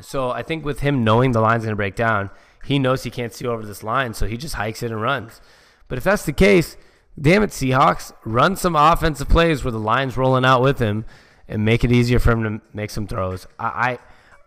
So 0.00 0.30
I 0.30 0.42
think 0.42 0.64
with 0.64 0.80
him 0.80 1.04
knowing 1.04 1.32
the 1.32 1.40
line's 1.40 1.64
going 1.64 1.72
to 1.72 1.76
break 1.76 1.96
down, 1.96 2.30
he 2.64 2.78
knows 2.78 3.02
he 3.02 3.10
can't 3.10 3.32
see 3.32 3.46
over 3.46 3.64
this 3.66 3.82
line, 3.82 4.14
so 4.14 4.26
he 4.26 4.36
just 4.36 4.54
hikes 4.54 4.82
it 4.82 4.90
and 4.90 5.00
runs. 5.00 5.40
But 5.88 5.98
if 5.98 6.04
that's 6.04 6.24
the 6.24 6.32
case, 6.32 6.76
damn 7.20 7.42
it, 7.42 7.50
Seahawks, 7.50 8.12
run 8.24 8.56
some 8.56 8.76
offensive 8.76 9.28
plays 9.28 9.64
where 9.64 9.72
the 9.72 9.78
line's 9.78 10.16
rolling 10.16 10.44
out 10.44 10.62
with 10.62 10.78
him 10.78 11.04
and 11.48 11.64
make 11.64 11.84
it 11.84 11.92
easier 11.92 12.18
for 12.18 12.32
him 12.32 12.42
to 12.44 12.60
make 12.74 12.90
some 12.90 13.06
throws. 13.06 13.46
I, 13.58 13.98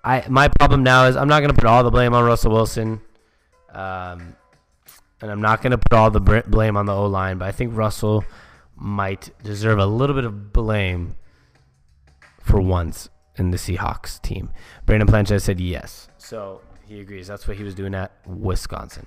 I, 0.03 0.19
I 0.19 0.29
my 0.29 0.47
problem 0.47 0.83
now 0.83 1.05
is 1.05 1.15
I'm 1.15 1.27
not 1.27 1.39
going 1.39 1.51
to 1.51 1.55
put 1.55 1.65
all 1.65 1.83
the 1.83 1.91
blame 1.91 2.13
on 2.13 2.23
Russell 2.23 2.51
Wilson. 2.51 3.01
Um, 3.73 4.35
and 5.21 5.31
I'm 5.31 5.41
not 5.41 5.61
going 5.61 5.71
to 5.71 5.77
put 5.77 5.93
all 5.93 6.09
the 6.09 6.43
blame 6.47 6.77
on 6.77 6.85
the 6.85 6.95
O 6.95 7.05
line, 7.05 7.37
but 7.37 7.47
I 7.47 7.51
think 7.51 7.75
Russell 7.75 8.25
might 8.75 9.31
deserve 9.43 9.79
a 9.79 9.85
little 9.85 10.15
bit 10.15 10.25
of 10.25 10.51
blame 10.51 11.15
for 12.43 12.59
once 12.59 13.09
in 13.37 13.51
the 13.51 13.57
Seahawks 13.57 14.21
team. 14.21 14.49
Brandon 14.85 15.07
Planchet 15.07 15.41
said 15.41 15.59
yes. 15.59 16.09
So 16.17 16.61
he 16.87 16.99
agrees. 16.99 17.27
That's 17.27 17.47
what 17.47 17.57
he 17.57 17.63
was 17.63 17.75
doing 17.75 17.93
at 17.93 18.11
Wisconsin. 18.25 19.05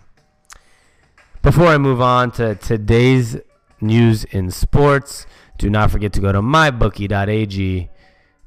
Before 1.42 1.66
I 1.66 1.78
move 1.78 2.00
on 2.00 2.30
to 2.32 2.54
today's 2.54 3.36
news 3.80 4.24
in 4.24 4.50
sports, 4.50 5.26
do 5.58 5.68
not 5.68 5.90
forget 5.90 6.12
to 6.14 6.20
go 6.20 6.32
to 6.32 6.40
mybookie.ag 6.40 7.90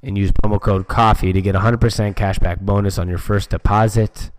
and 0.02 0.18
use 0.18 0.32
promo 0.32 0.60
code 0.60 0.88
COFFEE 0.88 1.34
to 1.34 1.42
get 1.42 1.56
100% 1.56 2.16
cashback 2.16 2.62
bonus 2.62 2.98
on 2.98 3.08
your 3.08 3.18
first 3.18 3.50
deposit. 3.50 4.32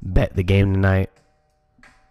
Bet 0.00 0.34
the 0.34 0.42
game 0.42 0.74
tonight. 0.74 1.10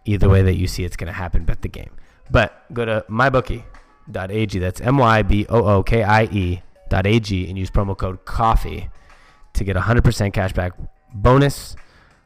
Either 0.08 0.28
way 0.28 0.42
that 0.42 0.56
you 0.56 0.66
see 0.66 0.84
it's 0.84 0.96
going 0.96 1.06
to 1.06 1.12
happen, 1.12 1.44
bet 1.44 1.60
the 1.60 1.68
game. 1.68 1.90
But 2.30 2.64
go 2.72 2.84
to 2.84 3.04
mybookie.ag. 3.10 4.58
That's 4.58 4.80
M 4.80 4.96
Y 4.96 5.22
B 5.22 5.46
O 5.48 5.64
O 5.64 5.82
K 5.82 6.02
I 6.02 6.24
E 6.24 6.62
dot 6.88 7.06
AG 7.06 7.48
and 7.48 7.58
use 7.58 7.70
promo 7.70 7.96
code 7.96 8.24
COFFEE 8.24 8.88
to 9.52 9.64
get 9.64 9.76
100% 9.76 10.32
cashback 10.32 10.72
bonus 11.12 11.76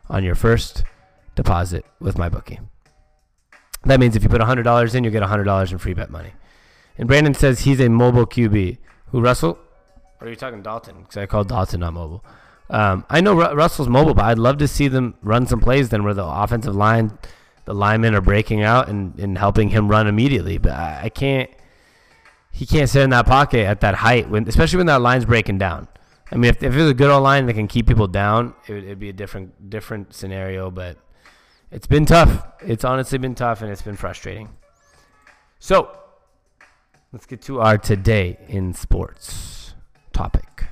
on 0.08 0.22
your 0.22 0.34
first 0.36 0.84
deposit 1.34 1.84
with 1.98 2.16
MyBookie. 2.16 2.60
That 3.84 3.98
means 3.98 4.14
if 4.14 4.22
you 4.22 4.28
put 4.28 4.40
$100 4.40 4.94
in, 4.94 5.02
you 5.02 5.10
get 5.10 5.22
$100 5.22 5.72
in 5.72 5.78
free 5.78 5.94
bet 5.94 6.10
money. 6.10 6.32
And 6.96 7.08
Brandon 7.08 7.34
says 7.34 7.60
he's 7.60 7.80
a 7.80 7.88
mobile 7.88 8.26
QB. 8.26 8.78
Who, 9.06 9.20
Russell? 9.20 9.58
Or 10.20 10.26
are 10.26 10.30
you 10.30 10.36
talking 10.36 10.62
Dalton? 10.62 11.00
Because 11.00 11.16
I 11.16 11.26
called 11.26 11.48
Dalton 11.48 11.80
not 11.80 11.94
mobile. 11.94 12.24
Um, 12.70 13.04
I 13.10 13.20
know 13.20 13.34
Ru- 13.34 13.54
Russell's 13.54 13.88
mobile, 13.88 14.14
but 14.14 14.24
I'd 14.24 14.38
love 14.38 14.58
to 14.58 14.68
see 14.68 14.88
them 14.88 15.14
run 15.22 15.46
some 15.46 15.60
plays 15.60 15.88
then 15.88 16.04
where 16.04 16.14
the 16.14 16.24
offensive 16.24 16.76
line, 16.76 17.18
the 17.64 17.74
linemen 17.74 18.14
are 18.14 18.20
breaking 18.20 18.62
out 18.62 18.88
and, 18.88 19.18
and 19.18 19.38
helping 19.38 19.70
him 19.70 19.88
run 19.88 20.06
immediately. 20.06 20.58
But 20.58 20.72
I, 20.72 21.00
I 21.04 21.08
can't. 21.08 21.50
He 22.54 22.66
can't 22.66 22.88
sit 22.88 23.02
in 23.02 23.10
that 23.10 23.24
pocket 23.24 23.66
at 23.66 23.80
that 23.80 23.94
height, 23.94 24.28
when, 24.28 24.46
especially 24.46 24.76
when 24.76 24.86
that 24.86 25.00
line's 25.00 25.24
breaking 25.24 25.56
down. 25.56 25.88
I 26.30 26.36
mean, 26.36 26.50
if, 26.50 26.62
if 26.62 26.74
it 26.74 26.76
was 26.76 26.90
a 26.90 26.94
good 26.94 27.10
old 27.10 27.22
line 27.22 27.46
that 27.46 27.54
can 27.54 27.66
keep 27.66 27.86
people 27.86 28.06
down, 28.06 28.54
it 28.66 28.72
would 28.72 28.84
it'd 28.84 28.98
be 28.98 29.08
a 29.08 29.12
different 29.12 29.70
different 29.70 30.14
scenario. 30.14 30.70
But 30.70 30.98
it's 31.70 31.86
been 31.86 32.04
tough. 32.04 32.46
It's 32.60 32.84
honestly 32.84 33.18
been 33.18 33.34
tough, 33.34 33.62
and 33.62 33.70
it's 33.70 33.82
been 33.82 33.96
frustrating. 33.96 34.50
So 35.58 35.96
let's 37.12 37.24
get 37.24 37.40
to 37.42 37.60
our 37.60 37.78
today 37.78 38.38
in 38.48 38.74
sports 38.74 39.74
topic. 40.12 40.64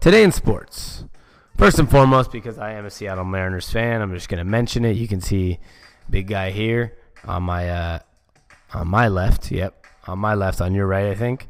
Today 0.00 0.22
in 0.22 0.32
sports, 0.32 1.04
first 1.60 1.78
and 1.78 1.90
foremost, 1.90 2.32
because 2.32 2.58
I 2.58 2.72
am 2.72 2.86
a 2.86 2.90
Seattle 2.90 3.24
Mariners 3.24 3.70
fan, 3.70 4.00
I'm 4.00 4.14
just 4.14 4.30
going 4.30 4.38
to 4.38 4.44
mention 4.44 4.86
it. 4.86 4.96
You 4.96 5.06
can 5.06 5.20
see 5.20 5.58
big 6.08 6.26
guy 6.26 6.50
here 6.50 6.96
on 7.24 7.42
my 7.42 7.68
uh, 7.68 7.98
on 8.72 8.88
my 8.88 9.08
left. 9.08 9.52
Yep, 9.52 9.86
on 10.06 10.18
my 10.18 10.34
left, 10.34 10.62
on 10.62 10.74
your 10.74 10.86
right, 10.86 11.08
I 11.08 11.14
think 11.14 11.48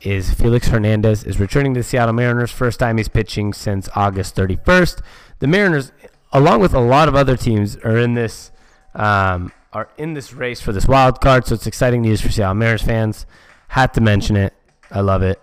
is 0.00 0.32
Felix 0.32 0.68
Hernandez 0.68 1.24
is 1.24 1.38
returning 1.38 1.74
to 1.74 1.80
the 1.80 1.84
Seattle 1.84 2.14
Mariners. 2.14 2.50
First 2.50 2.80
time 2.80 2.96
he's 2.96 3.08
pitching 3.08 3.52
since 3.52 3.90
August 3.94 4.34
31st. 4.36 5.02
The 5.40 5.46
Mariners, 5.46 5.92
along 6.32 6.60
with 6.60 6.72
a 6.72 6.80
lot 6.80 7.06
of 7.06 7.14
other 7.14 7.36
teams, 7.36 7.76
are 7.76 7.98
in 7.98 8.14
this 8.14 8.50
um, 8.94 9.52
are 9.74 9.90
in 9.98 10.14
this 10.14 10.32
race 10.32 10.62
for 10.62 10.72
this 10.72 10.86
wild 10.86 11.20
card. 11.20 11.46
So 11.46 11.54
it's 11.56 11.66
exciting 11.66 12.00
news 12.00 12.22
for 12.22 12.30
Seattle 12.30 12.54
Mariners 12.54 12.82
fans. 12.82 13.26
Had 13.68 13.92
to 13.94 14.00
mention 14.00 14.36
it. 14.36 14.54
I 14.90 15.00
love 15.00 15.22
it. 15.22 15.38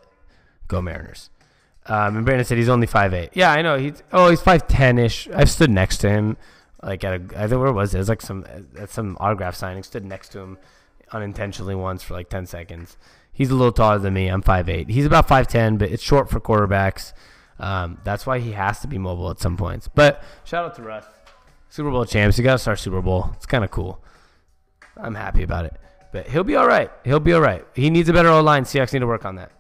Go 0.68 0.82
Mariners. 0.82 1.30
Um, 1.88 2.18
and 2.18 2.26
Brandon 2.26 2.46
said 2.46 2.58
he's 2.58 2.70
only 2.70 2.88
5'8". 2.88 3.30
Yeah, 3.34 3.52
I 3.52 3.62
know. 3.62 3.78
He's 3.78 4.04
oh 4.12 4.30
he's 4.30 4.42
5'10 4.42 5.00
ish. 5.00 5.28
I've 5.34 5.50
stood 5.50 5.70
next 5.72 5.98
to 6.00 6.10
him, 6.10 6.38
like 6.84 7.04
at 7.04 7.14
a 7.14 7.40
I 7.42 7.48
think 7.48 7.62
where 7.62 7.72
was 7.72 7.94
it? 7.94 7.98
It 7.98 8.00
was 8.00 8.10
like 8.10 8.22
some 8.22 8.46
at 8.78 8.90
some 8.90 9.18
autograph 9.20 9.56
signing. 9.56 9.84
Stood 9.84 10.06
next 10.06 10.30
to 10.30 10.40
him 10.40 10.58
unintentionally 11.12 11.76
once 11.76 12.04
for 12.04 12.14
like 12.14 12.30
10 12.30 12.46
seconds. 12.46 12.98
He's 13.32 13.50
a 13.50 13.56
little 13.56 13.72
taller 13.72 14.00
than 14.00 14.14
me. 14.14 14.28
I'm 14.28 14.42
5'8". 14.42 14.90
He's 14.90 15.06
about 15.06 15.28
5'10", 15.28 15.78
but 15.78 15.92
it's 15.92 16.04
short 16.04 16.30
for 16.30 16.40
quarterbacks. 16.40 17.14
Um, 17.60 18.00
that's 18.04 18.26
why 18.26 18.40
he 18.40 18.52
has 18.54 18.80
to 18.80 18.88
be 18.88 18.98
mobile 18.98 19.30
at 19.30 19.40
some 19.40 19.58
points. 19.58 19.88
But 19.88 20.24
shout 20.44 20.66
out 20.66 20.76
to 20.76 20.82
Russ. 20.82 21.06
Super 21.70 21.92
Bowl 21.92 22.06
champs. 22.06 22.38
You 22.38 22.44
got 22.44 22.54
to 22.54 22.60
start 22.60 22.80
Super 22.80 23.02
Bowl. 23.02 23.32
It's 23.36 23.46
kind 23.46 23.64
of 23.64 23.72
cool. 23.72 24.04
I'm 24.96 25.16
happy 25.16 25.44
about 25.44 25.66
it. 25.66 25.76
But 26.12 26.28
he'll 26.28 26.44
be 26.44 26.56
all 26.56 26.68
right. 26.68 26.92
He'll 27.04 27.20
be 27.20 27.34
all 27.34 27.42
right. 27.42 27.66
He 27.76 27.90
needs 27.90 28.10
a 28.10 28.14
better 28.14 28.30
O 28.30 28.42
line. 28.42 28.64
Seahawks 28.64 28.94
need 28.94 29.00
to 29.00 29.08
work 29.08 29.26
on 29.26 29.36
that. 29.36 29.52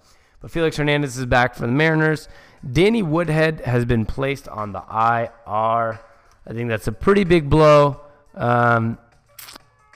Felix 0.47 0.77
Hernandez 0.77 1.17
is 1.17 1.25
back 1.25 1.55
for 1.55 1.61
the 1.61 1.67
Mariners. 1.67 2.27
Danny 2.69 3.03
Woodhead 3.03 3.61
has 3.61 3.85
been 3.85 4.05
placed 4.05 4.47
on 4.47 4.71
the 4.71 4.79
IR. 4.79 5.99
I 6.45 6.53
think 6.53 6.69
that's 6.69 6.87
a 6.87 6.91
pretty 6.91 7.23
big 7.23 7.49
blow. 7.49 8.01
Um, 8.35 8.97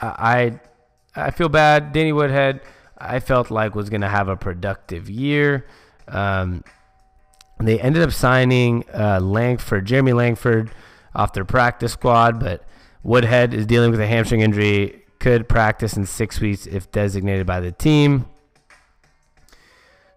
I 0.02 0.60
I 1.16 1.32
feel 1.32 1.50
bad. 1.50 1.94
Danny 1.94 2.14
Woodhead, 2.14 2.62
I 2.98 3.20
felt 3.20 3.52
like 3.52 3.76
was 3.76 3.90
going 3.90 4.02
to 4.02 4.10
have 4.10 4.28
a 4.28 4.36
productive 4.36 5.10
year. 5.10 5.68
Um, 6.08 6.64
they 7.60 7.80
ended 7.80 8.02
up 8.02 8.12
signing 8.12 8.86
uh, 8.94 9.20
Langford, 9.22 9.86
Jeremy 9.86 10.14
Langford, 10.14 10.72
off 11.14 11.34
their 11.34 11.46
practice 11.46 11.94
squad, 11.94 12.40
but 12.40 12.64
Woodhead 13.04 13.54
is 13.54 13.66
dealing 13.66 13.92
with 13.92 14.00
a 14.00 14.08
hamstring 14.08 14.42
injury. 14.42 15.04
Could 15.20 15.48
practice 15.48 15.96
in 15.98 16.06
six 16.06 16.40
weeks 16.40 16.66
if 16.66 16.92
designated 16.92 17.46
by 17.46 17.60
the 17.60 17.72
team. 17.72 18.26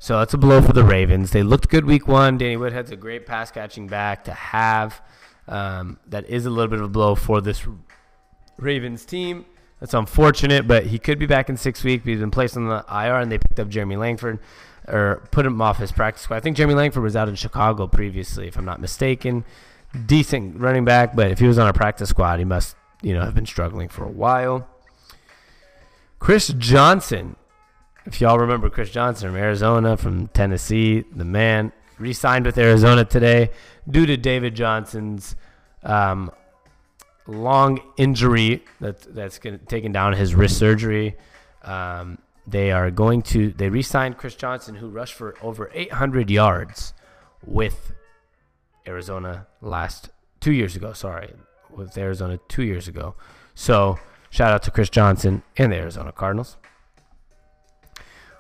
So 0.05 0.19
that's 0.19 0.35
a 0.35 0.37
blow 0.37 0.61
for 0.61 0.75
the 0.75 0.85
Ravens. 0.85 1.31
They 1.31 1.43
looked 1.43 1.71
good 1.71 1.87
week 1.87 2.07
one. 2.07 2.37
Danny 2.37 2.59
Woodhead's 2.59 2.91
a 2.91 2.97
great 2.97 3.25
pass 3.25 3.51
catching 3.51 3.87
back 3.87 4.25
to 4.25 4.35
have. 4.35 5.01
Um, 5.49 5.99
that 6.09 6.29
is 6.29 6.45
a 6.45 6.51
little 6.51 6.69
bit 6.69 6.79
of 6.79 6.85
a 6.85 6.91
blow 6.91 7.15
for 7.15 7.41
this 7.41 7.67
Ravens 8.59 9.07
team. 9.07 9.47
That's 9.81 9.95
unfortunate, 9.95 10.69
but 10.69 10.85
he 10.85 10.99
could 10.99 11.19
be 11.19 11.25
back 11.25 11.49
in 11.49 11.57
six 11.57 11.83
weeks. 11.83 12.05
He's 12.05 12.21
been 12.21 12.31
placed 12.31 12.55
on 12.55 12.69
the 12.69 12.85
IR, 12.87 13.17
and 13.17 13.33
they 13.33 13.39
picked 13.39 13.59
up 13.59 13.71
Jeremy 13.71 13.97
Langford 13.97 14.41
or 14.87 15.27
put 15.31 15.47
him 15.47 15.63
off 15.63 15.79
his 15.79 15.91
practice 15.91 16.25
squad. 16.25 16.37
I 16.37 16.41
think 16.41 16.59
Jeremy 16.59 16.75
Langford 16.75 17.03
was 17.03 17.17
out 17.17 17.31
in 17.31 17.35
Chicago 17.35 17.87
previously, 17.87 18.47
if 18.47 18.59
I'm 18.59 18.67
not 18.67 18.83
mistaken. 18.83 19.43
Decent 20.05 20.61
running 20.61 20.85
back, 20.85 21.17
but 21.17 21.31
if 21.31 21.39
he 21.39 21.47
was 21.47 21.59
on 21.59 21.67
a 21.67 21.73
practice 21.73 22.11
squad, 22.11 22.41
he 22.41 22.45
must, 22.45 22.77
you 23.01 23.15
know, 23.15 23.23
have 23.23 23.35
been 23.35 23.47
struggling 23.47 23.89
for 23.89 24.05
a 24.05 24.11
while. 24.11 24.69
Chris 26.19 26.49
Johnson, 26.59 27.37
if 28.07 28.21
y'all 28.21 28.39
remember 28.39 28.69
Chris 28.69 28.91
Johnson 28.91 29.31
from 29.31 29.37
Arizona, 29.37 29.97
from 29.97 30.29
Tennessee, 30.29 31.05
the 31.15 31.25
man 31.25 31.73
re-signed 31.99 32.45
with 32.45 32.59
Arizona 32.59 33.05
today 33.05 33.51
due 33.89 34.07
to 34.07 34.17
David 34.17 34.55
Johnson's 34.55 35.37
um, 35.83 36.31
long 37.27 37.81
injury 37.97 38.65
that 38.81 39.15
that's 39.15 39.39
taken 39.67 39.93
down 39.93 40.13
his 40.13 40.35
wrist 40.35 40.59
surgery. 40.59 41.17
Um, 41.63 42.19
they 42.47 42.73
are 42.73 42.91
going 42.91 43.23
to 43.23 43.53
they 43.53 43.71
re-signed 43.71 44.19
Chris 44.19 44.35
Johnson, 44.35 44.75
who 44.75 44.89
rushed 44.89 45.15
for 45.15 45.35
over 45.41 45.71
800 45.73 46.31
yards 46.31 46.93
with 47.45 47.93
Arizona 48.87 49.47
last 49.63 50.11
two 50.41 50.53
years 50.53 50.77
ago. 50.77 50.93
Sorry, 50.93 51.33
with 51.71 51.97
Arizona 51.97 52.39
two 52.49 52.65
years 52.65 52.87
ago. 52.87 53.15
So 53.55 53.99
shout 54.29 54.53
out 54.53 54.63
to 54.65 54.71
Chris 54.71 54.91
Johnson 54.91 55.43
and 55.57 55.73
the 55.73 55.77
Arizona 55.77 56.13
Cardinals. 56.13 56.59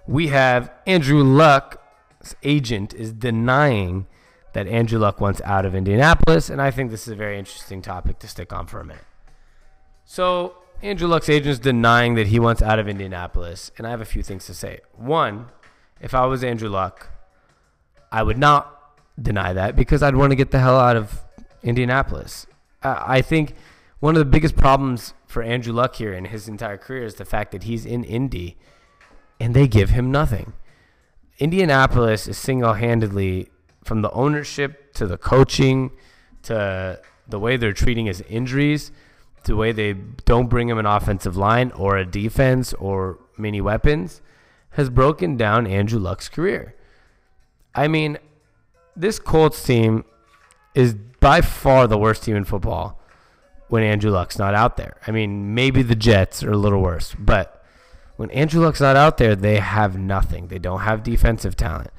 We 0.06 0.28
have 0.28 0.70
Andrew 0.86 1.22
Luck's 1.22 2.34
agent 2.42 2.92
is 2.94 3.12
denying 3.12 4.06
that 4.52 4.66
Andrew 4.68 4.98
Luck 4.98 5.20
wants 5.20 5.40
out 5.44 5.64
of 5.64 5.74
Indianapolis, 5.74 6.50
and 6.50 6.60
I 6.60 6.70
think 6.70 6.90
this 6.90 7.06
is 7.06 7.12
a 7.12 7.16
very 7.16 7.38
interesting 7.38 7.82
topic 7.82 8.18
to 8.20 8.28
stick 8.28 8.52
on 8.52 8.66
for 8.66 8.80
a 8.80 8.84
minute. 8.84 9.04
So, 10.04 10.56
Andrew 10.82 11.08
Luck's 11.08 11.28
agent 11.28 11.48
is 11.48 11.58
denying 11.58 12.14
that 12.14 12.28
he 12.28 12.38
wants 12.38 12.60
out 12.60 12.78
of 12.78 12.88
Indianapolis, 12.88 13.72
and 13.78 13.86
I 13.86 13.90
have 13.90 14.00
a 14.00 14.04
few 14.06 14.22
things 14.22 14.46
to 14.46 14.54
say. 14.54 14.80
One, 14.92 15.46
if 16.00 16.14
I 16.14 16.26
was 16.26 16.44
Andrew 16.44 16.68
Luck, 16.68 17.08
I 18.12 18.22
would 18.22 18.38
not 18.38 18.70
deny 19.20 19.52
that 19.52 19.74
because 19.74 20.02
I'd 20.02 20.16
want 20.16 20.30
to 20.30 20.36
get 20.36 20.50
the 20.50 20.60
hell 20.60 20.78
out 20.78 20.96
of 20.96 21.22
Indianapolis. 21.62 22.46
I 22.82 23.22
think 23.22 23.54
one 24.00 24.14
of 24.14 24.18
the 24.18 24.26
biggest 24.26 24.56
problems 24.56 25.14
for 25.26 25.42
Andrew 25.42 25.72
Luck 25.72 25.96
here 25.96 26.12
in 26.12 26.26
his 26.26 26.46
entire 26.46 26.76
career 26.76 27.04
is 27.04 27.14
the 27.14 27.24
fact 27.24 27.50
that 27.52 27.62
he's 27.62 27.86
in 27.86 28.04
Indy 28.04 28.58
and 29.40 29.54
they 29.54 29.66
give 29.66 29.90
him 29.90 30.10
nothing. 30.10 30.52
Indianapolis 31.38 32.28
is 32.28 32.38
single 32.38 32.74
handedly 32.74 33.48
from 33.82 34.02
the 34.02 34.10
ownership 34.12 34.92
to 34.94 35.06
the 35.06 35.18
coaching 35.18 35.90
to 36.42 37.00
the 37.26 37.38
way 37.38 37.56
they're 37.56 37.72
treating 37.72 38.06
his 38.06 38.20
injuries 38.22 38.92
to 39.44 39.52
the 39.52 39.56
way 39.56 39.72
they 39.72 39.92
don't 40.24 40.48
bring 40.48 40.68
him 40.68 40.78
an 40.78 40.86
offensive 40.86 41.36
line 41.36 41.70
or 41.72 41.96
a 41.96 42.04
defense 42.04 42.72
or 42.74 43.18
many 43.36 43.60
weapons 43.60 44.20
has 44.70 44.90
broken 44.90 45.36
down 45.36 45.66
Andrew 45.66 46.00
Luck's 46.00 46.28
career. 46.28 46.74
I 47.74 47.88
mean, 47.88 48.18
this 48.96 49.18
Colts 49.18 49.62
team 49.62 50.04
is 50.74 50.94
by 50.94 51.40
far 51.40 51.86
the 51.86 51.98
worst 51.98 52.24
team 52.24 52.36
in 52.36 52.44
football 52.44 53.00
when 53.68 53.82
Andrew 53.82 54.10
Luck's 54.10 54.38
not 54.38 54.54
out 54.54 54.76
there. 54.76 54.96
I 55.06 55.10
mean, 55.10 55.54
maybe 55.54 55.82
the 55.82 55.94
Jets 55.94 56.42
are 56.42 56.52
a 56.52 56.56
little 56.56 56.80
worse, 56.80 57.14
but 57.18 57.63
when 58.16 58.30
Andrew 58.30 58.62
Luck's 58.62 58.80
not 58.80 58.96
out 58.96 59.18
there, 59.18 59.34
they 59.34 59.58
have 59.58 59.98
nothing. 59.98 60.48
They 60.48 60.58
don't 60.58 60.80
have 60.80 61.02
defensive 61.02 61.56
talent. 61.56 61.90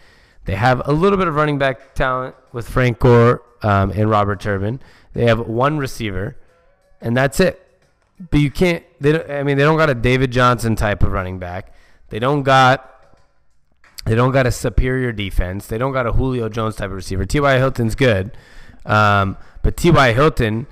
They 0.46 0.56
have 0.56 0.88
a 0.88 0.92
little 0.92 1.18
bit 1.18 1.28
of 1.28 1.36
running 1.36 1.58
back 1.58 1.96
talent 1.96 2.36
with 2.52 2.70
Frank 2.70 3.00
Gore 3.00 3.42
um, 3.62 3.92
and 3.92 4.10
Robert 4.10 4.40
Turbin. 4.40 4.80
They 5.14 5.26
have 5.26 5.40
one 5.48 5.78
receiver 5.78 6.38
and 7.06 7.16
that's 7.16 7.40
it. 7.40 7.62
But 8.32 8.40
you 8.40 8.50
can't. 8.50 8.84
They 9.00 9.14
don't, 9.14 9.30
I 9.30 9.44
mean, 9.44 9.58
they 9.58 9.64
don't 9.64 9.78
got 9.78 9.90
a 9.90 9.96
David 9.96 10.32
Johnson 10.32 10.76
type 10.76 11.04
of 11.04 11.12
running 11.12 11.38
back. 11.38 11.74
They 12.10 12.20
don't 12.20 12.44
got. 12.44 12.92
They 14.06 14.16
don't 14.16 14.32
got 14.32 14.46
a 14.46 14.52
superior 14.52 15.12
defense. 15.12 15.68
They 15.68 15.78
don't 15.78 15.92
got 15.92 16.08
a 16.08 16.12
Julio 16.12 16.48
Jones 16.50 16.76
type 16.76 16.88
of 16.88 16.96
receiver. 16.96 17.26
T.Y. 17.26 17.58
Hilton's 17.58 17.96
good, 17.96 18.38
um, 18.86 19.38
but 19.64 19.76
T.Y. 19.78 20.14
Hilton 20.14 20.68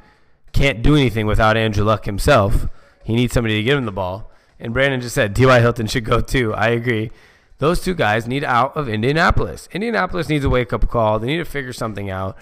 can't 0.53 0.83
do 0.83 0.95
anything 0.95 1.25
without 1.25 1.57
Andrew 1.57 1.83
Luck 1.83 2.05
himself. 2.05 2.67
He 3.03 3.15
needs 3.15 3.33
somebody 3.33 3.55
to 3.55 3.63
give 3.63 3.77
him 3.77 3.85
the 3.85 3.91
ball. 3.91 4.31
And 4.59 4.73
Brandon 4.73 5.01
just 5.01 5.15
said 5.15 5.35
T.Y. 5.35 5.59
Hilton 5.59 5.87
should 5.87 6.05
go 6.05 6.21
too. 6.21 6.53
I 6.53 6.69
agree. 6.69 7.11
Those 7.59 7.81
two 7.81 7.93
guys 7.93 8.27
need 8.27 8.43
out 8.43 8.75
of 8.75 8.89
Indianapolis. 8.89 9.69
Indianapolis 9.71 10.29
needs 10.29 10.43
a 10.43 10.49
wake 10.49 10.73
up 10.73 10.89
call. 10.89 11.19
They 11.19 11.27
need 11.27 11.37
to 11.37 11.45
figure 11.45 11.73
something 11.73 12.09
out. 12.09 12.37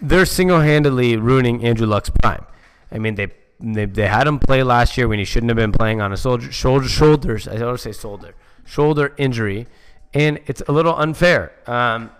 They're 0.00 0.24
single 0.24 0.60
handedly 0.60 1.16
ruining 1.16 1.64
Andrew 1.64 1.86
Luck's 1.86 2.10
prime. 2.10 2.46
I 2.90 2.98
mean, 2.98 3.16
they, 3.16 3.28
they 3.60 3.84
they 3.84 4.08
had 4.08 4.26
him 4.26 4.38
play 4.38 4.62
last 4.62 4.96
year 4.96 5.08
when 5.08 5.18
he 5.18 5.24
shouldn't 5.24 5.50
have 5.50 5.56
been 5.56 5.72
playing 5.72 6.00
on 6.00 6.12
a 6.12 6.16
soldier, 6.16 6.50
shoulder 6.50 6.88
shoulders. 6.88 7.46
I 7.46 7.60
always 7.60 7.82
say 7.82 7.92
shoulder 7.92 8.34
shoulder 8.64 9.14
injury, 9.18 9.66
and 10.14 10.40
it's 10.46 10.62
a 10.68 10.72
little 10.72 10.96
unfair. 10.96 11.52
Um, 11.66 12.10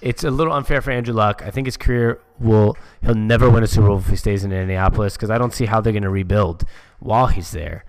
it's 0.00 0.24
a 0.24 0.30
little 0.30 0.52
unfair 0.52 0.82
for 0.82 0.90
Andrew 0.90 1.14
Luck. 1.14 1.42
I 1.44 1.50
think 1.50 1.66
his 1.66 1.76
career 1.76 2.20
will 2.38 2.76
he'll 3.02 3.14
never 3.14 3.48
win 3.48 3.62
a 3.62 3.66
Super 3.66 3.86
Bowl 3.86 3.98
if 3.98 4.08
he 4.08 4.16
stays 4.16 4.44
in 4.44 4.52
Indianapolis 4.52 5.14
because 5.14 5.30
I 5.30 5.38
don't 5.38 5.54
see 5.54 5.66
how 5.66 5.80
they're 5.80 5.92
going 5.92 6.02
to 6.02 6.10
rebuild 6.10 6.64
while 6.98 7.28
he's 7.28 7.52
there. 7.52 7.84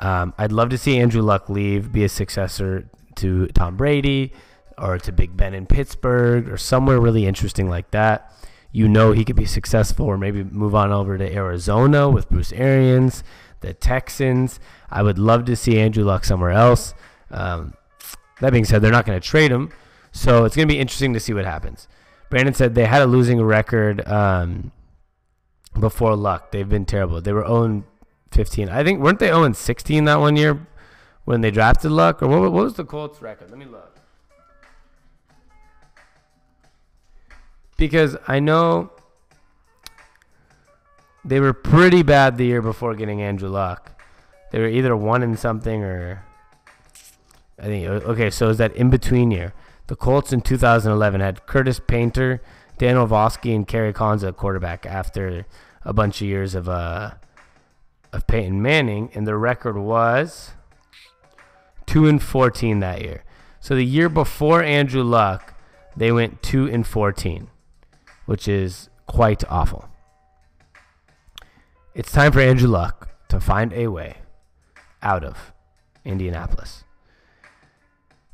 Um, 0.00 0.34
I'd 0.38 0.52
love 0.52 0.68
to 0.70 0.78
see 0.78 0.98
Andrew 0.98 1.22
Luck 1.22 1.48
leave, 1.48 1.92
be 1.92 2.04
a 2.04 2.08
successor 2.08 2.88
to 3.16 3.46
Tom 3.48 3.76
Brady 3.76 4.32
or 4.76 4.98
to 4.98 5.12
Big 5.12 5.36
Ben 5.36 5.54
in 5.54 5.66
Pittsburgh 5.66 6.48
or 6.48 6.56
somewhere 6.56 7.00
really 7.00 7.26
interesting 7.26 7.68
like 7.68 7.90
that. 7.90 8.32
You 8.70 8.88
know 8.88 9.12
he 9.12 9.24
could 9.24 9.36
be 9.36 9.46
successful 9.46 10.06
or 10.06 10.18
maybe 10.18 10.44
move 10.44 10.74
on 10.74 10.92
over 10.92 11.18
to 11.18 11.34
Arizona 11.34 12.08
with 12.08 12.28
Bruce 12.28 12.52
Arians, 12.52 13.24
the 13.60 13.74
Texans. 13.74 14.60
I 14.90 15.02
would 15.02 15.18
love 15.18 15.46
to 15.46 15.56
see 15.56 15.80
Andrew 15.80 16.04
Luck 16.04 16.24
somewhere 16.24 16.50
else. 16.50 16.94
Um, 17.30 17.74
that 18.40 18.52
being 18.52 18.64
said, 18.64 18.82
they're 18.82 18.92
not 18.92 19.04
going 19.04 19.20
to 19.20 19.26
trade 19.26 19.50
him, 19.50 19.72
so 20.12 20.44
it's 20.44 20.54
going 20.54 20.68
to 20.68 20.72
be 20.72 20.78
interesting 20.78 21.12
to 21.14 21.20
see 21.20 21.32
what 21.32 21.44
happens. 21.44 21.88
Brandon 22.30 22.54
said 22.54 22.74
they 22.74 22.84
had 22.84 23.02
a 23.02 23.06
losing 23.06 23.42
record 23.42 24.06
um, 24.06 24.70
before 25.78 26.14
Luck. 26.14 26.52
They've 26.52 26.68
been 26.68 26.84
terrible. 26.84 27.20
They 27.20 27.32
were 27.32 27.46
0 27.46 27.84
15. 28.30 28.68
I 28.68 28.84
think 28.84 29.00
weren't 29.00 29.18
they 29.18 29.28
0 29.28 29.52
16 29.52 30.04
that 30.04 30.20
one 30.20 30.36
year 30.36 30.66
when 31.24 31.40
they 31.40 31.50
drafted 31.50 31.90
Luck, 31.90 32.22
or 32.22 32.28
what, 32.28 32.40
what 32.40 32.64
was 32.64 32.74
the 32.74 32.84
Colts 32.84 33.20
record? 33.20 33.50
Let 33.50 33.58
me 33.58 33.66
look. 33.66 33.96
Because 37.76 38.16
I 38.26 38.40
know 38.40 38.90
they 41.24 41.40
were 41.40 41.52
pretty 41.52 42.02
bad 42.02 42.38
the 42.38 42.46
year 42.46 42.62
before 42.62 42.94
getting 42.94 43.20
Andrew 43.20 43.48
Luck. 43.48 44.02
They 44.50 44.58
were 44.58 44.68
either 44.68 44.96
one 44.96 45.22
in 45.22 45.36
something 45.36 45.82
or 45.84 46.24
I 47.58 47.64
think 47.64 47.86
okay. 47.86 48.30
So 48.30 48.48
is 48.48 48.58
that 48.58 48.74
in 48.74 48.88
between 48.88 49.30
year? 49.30 49.52
The 49.88 49.96
Colts 49.96 50.32
in 50.32 50.40
2011 50.40 51.20
had 51.20 51.46
Curtis 51.46 51.80
Painter, 51.80 52.42
Dan 52.78 52.96
Orlovsky, 52.96 53.54
and 53.54 53.66
Kerry 53.66 53.92
Collins 53.92 54.24
at 54.24 54.36
quarterback 54.36 54.86
after 54.86 55.46
a 55.82 55.92
bunch 55.92 56.20
of 56.20 56.28
years 56.28 56.54
of 56.54 56.68
uh 56.68 57.12
of 58.12 58.26
Peyton 58.26 58.62
Manning, 58.62 59.10
and 59.14 59.26
their 59.26 59.38
record 59.38 59.76
was 59.76 60.52
two 61.86 62.06
and 62.06 62.22
14 62.22 62.80
that 62.80 63.02
year. 63.02 63.24
So 63.60 63.74
the 63.74 63.84
year 63.84 64.08
before 64.08 64.62
Andrew 64.62 65.02
Luck, 65.02 65.54
they 65.96 66.12
went 66.12 66.42
two 66.42 66.66
and 66.66 66.86
14, 66.86 67.48
which 68.26 68.46
is 68.46 68.88
quite 69.06 69.42
awful. 69.50 69.88
It's 71.94 72.12
time 72.12 72.32
for 72.32 72.40
Andrew 72.40 72.68
Luck 72.68 73.10
to 73.28 73.40
find 73.40 73.72
a 73.72 73.88
way 73.88 74.18
out 75.02 75.24
of 75.24 75.52
Indianapolis. 76.04 76.84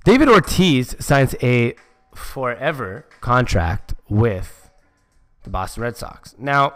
David 0.05 0.29
Ortiz 0.29 0.95
signs 1.01 1.35
a 1.43 1.75
forever 2.15 3.07
contract 3.21 3.95
with 4.09 4.71
the 5.45 5.51
Boston 5.51 5.83
Red 5.83 5.97
Sox. 5.97 6.35
Now, 6.39 6.75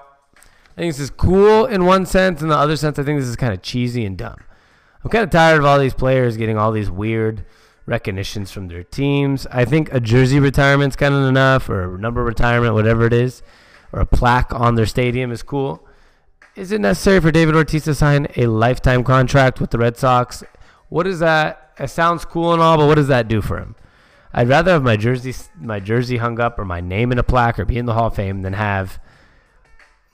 I 0.79 0.83
think 0.83 0.95
this 0.95 1.01
is 1.01 1.11
cool 1.11 1.66
in 1.66 1.87
one 1.87 2.07
sense, 2.07 2.41
in 2.41 2.47
the 2.47 2.57
other 2.57 2.76
sense, 2.76 3.01
I 3.01 3.03
think 3.03 3.18
this 3.18 3.29
is 3.29 3.35
kind 3.35 3.53
of 3.53 3.62
cheesy 3.62 4.07
and 4.07 4.16
dumb. 4.16 4.37
I'm 5.03 5.11
kind 5.11 5.24
of 5.24 5.31
tired 5.31 5.59
of 5.59 5.64
all 5.64 5.76
these 5.76 5.93
players 5.93 6.37
getting 6.37 6.57
all 6.57 6.70
these 6.70 6.89
weird 6.89 7.45
recognitions 7.85 8.53
from 8.53 8.68
their 8.68 8.85
teams. 8.85 9.45
I 9.51 9.64
think 9.64 9.93
a 9.93 9.99
jersey 9.99 10.39
retirement's 10.39 10.95
kind 10.95 11.16
of 11.16 11.24
enough, 11.24 11.68
or 11.68 11.97
a 11.97 11.99
number 11.99 12.22
retirement, 12.22 12.74
whatever 12.74 13.07
it 13.07 13.12
is, 13.12 13.43
or 13.93 13.99
a 13.99 14.07
plaque 14.07 14.55
on 14.55 14.76
their 14.76 14.87
stadium 14.87 15.33
is 15.33 15.43
cool. 15.43 15.85
Is 16.55 16.70
it 16.70 16.81
necessary 16.81 17.18
for 17.18 17.33
David 17.33 17.57
Ortiz 17.57 17.83
to 17.83 17.95
sign 17.97 18.29
a 18.37 18.47
lifetime 18.47 19.03
contract 19.03 19.61
with 19.61 19.70
the 19.70 19.79
Red 19.79 19.97
Sox? 19.97 20.45
What 20.91 21.09
is 21.09 21.18
that? 21.18 21.72
It 21.81 21.89
sounds 21.91 22.24
cool 22.24 22.53
and 22.53 22.62
all, 22.62 22.76
but 22.76 22.87
what 22.87 22.95
does 22.95 23.09
that 23.09 23.26
do 23.26 23.43
for 23.43 23.59
him? 23.59 23.74
I'd 24.33 24.49
rather 24.49 24.70
have 24.70 24.85
my 24.85 24.97
jersey, 24.97 25.35
my 25.61 25.81
jersey 25.81 26.18
hung 26.18 26.39
up, 26.39 26.57
or 26.57 26.64
my 26.64 26.81
name 26.81 27.11
in 27.11 27.18
a 27.18 27.24
plaque, 27.24 27.59
or 27.59 27.64
be 27.64 27.79
in 27.79 27.87
the 27.87 27.95
Hall 27.95 28.07
of 28.07 28.14
Fame, 28.14 28.43
than 28.43 28.53
have 28.53 29.01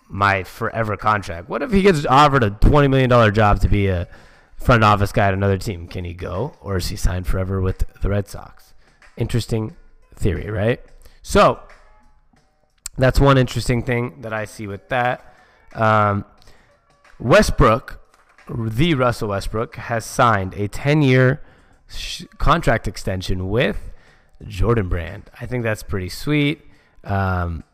my 0.08 0.44
forever 0.44 0.96
contract. 0.96 1.48
What 1.48 1.62
if 1.62 1.72
he 1.72 1.82
gets 1.82 2.04
offered 2.06 2.42
a 2.44 2.50
twenty 2.50 2.88
million 2.88 3.10
dollar 3.10 3.30
job 3.30 3.60
to 3.60 3.68
be 3.68 3.88
a 3.88 4.08
front 4.56 4.84
office 4.84 5.12
guy 5.12 5.28
at 5.28 5.34
another 5.34 5.58
team? 5.58 5.88
Can 5.88 6.04
he 6.04 6.14
go, 6.14 6.54
or 6.60 6.76
is 6.76 6.88
he 6.88 6.96
signed 6.96 7.26
forever 7.26 7.60
with 7.60 7.84
the 8.00 8.08
Red 8.08 8.28
Sox? 8.28 8.74
Interesting 9.16 9.76
theory, 10.14 10.50
right? 10.50 10.80
So 11.22 11.60
that's 12.96 13.18
one 13.18 13.38
interesting 13.38 13.82
thing 13.82 14.20
that 14.20 14.32
I 14.32 14.44
see 14.44 14.66
with 14.66 14.88
that. 14.88 15.34
Um, 15.74 16.24
Westbrook, 17.18 18.00
the 18.48 18.94
Russell 18.94 19.28
Westbrook, 19.28 19.76
has 19.76 20.04
signed 20.04 20.54
a 20.54 20.68
10 20.68 21.02
year 21.02 21.42
sh- 21.88 22.24
contract 22.38 22.86
extension 22.86 23.48
with 23.48 23.90
Jordan 24.46 24.88
Brand. 24.88 25.30
I 25.40 25.46
think 25.46 25.64
that's 25.64 25.82
pretty 25.82 26.08
sweet. 26.08 26.62
Um, 27.02 27.64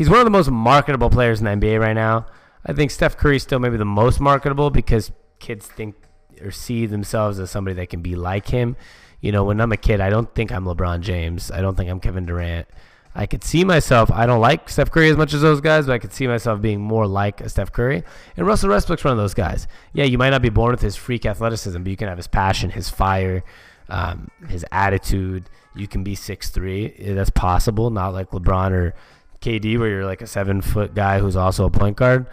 he's 0.00 0.08
one 0.08 0.18
of 0.18 0.24
the 0.24 0.30
most 0.30 0.50
marketable 0.50 1.10
players 1.10 1.42
in 1.42 1.44
the 1.44 1.50
NBA 1.50 1.78
right 1.78 1.92
now. 1.92 2.24
I 2.64 2.72
think 2.72 2.90
Steph 2.90 3.18
Curry 3.18 3.36
is 3.36 3.42
still 3.42 3.58
maybe 3.58 3.76
the 3.76 3.84
most 3.84 4.18
marketable 4.18 4.70
because 4.70 5.12
kids 5.40 5.66
think 5.66 5.94
or 6.40 6.50
see 6.50 6.86
themselves 6.86 7.38
as 7.38 7.50
somebody 7.50 7.74
that 7.74 7.90
can 7.90 8.00
be 8.00 8.16
like 8.16 8.48
him. 8.48 8.76
You 9.20 9.30
know, 9.30 9.44
when 9.44 9.60
I'm 9.60 9.72
a 9.72 9.76
kid, 9.76 10.00
I 10.00 10.08
don't 10.08 10.34
think 10.34 10.52
I'm 10.52 10.64
LeBron 10.64 11.00
James. 11.02 11.50
I 11.50 11.60
don't 11.60 11.76
think 11.76 11.90
I'm 11.90 12.00
Kevin 12.00 12.24
Durant. 12.24 12.66
I 13.14 13.26
could 13.26 13.44
see 13.44 13.62
myself. 13.62 14.10
I 14.10 14.24
don't 14.24 14.40
like 14.40 14.70
Steph 14.70 14.90
Curry 14.90 15.10
as 15.10 15.18
much 15.18 15.34
as 15.34 15.42
those 15.42 15.60
guys, 15.60 15.84
but 15.84 15.92
I 15.92 15.98
could 15.98 16.14
see 16.14 16.26
myself 16.26 16.62
being 16.62 16.80
more 16.80 17.06
like 17.06 17.42
a 17.42 17.50
Steph 17.50 17.70
Curry. 17.70 18.02
And 18.38 18.46
Russell 18.46 18.70
Westbrook's 18.70 19.04
one 19.04 19.12
of 19.12 19.18
those 19.18 19.34
guys. 19.34 19.68
Yeah, 19.92 20.04
you 20.04 20.16
might 20.16 20.30
not 20.30 20.40
be 20.40 20.48
born 20.48 20.70
with 20.70 20.80
his 20.80 20.96
freak 20.96 21.26
athleticism, 21.26 21.82
but 21.82 21.90
you 21.90 21.98
can 21.98 22.08
have 22.08 22.16
his 22.16 22.26
passion, 22.26 22.70
his 22.70 22.88
fire, 22.88 23.44
um, 23.90 24.30
his 24.48 24.64
attitude. 24.72 25.50
You 25.74 25.86
can 25.86 26.02
be 26.04 26.14
six 26.14 26.48
three. 26.48 26.88
That's 26.88 27.28
possible. 27.28 27.90
Not 27.90 28.14
like 28.14 28.30
LeBron 28.30 28.70
or 28.70 28.94
KD, 29.40 29.78
where 29.78 29.88
you're 29.88 30.06
like 30.06 30.22
a 30.22 30.26
seven 30.26 30.60
foot 30.60 30.94
guy 30.94 31.18
who's 31.18 31.36
also 31.36 31.64
a 31.64 31.70
point 31.70 31.96
guard. 31.96 32.26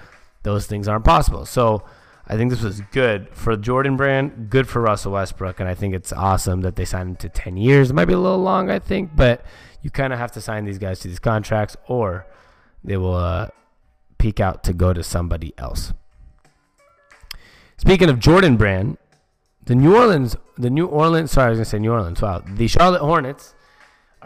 Those 0.44 0.66
things 0.66 0.88
aren't 0.88 1.06
possible. 1.06 1.46
So 1.46 1.84
I 2.28 2.36
think 2.36 2.52
this 2.52 2.62
was 2.62 2.82
good 2.92 3.30
for 3.30 3.56
Jordan 3.56 3.96
Brand, 3.96 4.50
good 4.50 4.68
for 4.68 4.82
Russell 4.82 5.14
Westbrook, 5.14 5.60
and 5.60 5.70
I 5.70 5.74
think 5.74 5.96
it's 5.96 6.12
awesome 6.12 6.62
that 6.62 6.76
they 6.76 6.86
signed 6.86 7.10
him 7.10 7.16
to 7.18 7.30
ten 7.30 7.58
years. 7.58 7.90
It 7.90 7.94
might 7.94 8.06
be 8.06 8.14
a 8.14 8.20
little 8.20 8.42
long, 8.42 8.70
I 8.70 8.80
think, 8.80 9.16
but 9.16 9.46
you 9.82 9.90
kind 9.90 10.12
of 10.12 10.20
have 10.20 10.32
to 10.34 10.42
sign 10.42 10.66
these 10.66 10.78
guys 10.78 11.00
to 11.00 11.08
these 11.08 11.20
contracts, 11.20 11.78
or 11.88 12.28
they 12.84 12.98
will 12.98 13.16
uh, 13.16 13.48
peak 14.18 14.40
out 14.40 14.64
to 14.66 14.74
go 14.74 14.92
to 14.94 15.04
somebody 15.04 15.54
else. 15.58 15.94
Speaking 17.78 18.10
of 18.10 18.20
Jordan 18.20 18.58
Brand, 18.58 18.98
the 19.64 19.76
New 19.76 19.96
Orleans, 19.96 20.36
the 20.58 20.70
New 20.70 20.88
Orleans, 20.88 21.32
sorry, 21.32 21.48
I 21.48 21.50
was 21.52 21.60
gonna 21.60 21.66
say 21.66 21.80
New 21.80 21.92
Orleans. 21.92 22.22
Wow, 22.22 22.44
the 22.46 22.68
Charlotte 22.68 23.02
Hornets 23.02 23.54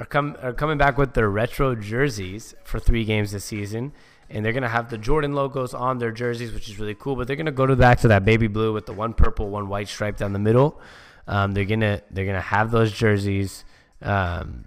are 0.01 0.05
come 0.05 0.35
are 0.41 0.51
coming 0.51 0.79
back 0.79 0.97
with 0.97 1.13
their 1.13 1.29
retro 1.29 1.75
jerseys 1.75 2.55
for 2.63 2.79
three 2.79 3.05
games 3.05 3.31
this 3.31 3.45
season, 3.45 3.93
and 4.31 4.43
they're 4.43 4.51
gonna 4.51 4.67
have 4.67 4.89
the 4.89 4.97
Jordan 4.97 5.33
logos 5.33 5.75
on 5.75 5.99
their 5.99 6.11
jerseys, 6.11 6.51
which 6.51 6.67
is 6.67 6.79
really 6.79 6.95
cool. 6.95 7.15
But 7.15 7.27
they're 7.27 7.35
gonna 7.35 7.51
go 7.51 7.67
to 7.67 7.75
back 7.75 7.99
to 7.99 8.07
that 8.07 8.25
baby 8.25 8.47
blue 8.47 8.73
with 8.73 8.87
the 8.87 8.93
one 8.93 9.13
purple, 9.13 9.51
one 9.51 9.69
white 9.69 9.87
stripe 9.87 10.17
down 10.17 10.33
the 10.33 10.39
middle. 10.39 10.81
Um, 11.27 11.51
they're 11.51 11.65
gonna 11.65 12.01
they're 12.09 12.25
gonna 12.25 12.41
have 12.41 12.71
those 12.71 12.91
jerseys, 12.91 13.63
um, 14.01 14.65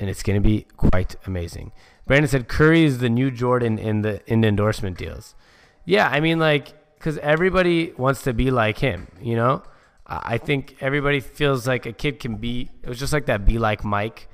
and 0.00 0.10
it's 0.10 0.24
gonna 0.24 0.40
be 0.40 0.66
quite 0.76 1.14
amazing. 1.24 1.70
Brandon 2.04 2.28
said 2.28 2.48
Curry 2.48 2.82
is 2.82 2.98
the 2.98 3.08
new 3.08 3.30
Jordan 3.30 3.78
in 3.78 4.02
the 4.02 4.20
in 4.26 4.40
the 4.40 4.48
endorsement 4.48 4.98
deals. 4.98 5.36
Yeah, 5.84 6.08
I 6.08 6.18
mean 6.18 6.40
like 6.40 6.74
because 6.98 7.18
everybody 7.18 7.92
wants 7.96 8.22
to 8.22 8.32
be 8.32 8.50
like 8.50 8.78
him, 8.78 9.06
you 9.20 9.36
know. 9.36 9.62
I 10.06 10.38
think 10.38 10.76
everybody 10.80 11.20
feels 11.20 11.66
like 11.66 11.86
a 11.86 11.92
kid 11.92 12.20
can 12.20 12.36
be. 12.36 12.70
It 12.82 12.88
was 12.88 12.98
just 12.98 13.12
like 13.12 13.26
that. 13.26 13.44
Be 13.44 13.58
like 13.58 13.84
Mike. 13.84 14.28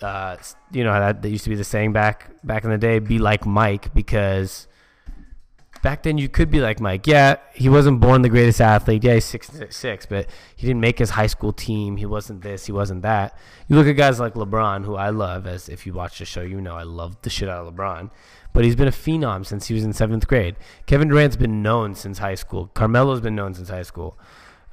Uh, 0.00 0.36
you 0.72 0.84
know 0.84 0.92
that 0.92 1.22
that 1.22 1.28
used 1.30 1.44
to 1.44 1.50
be 1.50 1.56
the 1.56 1.64
saying 1.64 1.92
back 1.92 2.30
back 2.42 2.64
in 2.64 2.70
the 2.70 2.78
day. 2.78 2.98
Be 2.98 3.18
like 3.18 3.46
Mike 3.46 3.94
because 3.94 4.66
back 5.84 6.02
then 6.02 6.18
you 6.18 6.28
could 6.28 6.50
be 6.50 6.60
like 6.60 6.80
Mike. 6.80 7.06
Yeah, 7.06 7.36
he 7.54 7.68
wasn't 7.68 8.00
born 8.00 8.22
the 8.22 8.28
greatest 8.28 8.60
athlete. 8.60 9.04
Yeah, 9.04 9.14
he's 9.14 9.24
six 9.24 9.50
six, 9.70 10.06
but 10.06 10.26
he 10.56 10.66
didn't 10.66 10.80
make 10.80 10.98
his 10.98 11.10
high 11.10 11.28
school 11.28 11.52
team. 11.52 11.96
He 11.96 12.06
wasn't 12.06 12.42
this. 12.42 12.66
He 12.66 12.72
wasn't 12.72 13.02
that. 13.02 13.38
You 13.68 13.76
look 13.76 13.86
at 13.86 13.92
guys 13.92 14.18
like 14.18 14.34
LeBron, 14.34 14.84
who 14.84 14.96
I 14.96 15.10
love. 15.10 15.46
As 15.46 15.68
if 15.68 15.86
you 15.86 15.92
watch 15.92 16.18
the 16.18 16.24
show, 16.24 16.42
you 16.42 16.60
know 16.60 16.74
I 16.74 16.82
love 16.82 17.22
the 17.22 17.30
shit 17.30 17.48
out 17.48 17.66
of 17.66 17.72
LeBron. 17.72 18.10
But 18.52 18.64
he's 18.64 18.76
been 18.76 18.88
a 18.88 18.92
phenom 18.92 19.46
since 19.46 19.66
he 19.66 19.74
was 19.74 19.84
in 19.84 19.92
seventh 19.92 20.26
grade. 20.26 20.56
Kevin 20.86 21.08
Durant's 21.08 21.36
been 21.36 21.62
known 21.62 21.94
since 21.94 22.18
high 22.18 22.36
school. 22.36 22.70
Carmelo's 22.74 23.20
been 23.20 23.34
known 23.34 23.54
since 23.54 23.68
high 23.68 23.82
school. 23.82 24.18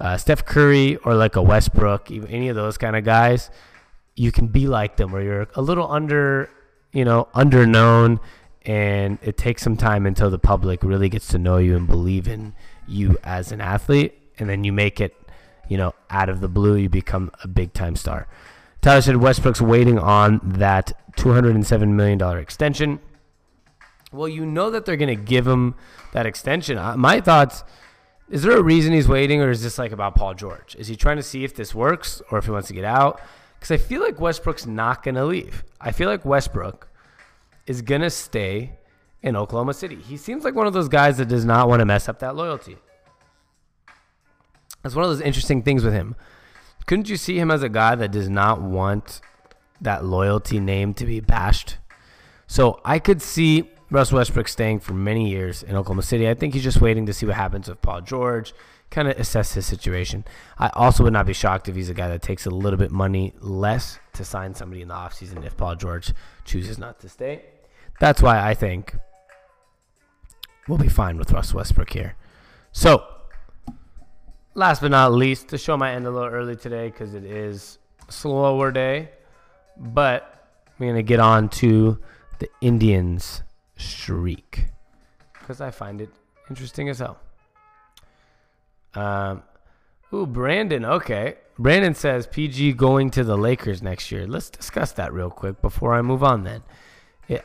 Uh, 0.02 0.18
Steph 0.18 0.44
Curry 0.46 0.98
or 0.98 1.14
like 1.14 1.36
a 1.36 1.42
Westbrook, 1.42 2.10
any 2.12 2.50
of 2.50 2.56
those 2.56 2.78
kind 2.78 2.96
of 2.96 3.04
guys, 3.04 3.52
you 4.16 4.32
can 4.32 4.48
be 4.48 4.68
like 4.68 4.98
them, 4.98 5.12
where 5.12 5.22
you're 5.22 5.48
a 5.56 5.62
little 5.62 5.90
under, 5.90 6.50
you 6.92 7.06
know, 7.06 7.28
under 7.36 7.68
known 7.68 8.20
and 8.64 9.18
it 9.22 9.38
takes 9.38 9.62
some 9.62 9.76
time 9.76 10.06
until 10.06 10.30
the 10.30 10.40
public 10.40 10.84
really 10.84 11.10
gets 11.10 11.28
to 11.30 11.38
know 11.38 11.58
you 11.58 11.76
and 11.76 11.88
believe 11.88 12.28
in 12.28 12.54
you 12.88 13.18
as 13.24 13.52
an 13.52 13.62
athlete 13.62 14.14
and 14.38 14.50
then 14.50 14.64
you 14.64 14.72
make 14.72 15.02
it 15.02 15.16
you 15.68 15.78
know 15.78 15.94
out 16.10 16.30
of 16.30 16.42
the 16.42 16.48
blue 16.48 16.76
you 16.76 16.90
become 16.90 17.32
a 17.44 17.48
big 17.48 17.74
time 17.74 17.96
star. 17.96 18.28
Tyler 18.82 19.02
said 19.02 19.18
westbrook's 19.18 19.62
waiting 19.62 19.98
on 19.98 20.40
that 20.44 20.92
$207 21.18 21.90
million 21.90 22.22
extension. 22.38 23.00
Well 24.12 24.28
you 24.28 24.46
know 24.46 24.70
that 24.70 24.86
they're 24.86 24.98
going 24.98 25.16
to 25.16 25.24
give 25.24 25.48
him 25.48 25.76
that 26.14 26.26
extension. 26.26 26.78
My 27.00 27.22
thoughts 27.22 27.64
is 28.32 28.42
there 28.42 28.58
a 28.58 28.64
reason 28.64 28.94
he's 28.94 29.08
waiting 29.08 29.42
or 29.42 29.52
is 29.52 29.62
this 29.62 29.78
like 29.78 29.92
about 29.92 30.16
paul 30.16 30.34
george 30.34 30.76
is 30.80 30.88
he 30.88 30.96
trying 30.96 31.18
to 31.18 31.24
see 31.24 31.44
if 31.44 31.54
this 31.56 31.76
works 31.76 32.22
or 32.32 32.38
if 32.38 32.46
he 32.46 32.52
wants 32.52 32.68
to 32.68 32.74
get 32.74 32.86
out 32.86 33.22
because 33.60 33.72
i 33.72 33.78
feel 33.78 34.02
like 34.02 34.20
westbrook's 34.20 34.66
not 34.66 35.04
going 35.04 35.16
to 35.16 35.26
leave 35.26 35.64
i 35.80 35.92
feel 35.92 36.10
like 36.10 36.26
westbrook 36.26 36.90
is 37.68 37.82
going 37.82 38.02
to 38.02 38.10
stay 38.10 38.78
in 39.24 39.36
Oklahoma 39.36 39.74
City. 39.74 39.96
He 39.96 40.18
seems 40.18 40.44
like 40.44 40.56
one 40.56 40.68
of 40.68 40.74
those 40.74 40.90
guys 40.90 41.18
that 41.18 41.28
does 41.28 41.46
not 41.46 41.68
want 41.68 41.80
to 41.80 41.86
mess 41.86 42.10
up 42.10 42.20
that 42.20 42.36
loyalty. 42.36 42.78
That's 44.82 44.96
one 44.96 45.04
of 45.06 45.12
those 45.12 45.22
interesting 45.22 45.62
things 45.62 45.84
with 45.84 45.94
him. 45.94 46.16
Couldn't 46.88 47.10
you 47.10 47.18
see 47.18 47.40
him 47.40 47.52
as 47.52 47.62
a 47.62 47.70
guy 47.70 47.96
that 47.96 48.12
does 48.12 48.30
not 48.30 48.62
want 48.62 49.22
that 49.80 50.04
loyalty 50.04 50.60
name 50.60 50.94
to 50.96 51.06
be 51.06 51.20
bashed? 51.20 51.78
So 52.48 52.82
I 52.84 53.00
could 53.00 53.22
see 53.22 53.71
Russ 53.92 54.14
Westbrook 54.14 54.48
staying 54.48 54.80
for 54.80 54.94
many 54.94 55.30
years 55.30 55.64
in 55.64 55.76
Oklahoma 55.76 56.02
City. 56.02 56.30
I 56.30 56.34
think 56.34 56.54
he's 56.54 56.64
just 56.64 56.80
waiting 56.80 57.06
to 57.08 57.14
see 57.14 57.26
what 57.26 57.36
happens 57.36 57.68
with 57.68 57.82
Paul 57.82 58.00
George, 58.00 58.54
kind 58.90 59.10
of 59.10 59.20
assess 59.20 59.54
his 59.54 59.66
situation. 59.66 60.24
I 60.58 60.70
also 60.74 61.04
would 61.04 61.12
not 61.12 61.26
be 61.26 61.34
shocked 61.34 61.68
if 61.68 61.76
he's 61.76 61.90
a 61.90 61.94
guy 61.94 62.08
that 62.08 62.22
takes 62.22 62.46
a 62.46 62.50
little 62.50 62.80
bit 62.80 62.90
money 62.90 63.34
less 63.42 64.00
to 64.14 64.24
sign 64.24 64.56
somebody 64.56 64.82
in 64.82 64.88
the 64.88 64.94
offseason 64.94 65.46
if 65.46 65.58
Paul 65.58 65.76
George 65.76 66.14
chooses 66.46 66.78
not 66.80 67.02
to 67.02 67.10
stay. 67.10 67.44
That's 68.00 68.22
why 68.22 68.40
I 68.42 68.54
think 68.54 68.96
we'll 70.70 70.78
be 70.78 70.88
fine 70.88 71.18
with 71.18 71.30
Russ 71.34 71.54
Westbrook 71.54 71.92
here. 71.92 72.16
So, 72.72 73.06
last 74.54 74.82
but 74.82 74.92
not 74.92 75.12
least, 75.12 75.50
the 75.50 75.58
show 75.58 75.76
might 75.76 75.96
end 75.96 76.08
a 76.08 76.12
little 76.12 76.30
early 76.30 76.56
today 76.56 76.88
because 76.88 77.14
it 77.14 77.26
is 77.26 77.78
slower 78.08 78.72
day, 78.72 79.10
but 79.76 80.48
we're 80.80 80.88
going 80.88 80.96
to 80.96 81.04
get 81.04 81.20
on 81.20 81.50
to 81.50 82.00
the 82.40 82.48
Indians 82.62 83.44
streak 83.82 84.66
because 85.34 85.62
I 85.62 85.72
find 85.72 86.02
it 86.02 86.10
interesting 86.50 86.90
as 86.90 87.00
hell. 87.00 87.20
Um, 88.94 89.44
ooh, 90.14 90.26
Brandon. 90.26 90.86
Okay. 90.86 91.36
Brandon 91.58 91.94
says 91.94 92.28
PG 92.28 92.74
going 92.74 93.12
to 93.12 93.24
the 93.24 93.38
Lakers 93.38 93.82
next 93.82 94.12
year. 94.12 94.26
Let's 94.26 94.50
discuss 94.50 94.94
that 94.94 95.14
real 95.14 95.30
quick 95.30 95.62
before 95.62 95.94
I 95.94 96.02
move 96.02 96.24
on 96.24 96.44
then. 96.44 96.64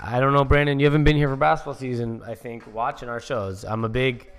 I 0.01 0.19
don't 0.21 0.33
know, 0.33 0.45
Brandon. 0.45 0.81
You 0.81 0.87
haven't 0.87 1.05
been 1.05 1.17
here 1.17 1.29
for 1.29 1.37
basketball 1.37 1.75
season, 1.75 2.23
I 2.27 2.35
think, 2.35 2.73
watching 2.75 3.09
our 3.09 3.21
shows. 3.21 3.65
I'm 3.65 3.85
a 3.85 3.89
big 3.89 4.31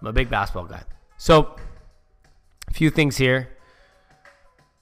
I'm 0.00 0.08
a 0.08 0.12
big 0.12 0.28
basketball 0.28 0.64
guy. 0.64 0.82
So, 1.16 1.54
a 2.68 2.72
few 2.72 2.90
things 2.90 3.16
here. 3.16 3.56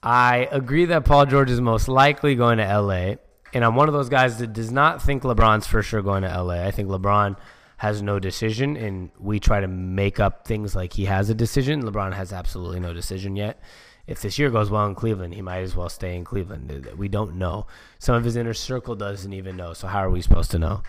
I 0.01 0.47
agree 0.51 0.85
that 0.85 1.05
Paul 1.05 1.27
George 1.27 1.51
is 1.51 1.61
most 1.61 1.87
likely 1.87 2.33
going 2.33 2.57
to 2.57 2.81
LA, 2.81 3.15
and 3.53 3.65
I'm 3.65 3.75
one 3.75 3.87
of 3.87 3.93
those 3.93 4.09
guys 4.09 4.37
that 4.39 4.53
does 4.53 4.71
not 4.71 5.01
think 5.01 5.23
LeBron's 5.23 5.67
for 5.67 5.83
sure 5.83 6.01
going 6.01 6.23
to 6.23 6.43
LA. 6.43 6.63
I 6.65 6.71
think 6.71 6.89
LeBron 6.89 7.37
has 7.77 8.01
no 8.01 8.19
decision, 8.19 8.77
and 8.77 9.09
we 9.19 9.39
try 9.39 9.59
to 9.59 9.67
make 9.67 10.19
up 10.19 10.45
things 10.45 10.75
like 10.75 10.93
he 10.93 11.05
has 11.05 11.29
a 11.29 11.35
decision. 11.35 11.83
LeBron 11.83 12.13
has 12.13 12.31
absolutely 12.31 12.79
no 12.79 12.93
decision 12.93 13.35
yet. 13.35 13.59
If 14.07 14.21
this 14.21 14.37
year 14.37 14.49
goes 14.49 14.69
well 14.69 14.85
in 14.87 14.95
Cleveland, 14.95 15.33
he 15.33 15.41
might 15.41 15.61
as 15.61 15.75
well 15.75 15.89
stay 15.89 16.15
in 16.15 16.23
Cleveland. 16.23 16.89
We 16.97 17.07
don't 17.07 17.35
know. 17.35 17.67
Some 17.99 18.15
of 18.15 18.23
his 18.23 18.35
inner 18.35 18.53
circle 18.53 18.95
doesn't 18.95 19.33
even 19.33 19.55
know. 19.57 19.73
So 19.73 19.87
how 19.87 19.99
are 19.99 20.09
we 20.09 20.21
supposed 20.21 20.51
to 20.51 20.59
know? 20.59 20.83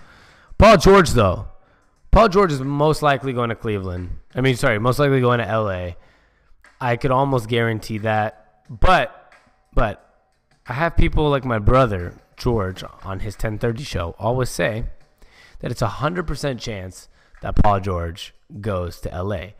Paul 0.58 0.76
George, 0.76 1.10
though, 1.10 1.46
Paul 2.10 2.28
George 2.28 2.52
is 2.52 2.60
most 2.60 3.02
likely 3.02 3.32
going 3.32 3.48
to 3.48 3.54
Cleveland. 3.54 4.10
I 4.34 4.40
mean, 4.40 4.56
sorry, 4.56 4.78
most 4.78 4.98
likely 4.98 5.20
going 5.20 5.40
to 5.40 5.46
LA. 5.46 5.92
I 6.80 6.96
could 6.96 7.10
almost 7.10 7.48
guarantee 7.48 7.98
that. 7.98 8.64
But, 8.68 9.32
but 9.72 10.14
I 10.66 10.74
have 10.74 10.96
people 10.96 11.30
like 11.30 11.44
my 11.44 11.58
brother 11.58 12.14
George 12.42 12.82
on 13.04 13.20
his 13.20 13.34
1030 13.34 13.84
show 13.84 14.16
always 14.18 14.50
say 14.50 14.84
that 15.60 15.70
it's 15.70 15.82
a 15.82 16.02
hundred 16.02 16.26
percent 16.26 16.58
chance 16.58 17.08
that 17.40 17.54
Paul 17.54 17.78
George 17.78 18.34
goes 18.60 19.00
to 19.00 19.22
LA. 19.22 19.52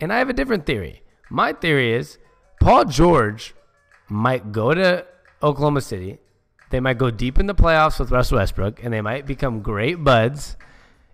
And 0.00 0.12
I 0.12 0.18
have 0.18 0.30
a 0.30 0.32
different 0.32 0.64
theory. 0.64 1.02
My 1.28 1.52
theory 1.52 1.92
is 1.92 2.18
Paul 2.60 2.84
George 2.84 3.52
might 4.08 4.52
go 4.52 4.72
to 4.74 5.04
Oklahoma 5.42 5.80
City. 5.80 6.18
They 6.70 6.78
might 6.78 6.98
go 6.98 7.10
deep 7.10 7.40
in 7.40 7.46
the 7.46 7.54
playoffs 7.54 7.98
with 7.98 8.12
Russ 8.12 8.30
Westbrook, 8.30 8.82
and 8.84 8.92
they 8.92 9.00
might 9.00 9.26
become 9.26 9.60
great 9.60 10.04
buds 10.04 10.56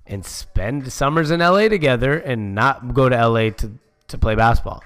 and 0.06 0.24
spend 0.24 0.92
summers 0.92 1.30
in 1.30 1.40
LA 1.40 1.68
together 1.68 2.18
and 2.18 2.54
not 2.54 2.92
go 2.92 3.08
to 3.08 3.28
LA 3.28 3.50
to, 3.50 3.72
to 4.08 4.18
play 4.18 4.34
basketball. 4.34 4.84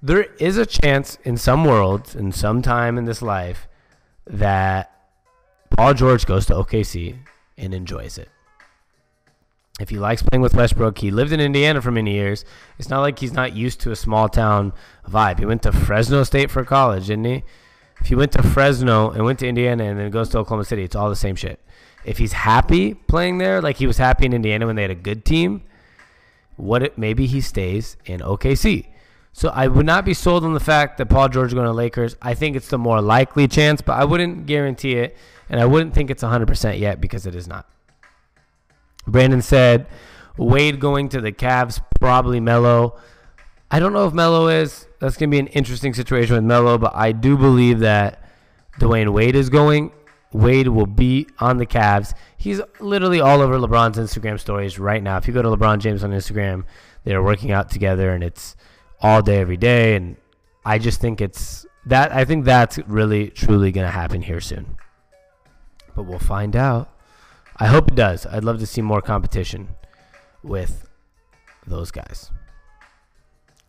There 0.00 0.22
is 0.38 0.56
a 0.56 0.64
chance 0.64 1.18
in 1.24 1.36
some 1.36 1.64
worlds, 1.64 2.14
in 2.14 2.30
some 2.30 2.62
time 2.62 2.96
in 2.96 3.06
this 3.06 3.22
life, 3.22 3.66
that 4.24 4.97
Paul 5.70 5.94
George 5.94 6.26
goes 6.26 6.46
to 6.46 6.54
OKC 6.54 7.16
and 7.56 7.74
enjoys 7.74 8.18
it. 8.18 8.28
If 9.80 9.90
he 9.90 9.98
likes 9.98 10.22
playing 10.22 10.42
with 10.42 10.54
Westbrook, 10.54 10.98
he 10.98 11.12
lived 11.12 11.30
in 11.30 11.38
Indiana 11.38 11.80
for 11.80 11.92
many 11.92 12.14
years. 12.14 12.44
It's 12.78 12.88
not 12.88 13.00
like 13.00 13.20
he's 13.20 13.32
not 13.32 13.54
used 13.54 13.80
to 13.80 13.92
a 13.92 13.96
small 13.96 14.28
town 14.28 14.72
vibe. 15.08 15.38
He 15.38 15.46
went 15.46 15.62
to 15.62 15.72
Fresno 15.72 16.24
State 16.24 16.50
for 16.50 16.64
college, 16.64 17.06
didn't 17.06 17.26
he? 17.26 17.44
If 18.00 18.08
he 18.08 18.14
went 18.14 18.32
to 18.32 18.42
Fresno 18.42 19.10
and 19.10 19.24
went 19.24 19.38
to 19.40 19.48
Indiana 19.48 19.84
and 19.84 19.98
then 19.98 20.10
goes 20.10 20.30
to 20.30 20.38
Oklahoma 20.38 20.64
City, 20.64 20.82
it's 20.82 20.96
all 20.96 21.08
the 21.08 21.16
same 21.16 21.36
shit. 21.36 21.60
If 22.04 22.18
he's 22.18 22.32
happy 22.32 22.94
playing 22.94 23.38
there, 23.38 23.60
like 23.60 23.76
he 23.76 23.86
was 23.86 23.98
happy 23.98 24.26
in 24.26 24.32
Indiana 24.32 24.66
when 24.66 24.76
they 24.76 24.82
had 24.82 24.90
a 24.90 24.96
good 24.96 25.24
team, 25.24 25.62
what 26.56 26.82
it, 26.82 26.98
maybe 26.98 27.26
he 27.26 27.40
stays 27.40 27.96
in 28.04 28.20
OKC. 28.20 28.88
So 29.32 29.50
I 29.50 29.68
would 29.68 29.86
not 29.86 30.04
be 30.04 30.14
sold 30.14 30.44
on 30.44 30.54
the 30.54 30.60
fact 30.60 30.98
that 30.98 31.06
Paul 31.06 31.28
George 31.28 31.48
is 31.48 31.54
going 31.54 31.66
to 31.66 31.72
Lakers. 31.72 32.16
I 32.20 32.34
think 32.34 32.56
it's 32.56 32.68
the 32.68 32.78
more 32.78 33.00
likely 33.00 33.46
chance, 33.46 33.80
but 33.80 33.92
I 33.92 34.04
wouldn't 34.04 34.46
guarantee 34.46 34.94
it, 34.94 35.16
and 35.48 35.60
I 35.60 35.66
wouldn't 35.66 35.94
think 35.94 36.10
it's 36.10 36.22
100% 36.22 36.78
yet 36.78 37.00
because 37.00 37.26
it 37.26 37.34
is 37.34 37.46
not. 37.46 37.68
Brandon 39.06 39.42
said 39.42 39.86
Wade 40.36 40.80
going 40.80 41.08
to 41.10 41.20
the 41.20 41.32
Cavs, 41.32 41.80
probably 41.98 42.40
Melo. 42.40 42.98
I 43.70 43.80
don't 43.80 43.92
know 43.92 44.06
if 44.06 44.14
Melo 44.14 44.48
is. 44.48 44.86
That's 45.00 45.16
going 45.16 45.30
to 45.30 45.34
be 45.34 45.38
an 45.38 45.46
interesting 45.48 45.94
situation 45.94 46.34
with 46.34 46.44
Melo, 46.44 46.78
but 46.78 46.94
I 46.94 47.12
do 47.12 47.36
believe 47.36 47.80
that 47.80 48.22
Dwyane 48.78 49.12
Wade 49.12 49.36
is 49.36 49.50
going. 49.50 49.92
Wade 50.32 50.68
will 50.68 50.86
be 50.86 51.26
on 51.38 51.56
the 51.56 51.66
Cavs. 51.66 52.14
He's 52.36 52.60
literally 52.80 53.20
all 53.20 53.40
over 53.40 53.58
LeBron's 53.58 53.98
Instagram 53.98 54.38
stories 54.38 54.78
right 54.78 55.02
now. 55.02 55.16
If 55.16 55.26
you 55.26 55.32
go 55.34 55.42
to 55.42 55.48
LeBron 55.48 55.78
James 55.78 56.04
on 56.04 56.10
Instagram, 56.10 56.64
they're 57.04 57.22
working 57.22 57.50
out 57.50 57.70
together 57.70 58.12
and 58.12 58.22
it's 58.22 58.54
all 59.00 59.22
day, 59.22 59.38
every 59.38 59.56
day. 59.56 59.96
And 59.96 60.16
I 60.64 60.78
just 60.78 61.00
think 61.00 61.20
it's 61.20 61.66
that. 61.86 62.12
I 62.12 62.24
think 62.24 62.44
that's 62.44 62.78
really, 62.86 63.30
truly 63.30 63.72
going 63.72 63.86
to 63.86 63.92
happen 63.92 64.20
here 64.22 64.40
soon. 64.40 64.76
But 65.98 66.06
we'll 66.06 66.20
find 66.20 66.54
out. 66.54 66.94
I 67.56 67.66
hope 67.66 67.88
it 67.88 67.96
does. 67.96 68.24
I'd 68.24 68.44
love 68.44 68.60
to 68.60 68.66
see 68.66 68.80
more 68.80 69.02
competition 69.02 69.70
with 70.44 70.88
those 71.66 71.90
guys. 71.90 72.30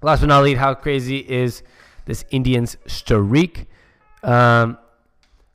Last 0.03 0.19
but 0.19 0.27
not 0.27 0.43
least, 0.43 0.59
how 0.59 0.75
crazy 0.75 1.27
is 1.27 1.63
this 2.05 2.25
Indians 2.30 2.77
streak? 2.86 3.65
Um, 4.21 4.77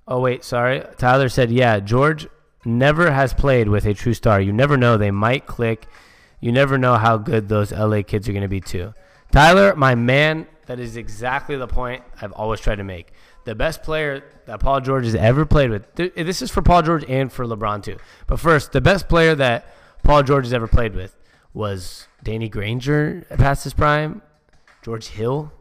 oh, 0.08 0.18
wait, 0.18 0.42
sorry. 0.42 0.82
Tyler 0.98 1.28
said, 1.28 1.52
yeah, 1.52 1.78
George 1.78 2.26
never 2.64 3.12
has 3.12 3.32
played 3.32 3.68
with 3.68 3.86
a 3.86 3.94
true 3.94 4.12
star. 4.12 4.40
You 4.40 4.52
never 4.52 4.76
know. 4.76 4.96
They 4.98 5.12
might 5.12 5.46
click. 5.46 5.86
You 6.40 6.50
never 6.50 6.76
know 6.76 6.96
how 6.96 7.18
good 7.18 7.48
those 7.48 7.70
LA 7.70 8.02
kids 8.02 8.28
are 8.28 8.32
going 8.32 8.42
to 8.42 8.48
be, 8.48 8.60
too. 8.60 8.94
Tyler, 9.30 9.76
my 9.76 9.94
man, 9.94 10.48
that 10.66 10.80
is 10.80 10.96
exactly 10.96 11.54
the 11.54 11.68
point 11.68 12.02
I've 12.20 12.32
always 12.32 12.58
tried 12.58 12.76
to 12.76 12.84
make 12.84 13.12
the 13.44 13.54
best 13.54 13.82
player 13.82 14.24
that 14.46 14.60
Paul 14.60 14.80
George 14.80 15.04
has 15.04 15.14
ever 15.14 15.44
played 15.46 15.70
with. 15.70 15.94
This 15.94 16.42
is 16.42 16.50
for 16.50 16.62
Paul 16.62 16.82
George 16.82 17.04
and 17.08 17.32
for 17.32 17.46
LeBron 17.46 17.82
too. 17.82 17.98
But 18.26 18.40
first, 18.40 18.72
the 18.72 18.80
best 18.80 19.08
player 19.08 19.34
that 19.34 19.66
Paul 20.02 20.22
George 20.22 20.44
has 20.44 20.52
ever 20.52 20.66
played 20.66 20.94
with 20.94 21.16
was 21.52 22.08
Danny 22.22 22.48
Granger 22.48 23.26
past 23.38 23.64
his 23.64 23.74
prime, 23.74 24.22
George 24.82 25.08
Hill, 25.08 25.52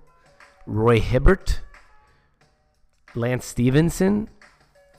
Roy 0.66 1.00
Hibbert, 1.00 1.62
Lance 3.16 3.46
Stephenson. 3.46 4.30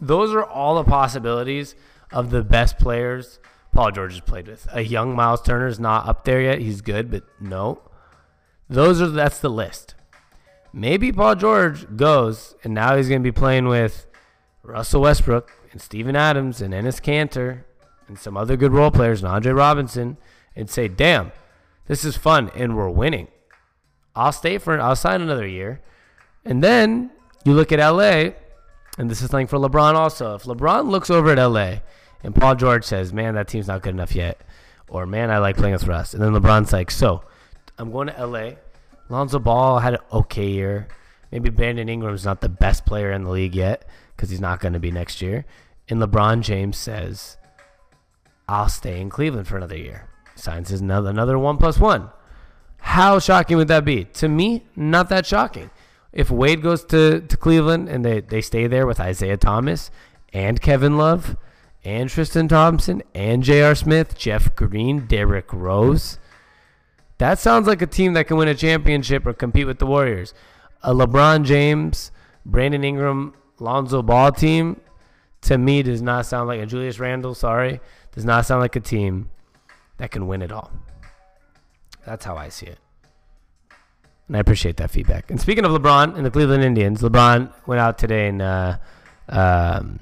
Those 0.01 0.33
are 0.35 0.45
all 0.45 0.77
the 0.77 0.89
possibilities 0.89 1.75
of 2.13 2.31
the 2.31 2.43
best 2.43 2.79
players 2.79 3.41
Paul 3.73 3.91
George 3.91 4.13
has 4.13 4.21
played 4.21 4.47
with. 4.47 4.69
A 4.73 4.83
young 4.83 5.17
Miles 5.17 5.43
Turner 5.43 5.67
is 5.67 5.81
not 5.81 6.07
up 6.07 6.25
there 6.25 6.41
yet. 6.41 6.61
He's 6.61 6.81
good, 6.81 7.11
but 7.11 7.25
no. 7.41 7.81
Those 8.69 9.03
are 9.03 9.09
that's 9.09 9.41
the 9.41 9.51
list. 9.51 9.95
Maybe 10.77 11.13
Paul 11.13 11.37
George 11.37 11.97
goes, 11.97 12.57
and 12.65 12.75
now 12.75 12.97
he's 12.97 13.09
going 13.09 13.23
to 13.23 13.25
be 13.25 13.31
playing 13.31 13.69
with 13.69 14.09
Russell 14.65 15.03
Westbrook 15.03 15.53
and 15.71 15.81
Steven 15.81 16.17
Adams 16.17 16.61
and 16.61 16.75
Enes 16.75 17.01
Kanter 17.01 17.63
and 18.09 18.19
some 18.19 18.37
other 18.37 18.57
good 18.57 18.73
role 18.73 18.91
players 18.91 19.23
and 19.23 19.31
Andre 19.31 19.53
Roberson 19.53 20.17
and 20.57 20.69
say, 20.69 20.89
damn, 20.89 21.31
this 21.87 22.05
is 22.05 22.17
fun 22.17 22.51
and 22.57 22.77
we're 22.77 22.91
winning. 22.91 23.29
I'll 24.17 24.33
stay 24.33 24.59
for 24.59 24.81
I'll 24.81 24.97
sign 24.97 25.23
another 25.23 25.47
year. 25.47 25.81
And 26.45 26.63
then 26.63 27.13
you 27.45 27.55
look 27.55 27.71
at 27.71 27.79
LA, 27.79 28.33
and 28.99 29.09
this 29.09 29.23
is 29.23 29.31
something 29.31 29.47
for 29.47 29.59
LeBron 29.61 29.95
also. 29.95 30.35
If 30.35 30.43
LeBron 30.43 30.89
looks 30.89 31.09
over 31.09 31.31
at 31.31 31.39
LA 31.39 31.77
and 32.25 32.35
Paul 32.35 32.57
George 32.57 32.83
says, 32.83 33.13
Man, 33.13 33.35
that 33.37 33.47
team's 33.47 33.69
not 33.69 33.83
good 33.83 33.95
enough 33.95 34.17
yet, 34.17 34.41
or 34.89 35.07
man, 35.07 35.31
I 35.31 35.39
like 35.39 35.57
playing 35.57 35.75
with 35.75 35.87
Russ. 35.87 36.15
And 36.15 36.23
then 36.23 36.33
LeBron's 36.33 36.73
like, 36.73 36.91
So, 36.91 37.23
I'm 37.79 37.93
going 37.93 38.09
to 38.09 38.27
LA. 38.27 38.51
Lonzo 39.09 39.39
Ball 39.39 39.81
had 39.81 39.95
an 39.95 40.01
okay 40.13 40.49
year. 40.49 40.89
Maybe 41.31 41.51
Brandon 41.51 41.89
Ingram's 41.89 42.25
not 42.25 42.41
the 42.41 42.49
best 42.49 42.87
player 42.87 43.13
in 43.13 43.25
the 43.25 43.31
league 43.31 43.55
yet 43.55 43.87
because 44.17 44.31
he's 44.31 44.41
not 44.41 44.61
going 44.61 44.73
to 44.73 44.81
be 44.81 44.91
next 44.91 45.21
year. 45.21 45.45
And 45.89 46.01
LeBron 46.01 46.43
James 46.43 46.77
says, 46.77 47.37
I'll 48.49 48.69
stay 48.69 49.01
in 49.01 49.11
Cleveland 49.11 49.49
for 49.49 49.57
another 49.57 49.77
year. 49.77 50.09
Signs 50.35 50.71
is 50.71 50.81
another, 50.81 51.11
another 51.11 51.39
one 51.39 51.59
plus 51.59 51.79
one. 51.79 52.11
How 52.79 53.19
shocking 53.19 53.57
would 53.57 53.69
that 53.69 53.85
be? 53.85 54.05
To 54.05 54.29
me, 54.29 54.65
not 54.77 55.09
that 55.09 55.27
shocking. 55.27 55.71
If 56.13 56.31
Wade 56.31 56.63
goes 56.63 56.85
to, 56.87 57.21
to 57.21 57.37
Cleveland 57.37 57.89
and 57.89 58.05
they, 58.05 58.21
they 58.21 58.41
stay 58.41 58.67
there 58.67 58.87
with 58.87 59.01
Isaiah 59.01 59.37
Thomas 59.37 59.91
and 60.33 60.61
Kevin 60.61 60.97
Love 60.97 61.37
and 61.85 62.09
Tristan 62.09 62.49
Thompson 62.49 63.03
and 63.15 63.43
J.R. 63.43 63.75
Smith, 63.75 64.17
Jeff 64.17 64.55
Green, 64.55 65.07
Derrick 65.07 65.53
Rose, 65.53 66.19
that 67.19 67.39
sounds 67.39 67.67
like 67.67 67.83
a 67.83 67.87
team 67.87 68.15
that 68.15 68.27
can 68.27 68.37
win 68.37 68.49
a 68.49 68.55
championship 68.55 69.27
or 69.27 69.33
compete 69.33 69.67
with 69.67 69.79
the 69.79 69.87
Warriors. 69.87 70.35
A 70.83 70.93
LeBron 70.93 71.45
James, 71.45 72.11
Brandon 72.45 72.85
Ingram, 72.85 73.35
Lonzo 73.59 74.03
Ball 74.03 74.33
team, 74.33 74.81
to 75.43 75.59
me, 75.59 75.83
does 75.83 76.03
not 76.03 76.27
sound 76.27 76.49
like 76.49 76.61
a 76.61 76.67
Julius 76.67 76.99
Randle, 76.99 77.35
sorry, 77.35 77.81
does 78.13 78.25
not 78.25 78.47
sound 78.47 78.61
like 78.61 78.77
a 78.77 78.81
team 78.81 79.31
that 79.99 80.11
can 80.11 80.27
win 80.27 80.43
it 80.43 80.51
all. 80.51 80.73
That's 82.05 82.25
how 82.25 82.37
I 82.37 82.49
see 82.49 82.67
it. 82.67 82.79
And 84.27 84.37
I 84.37 84.41
appreciate 84.41 84.79
that 84.79 84.91
feedback. 84.91 85.31
And 85.31 85.41
speaking 85.41 85.65
of 85.65 85.71
LeBron 85.71 86.17
and 86.17 86.25
the 86.25 86.31
Cleveland 86.31 86.65
Indians, 86.65 87.03
LeBron 87.03 87.53
went 87.67 87.81
out 87.81 87.99
today 87.99 88.29
and, 88.29 88.41
uh, 88.41 88.79
um, 89.29 90.01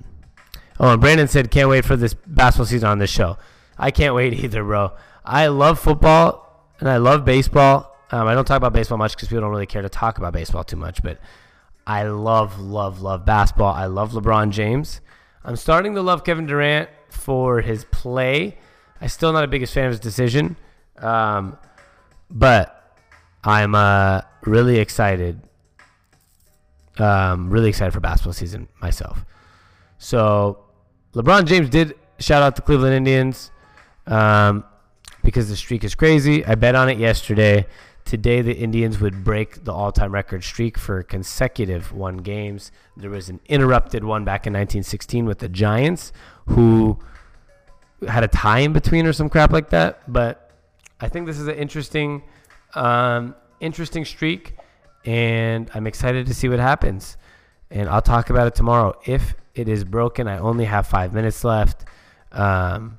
oh, 0.78 0.92
and 0.92 1.00
Brandon 1.00 1.28
said, 1.28 1.50
can't 1.50 1.68
wait 1.68 1.84
for 1.84 1.96
this 1.96 2.14
basketball 2.14 2.66
season 2.66 2.88
on 2.88 2.98
this 2.98 3.10
show. 3.10 3.36
I 3.76 3.90
can't 3.90 4.14
wait 4.14 4.32
either, 4.44 4.62
bro. 4.62 4.92
I 5.24 5.48
love 5.48 5.78
football 5.78 6.51
and 6.82 6.90
I 6.90 6.96
love 6.96 7.24
baseball. 7.24 7.96
Um, 8.10 8.26
I 8.26 8.34
don't 8.34 8.44
talk 8.44 8.56
about 8.56 8.72
baseball 8.72 8.98
much 8.98 9.14
because 9.14 9.28
people 9.28 9.42
don't 9.42 9.52
really 9.52 9.66
care 9.66 9.82
to 9.82 9.88
talk 9.88 10.18
about 10.18 10.32
baseball 10.32 10.64
too 10.64 10.74
much, 10.74 11.00
but 11.00 11.20
I 11.86 12.02
love, 12.02 12.58
love, 12.58 13.00
love 13.00 13.24
basketball. 13.24 13.72
I 13.72 13.86
love 13.86 14.10
LeBron 14.10 14.50
James. 14.50 15.00
I'm 15.44 15.54
starting 15.54 15.94
to 15.94 16.02
love 16.02 16.24
Kevin 16.24 16.44
Durant 16.44 16.90
for 17.08 17.60
his 17.60 17.84
play. 17.84 18.58
I'm 19.00 19.06
still 19.06 19.32
not 19.32 19.44
a 19.44 19.46
biggest 19.46 19.72
fan 19.72 19.84
of 19.84 19.92
his 19.92 20.00
decision. 20.00 20.56
Um, 20.98 21.56
but 22.28 22.98
I'm 23.44 23.76
uh, 23.76 24.22
really 24.44 24.80
excited. 24.80 25.40
Um, 26.98 27.48
really 27.48 27.68
excited 27.68 27.92
for 27.92 28.00
basketball 28.00 28.32
season 28.32 28.66
myself. 28.80 29.24
So 29.98 30.64
LeBron 31.14 31.44
James 31.44 31.70
did 31.70 31.94
shout 32.18 32.42
out 32.42 32.56
the 32.56 32.62
Cleveland 32.62 32.96
Indians 32.96 33.52
um, 34.08 34.64
because 35.22 35.48
the 35.48 35.56
streak 35.56 35.84
is 35.84 35.94
crazy. 35.94 36.44
I 36.44 36.54
bet 36.54 36.74
on 36.74 36.88
it 36.88 36.98
yesterday. 36.98 37.66
Today, 38.04 38.42
the 38.42 38.52
Indians 38.52 39.00
would 39.00 39.22
break 39.22 39.64
the 39.64 39.72
all 39.72 39.92
time 39.92 40.12
record 40.12 40.42
streak 40.42 40.76
for 40.76 41.02
consecutive 41.02 41.92
one 41.92 42.18
games. 42.18 42.72
There 42.96 43.10
was 43.10 43.28
an 43.28 43.40
interrupted 43.46 44.04
won 44.04 44.24
back 44.24 44.46
in 44.46 44.52
1916 44.52 45.24
with 45.24 45.38
the 45.38 45.48
Giants, 45.48 46.12
who 46.46 46.98
had 48.06 48.24
a 48.24 48.28
tie 48.28 48.58
in 48.60 48.72
between 48.72 49.06
or 49.06 49.12
some 49.12 49.28
crap 49.28 49.52
like 49.52 49.70
that. 49.70 50.12
But 50.12 50.50
I 51.00 51.08
think 51.08 51.26
this 51.26 51.38
is 51.38 51.46
an 51.46 51.54
interesting, 51.54 52.22
um, 52.74 53.34
interesting 53.60 54.04
streak, 54.04 54.56
and 55.04 55.70
I'm 55.72 55.86
excited 55.86 56.26
to 56.26 56.34
see 56.34 56.48
what 56.48 56.58
happens. 56.58 57.16
And 57.70 57.88
I'll 57.88 58.02
talk 58.02 58.30
about 58.30 58.48
it 58.48 58.54
tomorrow. 58.54 58.98
If 59.06 59.34
it 59.54 59.68
is 59.68 59.84
broken, 59.84 60.28
I 60.28 60.38
only 60.38 60.64
have 60.64 60.86
five 60.86 61.14
minutes 61.14 61.44
left. 61.44 61.84
Um, 62.32 62.98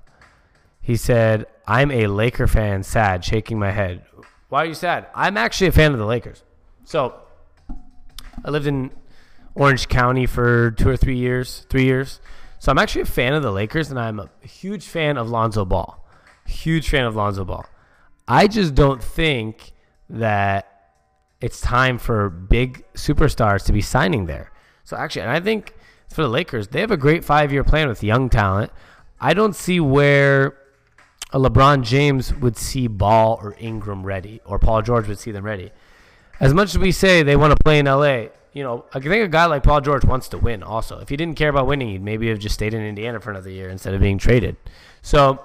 he 0.81 0.95
said, 0.95 1.45
"I'm 1.67 1.91
a 1.91 2.07
Laker 2.07 2.47
fan, 2.47 2.83
sad, 2.83 3.23
shaking 3.23 3.59
my 3.59 3.71
head. 3.71 4.03
Why 4.49 4.63
are 4.63 4.65
you 4.65 4.73
sad? 4.73 5.07
I'm 5.15 5.37
actually 5.37 5.67
a 5.67 5.71
fan 5.71 5.93
of 5.93 5.97
the 5.97 6.05
Lakers. 6.05 6.43
So 6.83 7.15
I 8.43 8.49
lived 8.49 8.67
in 8.67 8.91
Orange 9.55 9.87
County 9.87 10.25
for 10.25 10.71
two 10.71 10.89
or 10.89 10.97
three 10.97 11.17
years, 11.17 11.65
three 11.69 11.85
years. 11.85 12.19
So 12.59 12.71
I'm 12.71 12.77
actually 12.77 13.01
a 13.01 13.05
fan 13.05 13.33
of 13.33 13.43
the 13.43 13.51
Lakers, 13.51 13.89
and 13.89 13.99
I'm 13.99 14.19
a 14.19 14.29
huge 14.41 14.85
fan 14.85 15.17
of 15.17 15.29
Lonzo 15.29 15.65
Ball. 15.65 16.05
Huge 16.45 16.89
fan 16.89 17.05
of 17.05 17.15
Lonzo 17.15 17.45
Ball. 17.45 17.65
I 18.27 18.47
just 18.47 18.75
don't 18.75 19.03
think 19.03 19.73
that 20.09 20.69
it's 21.41 21.59
time 21.59 21.97
for 21.97 22.29
big 22.29 22.85
superstars 22.93 23.65
to 23.65 23.73
be 23.73 23.81
signing 23.81 24.27
there. 24.27 24.51
So 24.85 24.95
actually, 24.95 25.23
and 25.23 25.31
I 25.31 25.39
think 25.39 25.73
for 26.09 26.21
the 26.21 26.29
Lakers, 26.29 26.69
they 26.69 26.79
have 26.79 26.91
a 26.91 26.97
great 26.97 27.25
five-year 27.25 27.63
plan 27.63 27.87
with 27.87 28.03
young 28.03 28.29
talent. 28.29 28.71
I 29.19 29.33
don't 29.33 29.55
see 29.55 29.79
where 29.79 30.57
a 31.33 31.39
LeBron 31.39 31.83
James 31.83 32.33
would 32.35 32.55
see 32.55 32.87
Ball 32.87 33.39
or 33.41 33.55
Ingram 33.59 34.03
ready, 34.05 34.39
or 34.45 34.59
Paul 34.59 34.83
George 34.83 35.07
would 35.07 35.19
see 35.19 35.31
them 35.31 35.43
ready. 35.43 35.71
As 36.39 36.53
much 36.53 36.69
as 36.69 36.77
we 36.77 36.91
say 36.91 37.23
they 37.23 37.35
want 37.35 37.51
to 37.51 37.63
play 37.63 37.79
in 37.79 37.87
LA, 37.87 38.27
you 38.53 38.63
know, 38.63 38.85
I 38.93 38.99
think 38.99 39.25
a 39.25 39.27
guy 39.27 39.45
like 39.45 39.63
Paul 39.63 39.81
George 39.81 40.05
wants 40.05 40.29
to 40.29 40.37
win 40.37 40.61
also. 40.61 40.99
If 40.99 41.09
he 41.09 41.17
didn't 41.17 41.35
care 41.35 41.49
about 41.49 41.65
winning, 41.65 41.89
he'd 41.89 42.03
maybe 42.03 42.29
have 42.29 42.37
just 42.37 42.53
stayed 42.53 42.75
in 42.75 42.81
Indiana 42.81 43.19
for 43.19 43.31
another 43.31 43.49
year 43.49 43.69
instead 43.69 43.95
of 43.95 44.01
being 44.01 44.19
traded. 44.19 44.57
So 45.01 45.43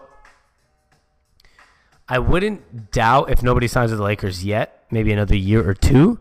I 2.06 2.18
wouldn't 2.18 2.90
doubt 2.92 3.30
if 3.30 3.42
nobody 3.42 3.66
signs 3.66 3.90
with 3.90 3.98
the 3.98 4.04
Lakers 4.04 4.44
yet, 4.44 4.84
maybe 4.90 5.10
another 5.10 5.36
year 5.36 5.66
or 5.66 5.72
two. 5.72 6.20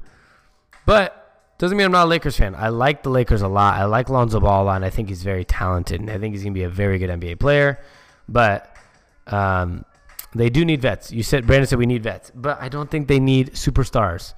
But 0.86 1.54
doesn't 1.58 1.78
mean 1.78 1.86
I'm 1.86 1.92
not 1.92 2.06
a 2.06 2.10
Lakers 2.10 2.38
fan. 2.38 2.56
I 2.56 2.70
like 2.70 3.04
the 3.04 3.10
Lakers 3.10 3.42
a 3.42 3.50
lot. 3.50 3.76
I 3.76 3.84
like 3.84 4.08
Lonzo 4.08 4.40
Ball 4.40 4.64
a 4.64 4.66
lot, 4.66 4.76
and 4.78 4.86
I 4.86 4.90
think 4.90 5.10
he's 5.10 5.24
very 5.24 5.44
talented, 5.44 6.00
and 6.00 6.10
I 6.10 6.18
think 6.18 6.34
he's 6.34 6.44
going 6.44 6.54
to 6.54 6.58
be 6.58 6.64
a 6.64 6.70
very 6.70 7.00
good 7.00 7.10
NBA 7.10 7.40
player. 7.40 7.82
But 8.30 8.74
um, 9.32 9.86
they 10.34 10.50
do 10.50 10.66
need 10.66 10.82
vets. 10.82 11.12
You 11.12 11.24
said 11.24 11.48
Brandon 11.48 11.68
said 11.68 11.80
we 11.80 11.86
need 11.86 12.04
vets, 12.04 12.32
but 12.36 12.62
I 12.62 12.70
don't 12.70 12.90
think 12.90 13.08
they 13.08 13.20
need 13.20 13.54
superstars. 13.54 14.34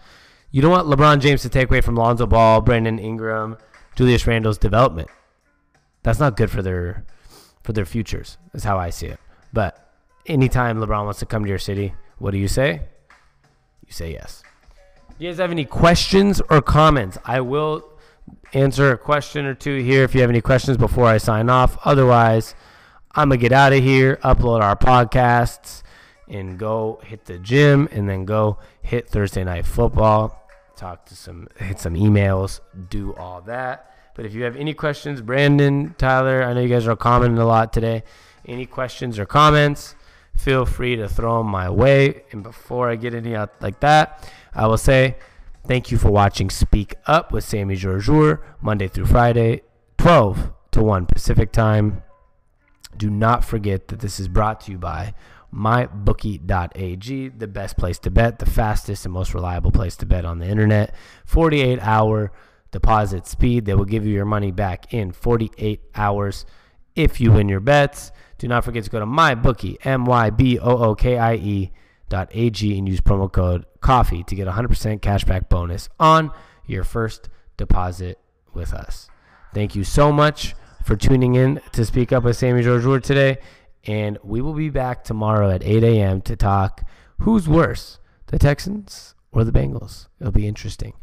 You 0.52 0.62
don't 0.62 0.72
want 0.72 0.88
LeBron 0.88 1.20
James 1.20 1.42
to 1.44 1.50
take 1.50 1.70
away 1.70 1.82
from 1.82 1.96
Lonzo 1.96 2.26
Ball, 2.26 2.62
Brandon 2.62 2.98
Ingram, 2.98 3.58
Julius 3.96 4.26
Randle's 4.26 4.58
development. 4.58 5.10
That's 6.04 6.20
not 6.20 6.38
good 6.38 6.50
for 6.50 6.62
their 6.62 7.06
for 7.64 7.74
their 7.74 7.86
futures. 7.86 8.38
Is 8.54 8.64
how 8.64 8.78
I 8.78 8.90
see 8.90 9.08
it. 9.08 9.20
But 9.54 9.92
anytime 10.26 10.80
LeBron 10.80 11.06
wants 11.06 11.20
to 11.20 11.26
come 11.26 11.44
to 11.44 11.50
your 11.50 11.60
city, 11.60 11.94
what 12.18 12.32
do 12.32 12.38
you 12.38 12.48
say? 12.48 12.82
You 13.86 13.92
say 13.94 14.14
yes. 14.14 14.44
Do 15.18 15.26
you 15.26 15.32
guys 15.32 15.40
have 15.40 15.52
any 15.52 15.66
questions 15.66 16.42
or 16.50 16.62
comments? 16.62 17.18
I 17.26 17.42
will 17.42 17.86
answer 18.54 18.92
a 18.92 18.98
question 18.98 19.46
or 19.46 19.54
two 19.54 19.82
here 19.82 20.04
if 20.04 20.16
you 20.16 20.22
have 20.22 20.30
any 20.30 20.42
questions 20.42 20.78
before 20.78 21.06
I 21.06 21.18
sign 21.18 21.50
off. 21.50 21.78
Otherwise, 21.86 22.56
I'm 23.16 23.30
going 23.30 23.40
to 23.40 23.42
get 23.42 23.52
out 23.52 23.74
of 23.74 23.84
here, 23.84 24.18
upload 24.18 24.62
our 24.62 24.76
podcasts, 24.76 25.82
and 26.28 26.60
go 26.60 27.02
hit 27.04 27.26
the 27.26 27.40
gym 27.40 27.90
and 27.92 28.08
then 28.08 28.26
go 28.26 28.58
hit 28.82 29.10
Thursday 29.10 29.44
night 29.44 29.66
football, 29.66 30.48
talk 30.76 31.06
to 31.08 31.16
some, 31.16 31.48
hit 31.58 31.80
some 31.80 31.96
emails, 31.96 32.60
do 32.90 33.16
all 33.16 33.42
that. 33.42 33.92
But 34.16 34.26
if 34.26 34.34
you 34.34 34.44
have 34.44 34.56
any 34.56 34.74
questions, 34.74 35.22
Brandon, 35.22 35.96
Tyler, 35.98 36.44
I 36.44 36.54
know 36.54 36.62
you 36.62 36.70
guys 36.70 36.88
are 36.88 36.96
commenting 36.96 37.40
a 37.40 37.46
lot 37.46 37.74
today. 37.74 38.04
Any 38.46 38.66
questions 38.66 39.18
or 39.18 39.26
comments, 39.26 39.96
feel 40.36 40.66
free 40.66 40.96
to 40.98 41.10
throw 41.10 41.40
them 41.40 41.48
my 41.48 41.70
way. 41.70 42.24
And 42.32 42.44
before 42.44 42.90
I 42.90 42.96
get 42.96 43.14
any 43.14 43.36
out 43.36 43.54
like 43.62 43.80
that, 43.80 44.32
I 44.54 44.68
will 44.68 44.78
say 44.78 45.18
thank 45.68 45.90
you 45.92 45.98
for 45.98 46.12
watching 46.12 46.50
Speak 46.50 46.96
Up 47.08 47.32
with 47.32 47.44
Sami 47.44 47.76
Jarjour, 47.76 48.40
Monday 48.62 48.88
through 48.88 49.08
Friday, 49.08 49.62
12 49.98 50.52
to 50.72 50.84
1 50.84 51.06
Pacific 51.08 51.52
time. 51.52 52.04
Do 52.98 53.10
not 53.10 53.46
forget 53.46 53.88
that 53.90 54.00
this 54.00 54.20
is 54.20 54.28
brought 54.28 54.62
to 54.62 54.72
you 54.72 54.78
by 54.78 55.14
mybookie.ag, 55.54 57.30
the 57.30 57.48
best 57.48 57.78
place 57.78 58.00
to 58.00 58.12
bet, 58.12 58.40
the 58.40 58.46
fastest 58.46 59.06
and 59.06 59.14
most 59.14 59.34
reliable 59.34 59.72
place 59.72 59.96
to 59.98 60.06
bet 60.06 60.26
on 60.26 60.40
the 60.40 60.48
internet. 60.48 60.94
48 61.26 61.80
hour 61.82 62.32
deposit 62.72 63.28
speed. 63.28 63.66
They 63.66 63.74
will 63.74 63.86
give 63.86 64.06
you 64.06 64.14
your 64.14 64.26
money 64.26 64.52
back 64.52 64.94
in 64.94 65.12
48 65.12 65.82
hours 65.96 66.46
if 66.96 67.20
you 67.20 67.32
win 67.32 67.50
your 67.50 67.60
bets. 67.60 68.12
Do 68.38 68.48
not 68.48 68.64
forget 68.64 68.84
to 68.84 68.90
go 68.90 69.00
to 69.00 69.06
mybookie, 69.06 69.78
M 69.86 70.06
Y 70.06 70.30
B 70.30 70.60
O 70.60 70.78
O 70.78 70.96
K 70.96 71.18
I 71.18 71.36
E 71.36 71.72
dot 72.10 72.30
AG 72.32 72.78
and 72.78 72.88
use 72.88 73.02
promo 73.02 73.32
code 73.32 73.66
coffee 73.82 74.24
to 74.24 74.36
get 74.36 74.48
a 74.48 74.52
100% 74.52 75.00
cashback 75.00 75.48
bonus 75.48 75.90
on 76.00 76.32
your 76.66 76.84
first 76.84 77.30
deposit 77.58 78.20
with 78.54 78.74
us. 78.74 79.10
Thank 79.54 79.76
you 79.76 79.84
so 79.84 80.12
much 80.12 80.56
for 80.84 80.96
tuning 80.96 81.36
in 81.36 81.62
to 81.74 81.86
Speak 81.86 82.12
Up 82.12 82.24
with 82.24 82.38
Sami 82.38 82.62
Jarjour 82.62 83.02
today. 83.02 83.38
And 83.86 84.18
we 84.24 84.42
will 84.42 84.54
be 84.54 84.70
back 84.70 85.04
tomorrow 85.04 85.50
at 85.50 85.64
8 85.64 85.84
a.m. 85.84 86.22
to 86.22 86.36
talk 86.36 86.84
who's 87.20 87.48
worse, 87.48 88.00
the 88.28 88.40
Texans 88.40 89.16
or 89.32 89.44
the 89.44 89.52
Bengals. 89.52 90.08
It'll 90.20 90.32
be 90.32 90.48
interesting. 90.48 90.94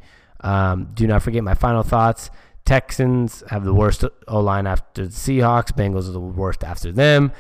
Um, 0.41 0.91
do 0.95 1.07
not 1.07 1.23
forget 1.23 1.43
my 1.43 1.55
final 1.55 1.83
thoughts. 1.83 2.31
Texans 2.65 3.45
have 3.49 3.65
the 3.65 3.73
worst 3.73 4.05
O 4.29 4.41
line 4.41 4.67
after 4.67 5.07
the 5.07 5.13
Seahawks. 5.13 5.73
Bengals 5.73 6.09
are 6.09 6.13
the 6.13 6.21
worst 6.21 6.65
after 6.65 6.93
them. 6.93 7.33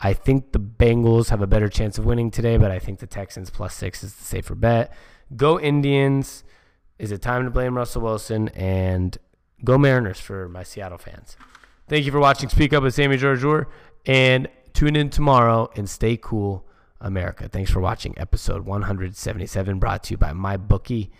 I 0.00 0.12
think 0.12 0.52
the 0.52 0.60
Bengals 0.60 1.30
have 1.30 1.42
a 1.42 1.46
better 1.46 1.68
chance 1.68 1.98
of 1.98 2.06
winning 2.06 2.30
today, 2.30 2.56
but 2.56 2.70
I 2.70 2.78
think 2.78 3.00
the 3.00 3.06
Texans 3.06 3.50
plus 3.50 3.74
six 3.74 4.04
is 4.04 4.14
the 4.14 4.24
safer 4.24 4.54
bet. 4.54 4.92
Go 5.34 5.58
Indians. 5.58 6.44
Is 6.98 7.12
it 7.12 7.20
time 7.20 7.44
to 7.44 7.50
blame 7.50 7.76
Russell 7.76 8.02
Wilson? 8.02 8.48
And 8.50 9.18
go 9.64 9.76
Mariners 9.76 10.20
for 10.20 10.48
my 10.48 10.62
Seattle 10.62 10.98
fans. 10.98 11.36
Thank 11.88 12.04
you 12.04 12.12
for 12.12 12.20
watching 12.20 12.50
Speak 12.50 12.74
Up 12.74 12.82
with 12.82 12.94
Sami 12.94 13.16
Jarjour 13.16 13.64
and 14.04 14.46
tune 14.74 14.94
in 14.94 15.08
tomorrow 15.08 15.70
and 15.74 15.88
stay 15.88 16.18
cool, 16.20 16.66
America. 17.00 17.48
Thanks 17.48 17.70
for 17.70 17.80
watching 17.80 18.12
episode 18.18 18.66
177 18.66 19.78
brought 19.78 20.02
to 20.04 20.10
you 20.12 20.18
by 20.18 20.32
mybookie.ag. 20.32 21.10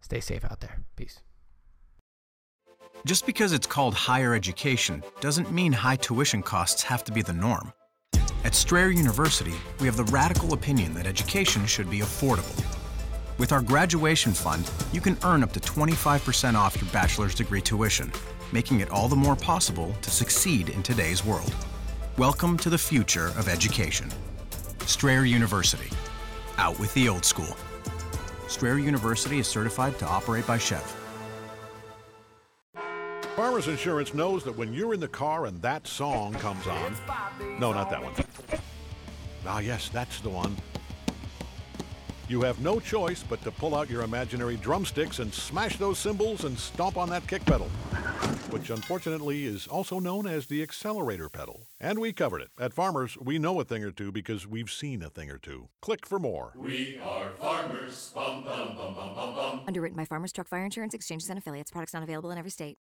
Stay 0.00 0.20
safe 0.20 0.44
out 0.46 0.60
there. 0.60 0.80
Peace. 0.96 1.20
Just 3.04 3.26
because 3.26 3.52
it's 3.52 3.66
called 3.66 3.94
higher 3.94 4.34
education 4.34 5.02
doesn't 5.20 5.52
mean 5.52 5.72
high 5.72 5.96
tuition 5.96 6.42
costs 6.42 6.82
have 6.82 7.04
to 7.04 7.12
be 7.12 7.20
the 7.20 7.34
norm. 7.34 7.72
At 8.44 8.54
Strayer 8.54 8.88
University, 8.88 9.54
we 9.78 9.86
have 9.86 9.98
the 9.98 10.04
radical 10.04 10.54
opinion 10.54 10.94
that 10.94 11.06
education 11.06 11.66
should 11.66 11.90
be 11.90 11.98
affordable. 11.98 12.79
With 13.40 13.52
our 13.52 13.62
graduation 13.62 14.34
fund, 14.34 14.70
you 14.92 15.00
can 15.00 15.16
earn 15.24 15.42
up 15.42 15.50
to 15.54 15.60
25% 15.60 16.54
off 16.54 16.78
your 16.78 16.90
bachelor's 16.90 17.34
degree 17.34 17.62
tuition, 17.62 18.12
making 18.52 18.80
it 18.80 18.90
all 18.90 19.08
the 19.08 19.16
more 19.16 19.34
possible 19.34 19.94
to 20.02 20.10
succeed 20.10 20.68
in 20.68 20.82
today's 20.82 21.24
world. 21.24 21.56
Welcome 22.18 22.58
to 22.58 22.68
the 22.68 22.76
future 22.76 23.28
of 23.38 23.48
education. 23.48 24.10
Strayer 24.84 25.24
University. 25.24 25.88
Out 26.58 26.78
with 26.78 26.92
the 26.92 27.08
old 27.08 27.24
school. 27.24 27.56
Strayer 28.46 28.76
University 28.76 29.38
is 29.38 29.46
certified 29.46 29.98
to 30.00 30.06
operate 30.06 30.46
by 30.46 30.58
SCHEV. 30.58 30.94
Farmers 33.36 33.68
Insurance 33.68 34.12
knows 34.12 34.44
that 34.44 34.54
when 34.54 34.74
you're 34.74 34.92
in 34.92 35.00
the 35.00 35.08
car 35.08 35.46
and 35.46 35.62
that 35.62 35.86
song 35.86 36.34
comes 36.34 36.66
on. 36.66 36.94
No, 37.58 37.72
not 37.72 37.88
that 37.88 38.02
one. 38.02 38.12
Ah, 39.46 39.60
yes, 39.60 39.88
that's 39.88 40.20
the 40.20 40.28
one. 40.28 40.54
You 42.30 42.42
have 42.42 42.60
no 42.60 42.78
choice 42.78 43.24
but 43.28 43.42
to 43.42 43.50
pull 43.50 43.74
out 43.74 43.90
your 43.90 44.02
imaginary 44.02 44.56
drumsticks 44.56 45.18
and 45.18 45.34
smash 45.34 45.78
those 45.78 45.98
cymbals 45.98 46.44
and 46.44 46.56
stomp 46.56 46.96
on 46.96 47.10
that 47.10 47.26
kick 47.26 47.44
pedal, 47.44 47.66
which 48.50 48.70
unfortunately 48.70 49.46
is 49.46 49.66
also 49.66 49.98
known 49.98 50.28
as 50.28 50.46
the 50.46 50.62
accelerator 50.62 51.28
pedal. 51.28 51.66
And 51.80 51.98
we 51.98 52.12
covered 52.12 52.42
it. 52.42 52.50
At 52.56 52.72
Farmers, 52.72 53.18
we 53.18 53.40
know 53.40 53.58
a 53.58 53.64
thing 53.64 53.82
or 53.82 53.90
two 53.90 54.12
because 54.12 54.46
we've 54.46 54.70
seen 54.70 55.02
a 55.02 55.10
thing 55.10 55.28
or 55.28 55.38
two. 55.38 55.70
Click 55.80 56.06
for 56.06 56.20
more. 56.20 56.52
We 56.54 57.00
are 57.02 57.30
farmers. 57.40 58.12
Bum, 58.14 58.44
bum, 58.44 58.76
bum, 58.76 58.94
bum, 58.94 59.12
bum, 59.16 59.34
bum. 59.34 59.60
Underwritten 59.66 59.96
by 59.96 60.04
Farmers 60.04 60.30
Truck 60.30 60.46
Fire 60.46 60.64
Insurance 60.64 60.94
Exchanges 60.94 61.30
and 61.30 61.38
Affiliates. 61.38 61.72
Products 61.72 61.94
not 61.94 62.04
available 62.04 62.30
in 62.30 62.38
every 62.38 62.52
state. 62.52 62.78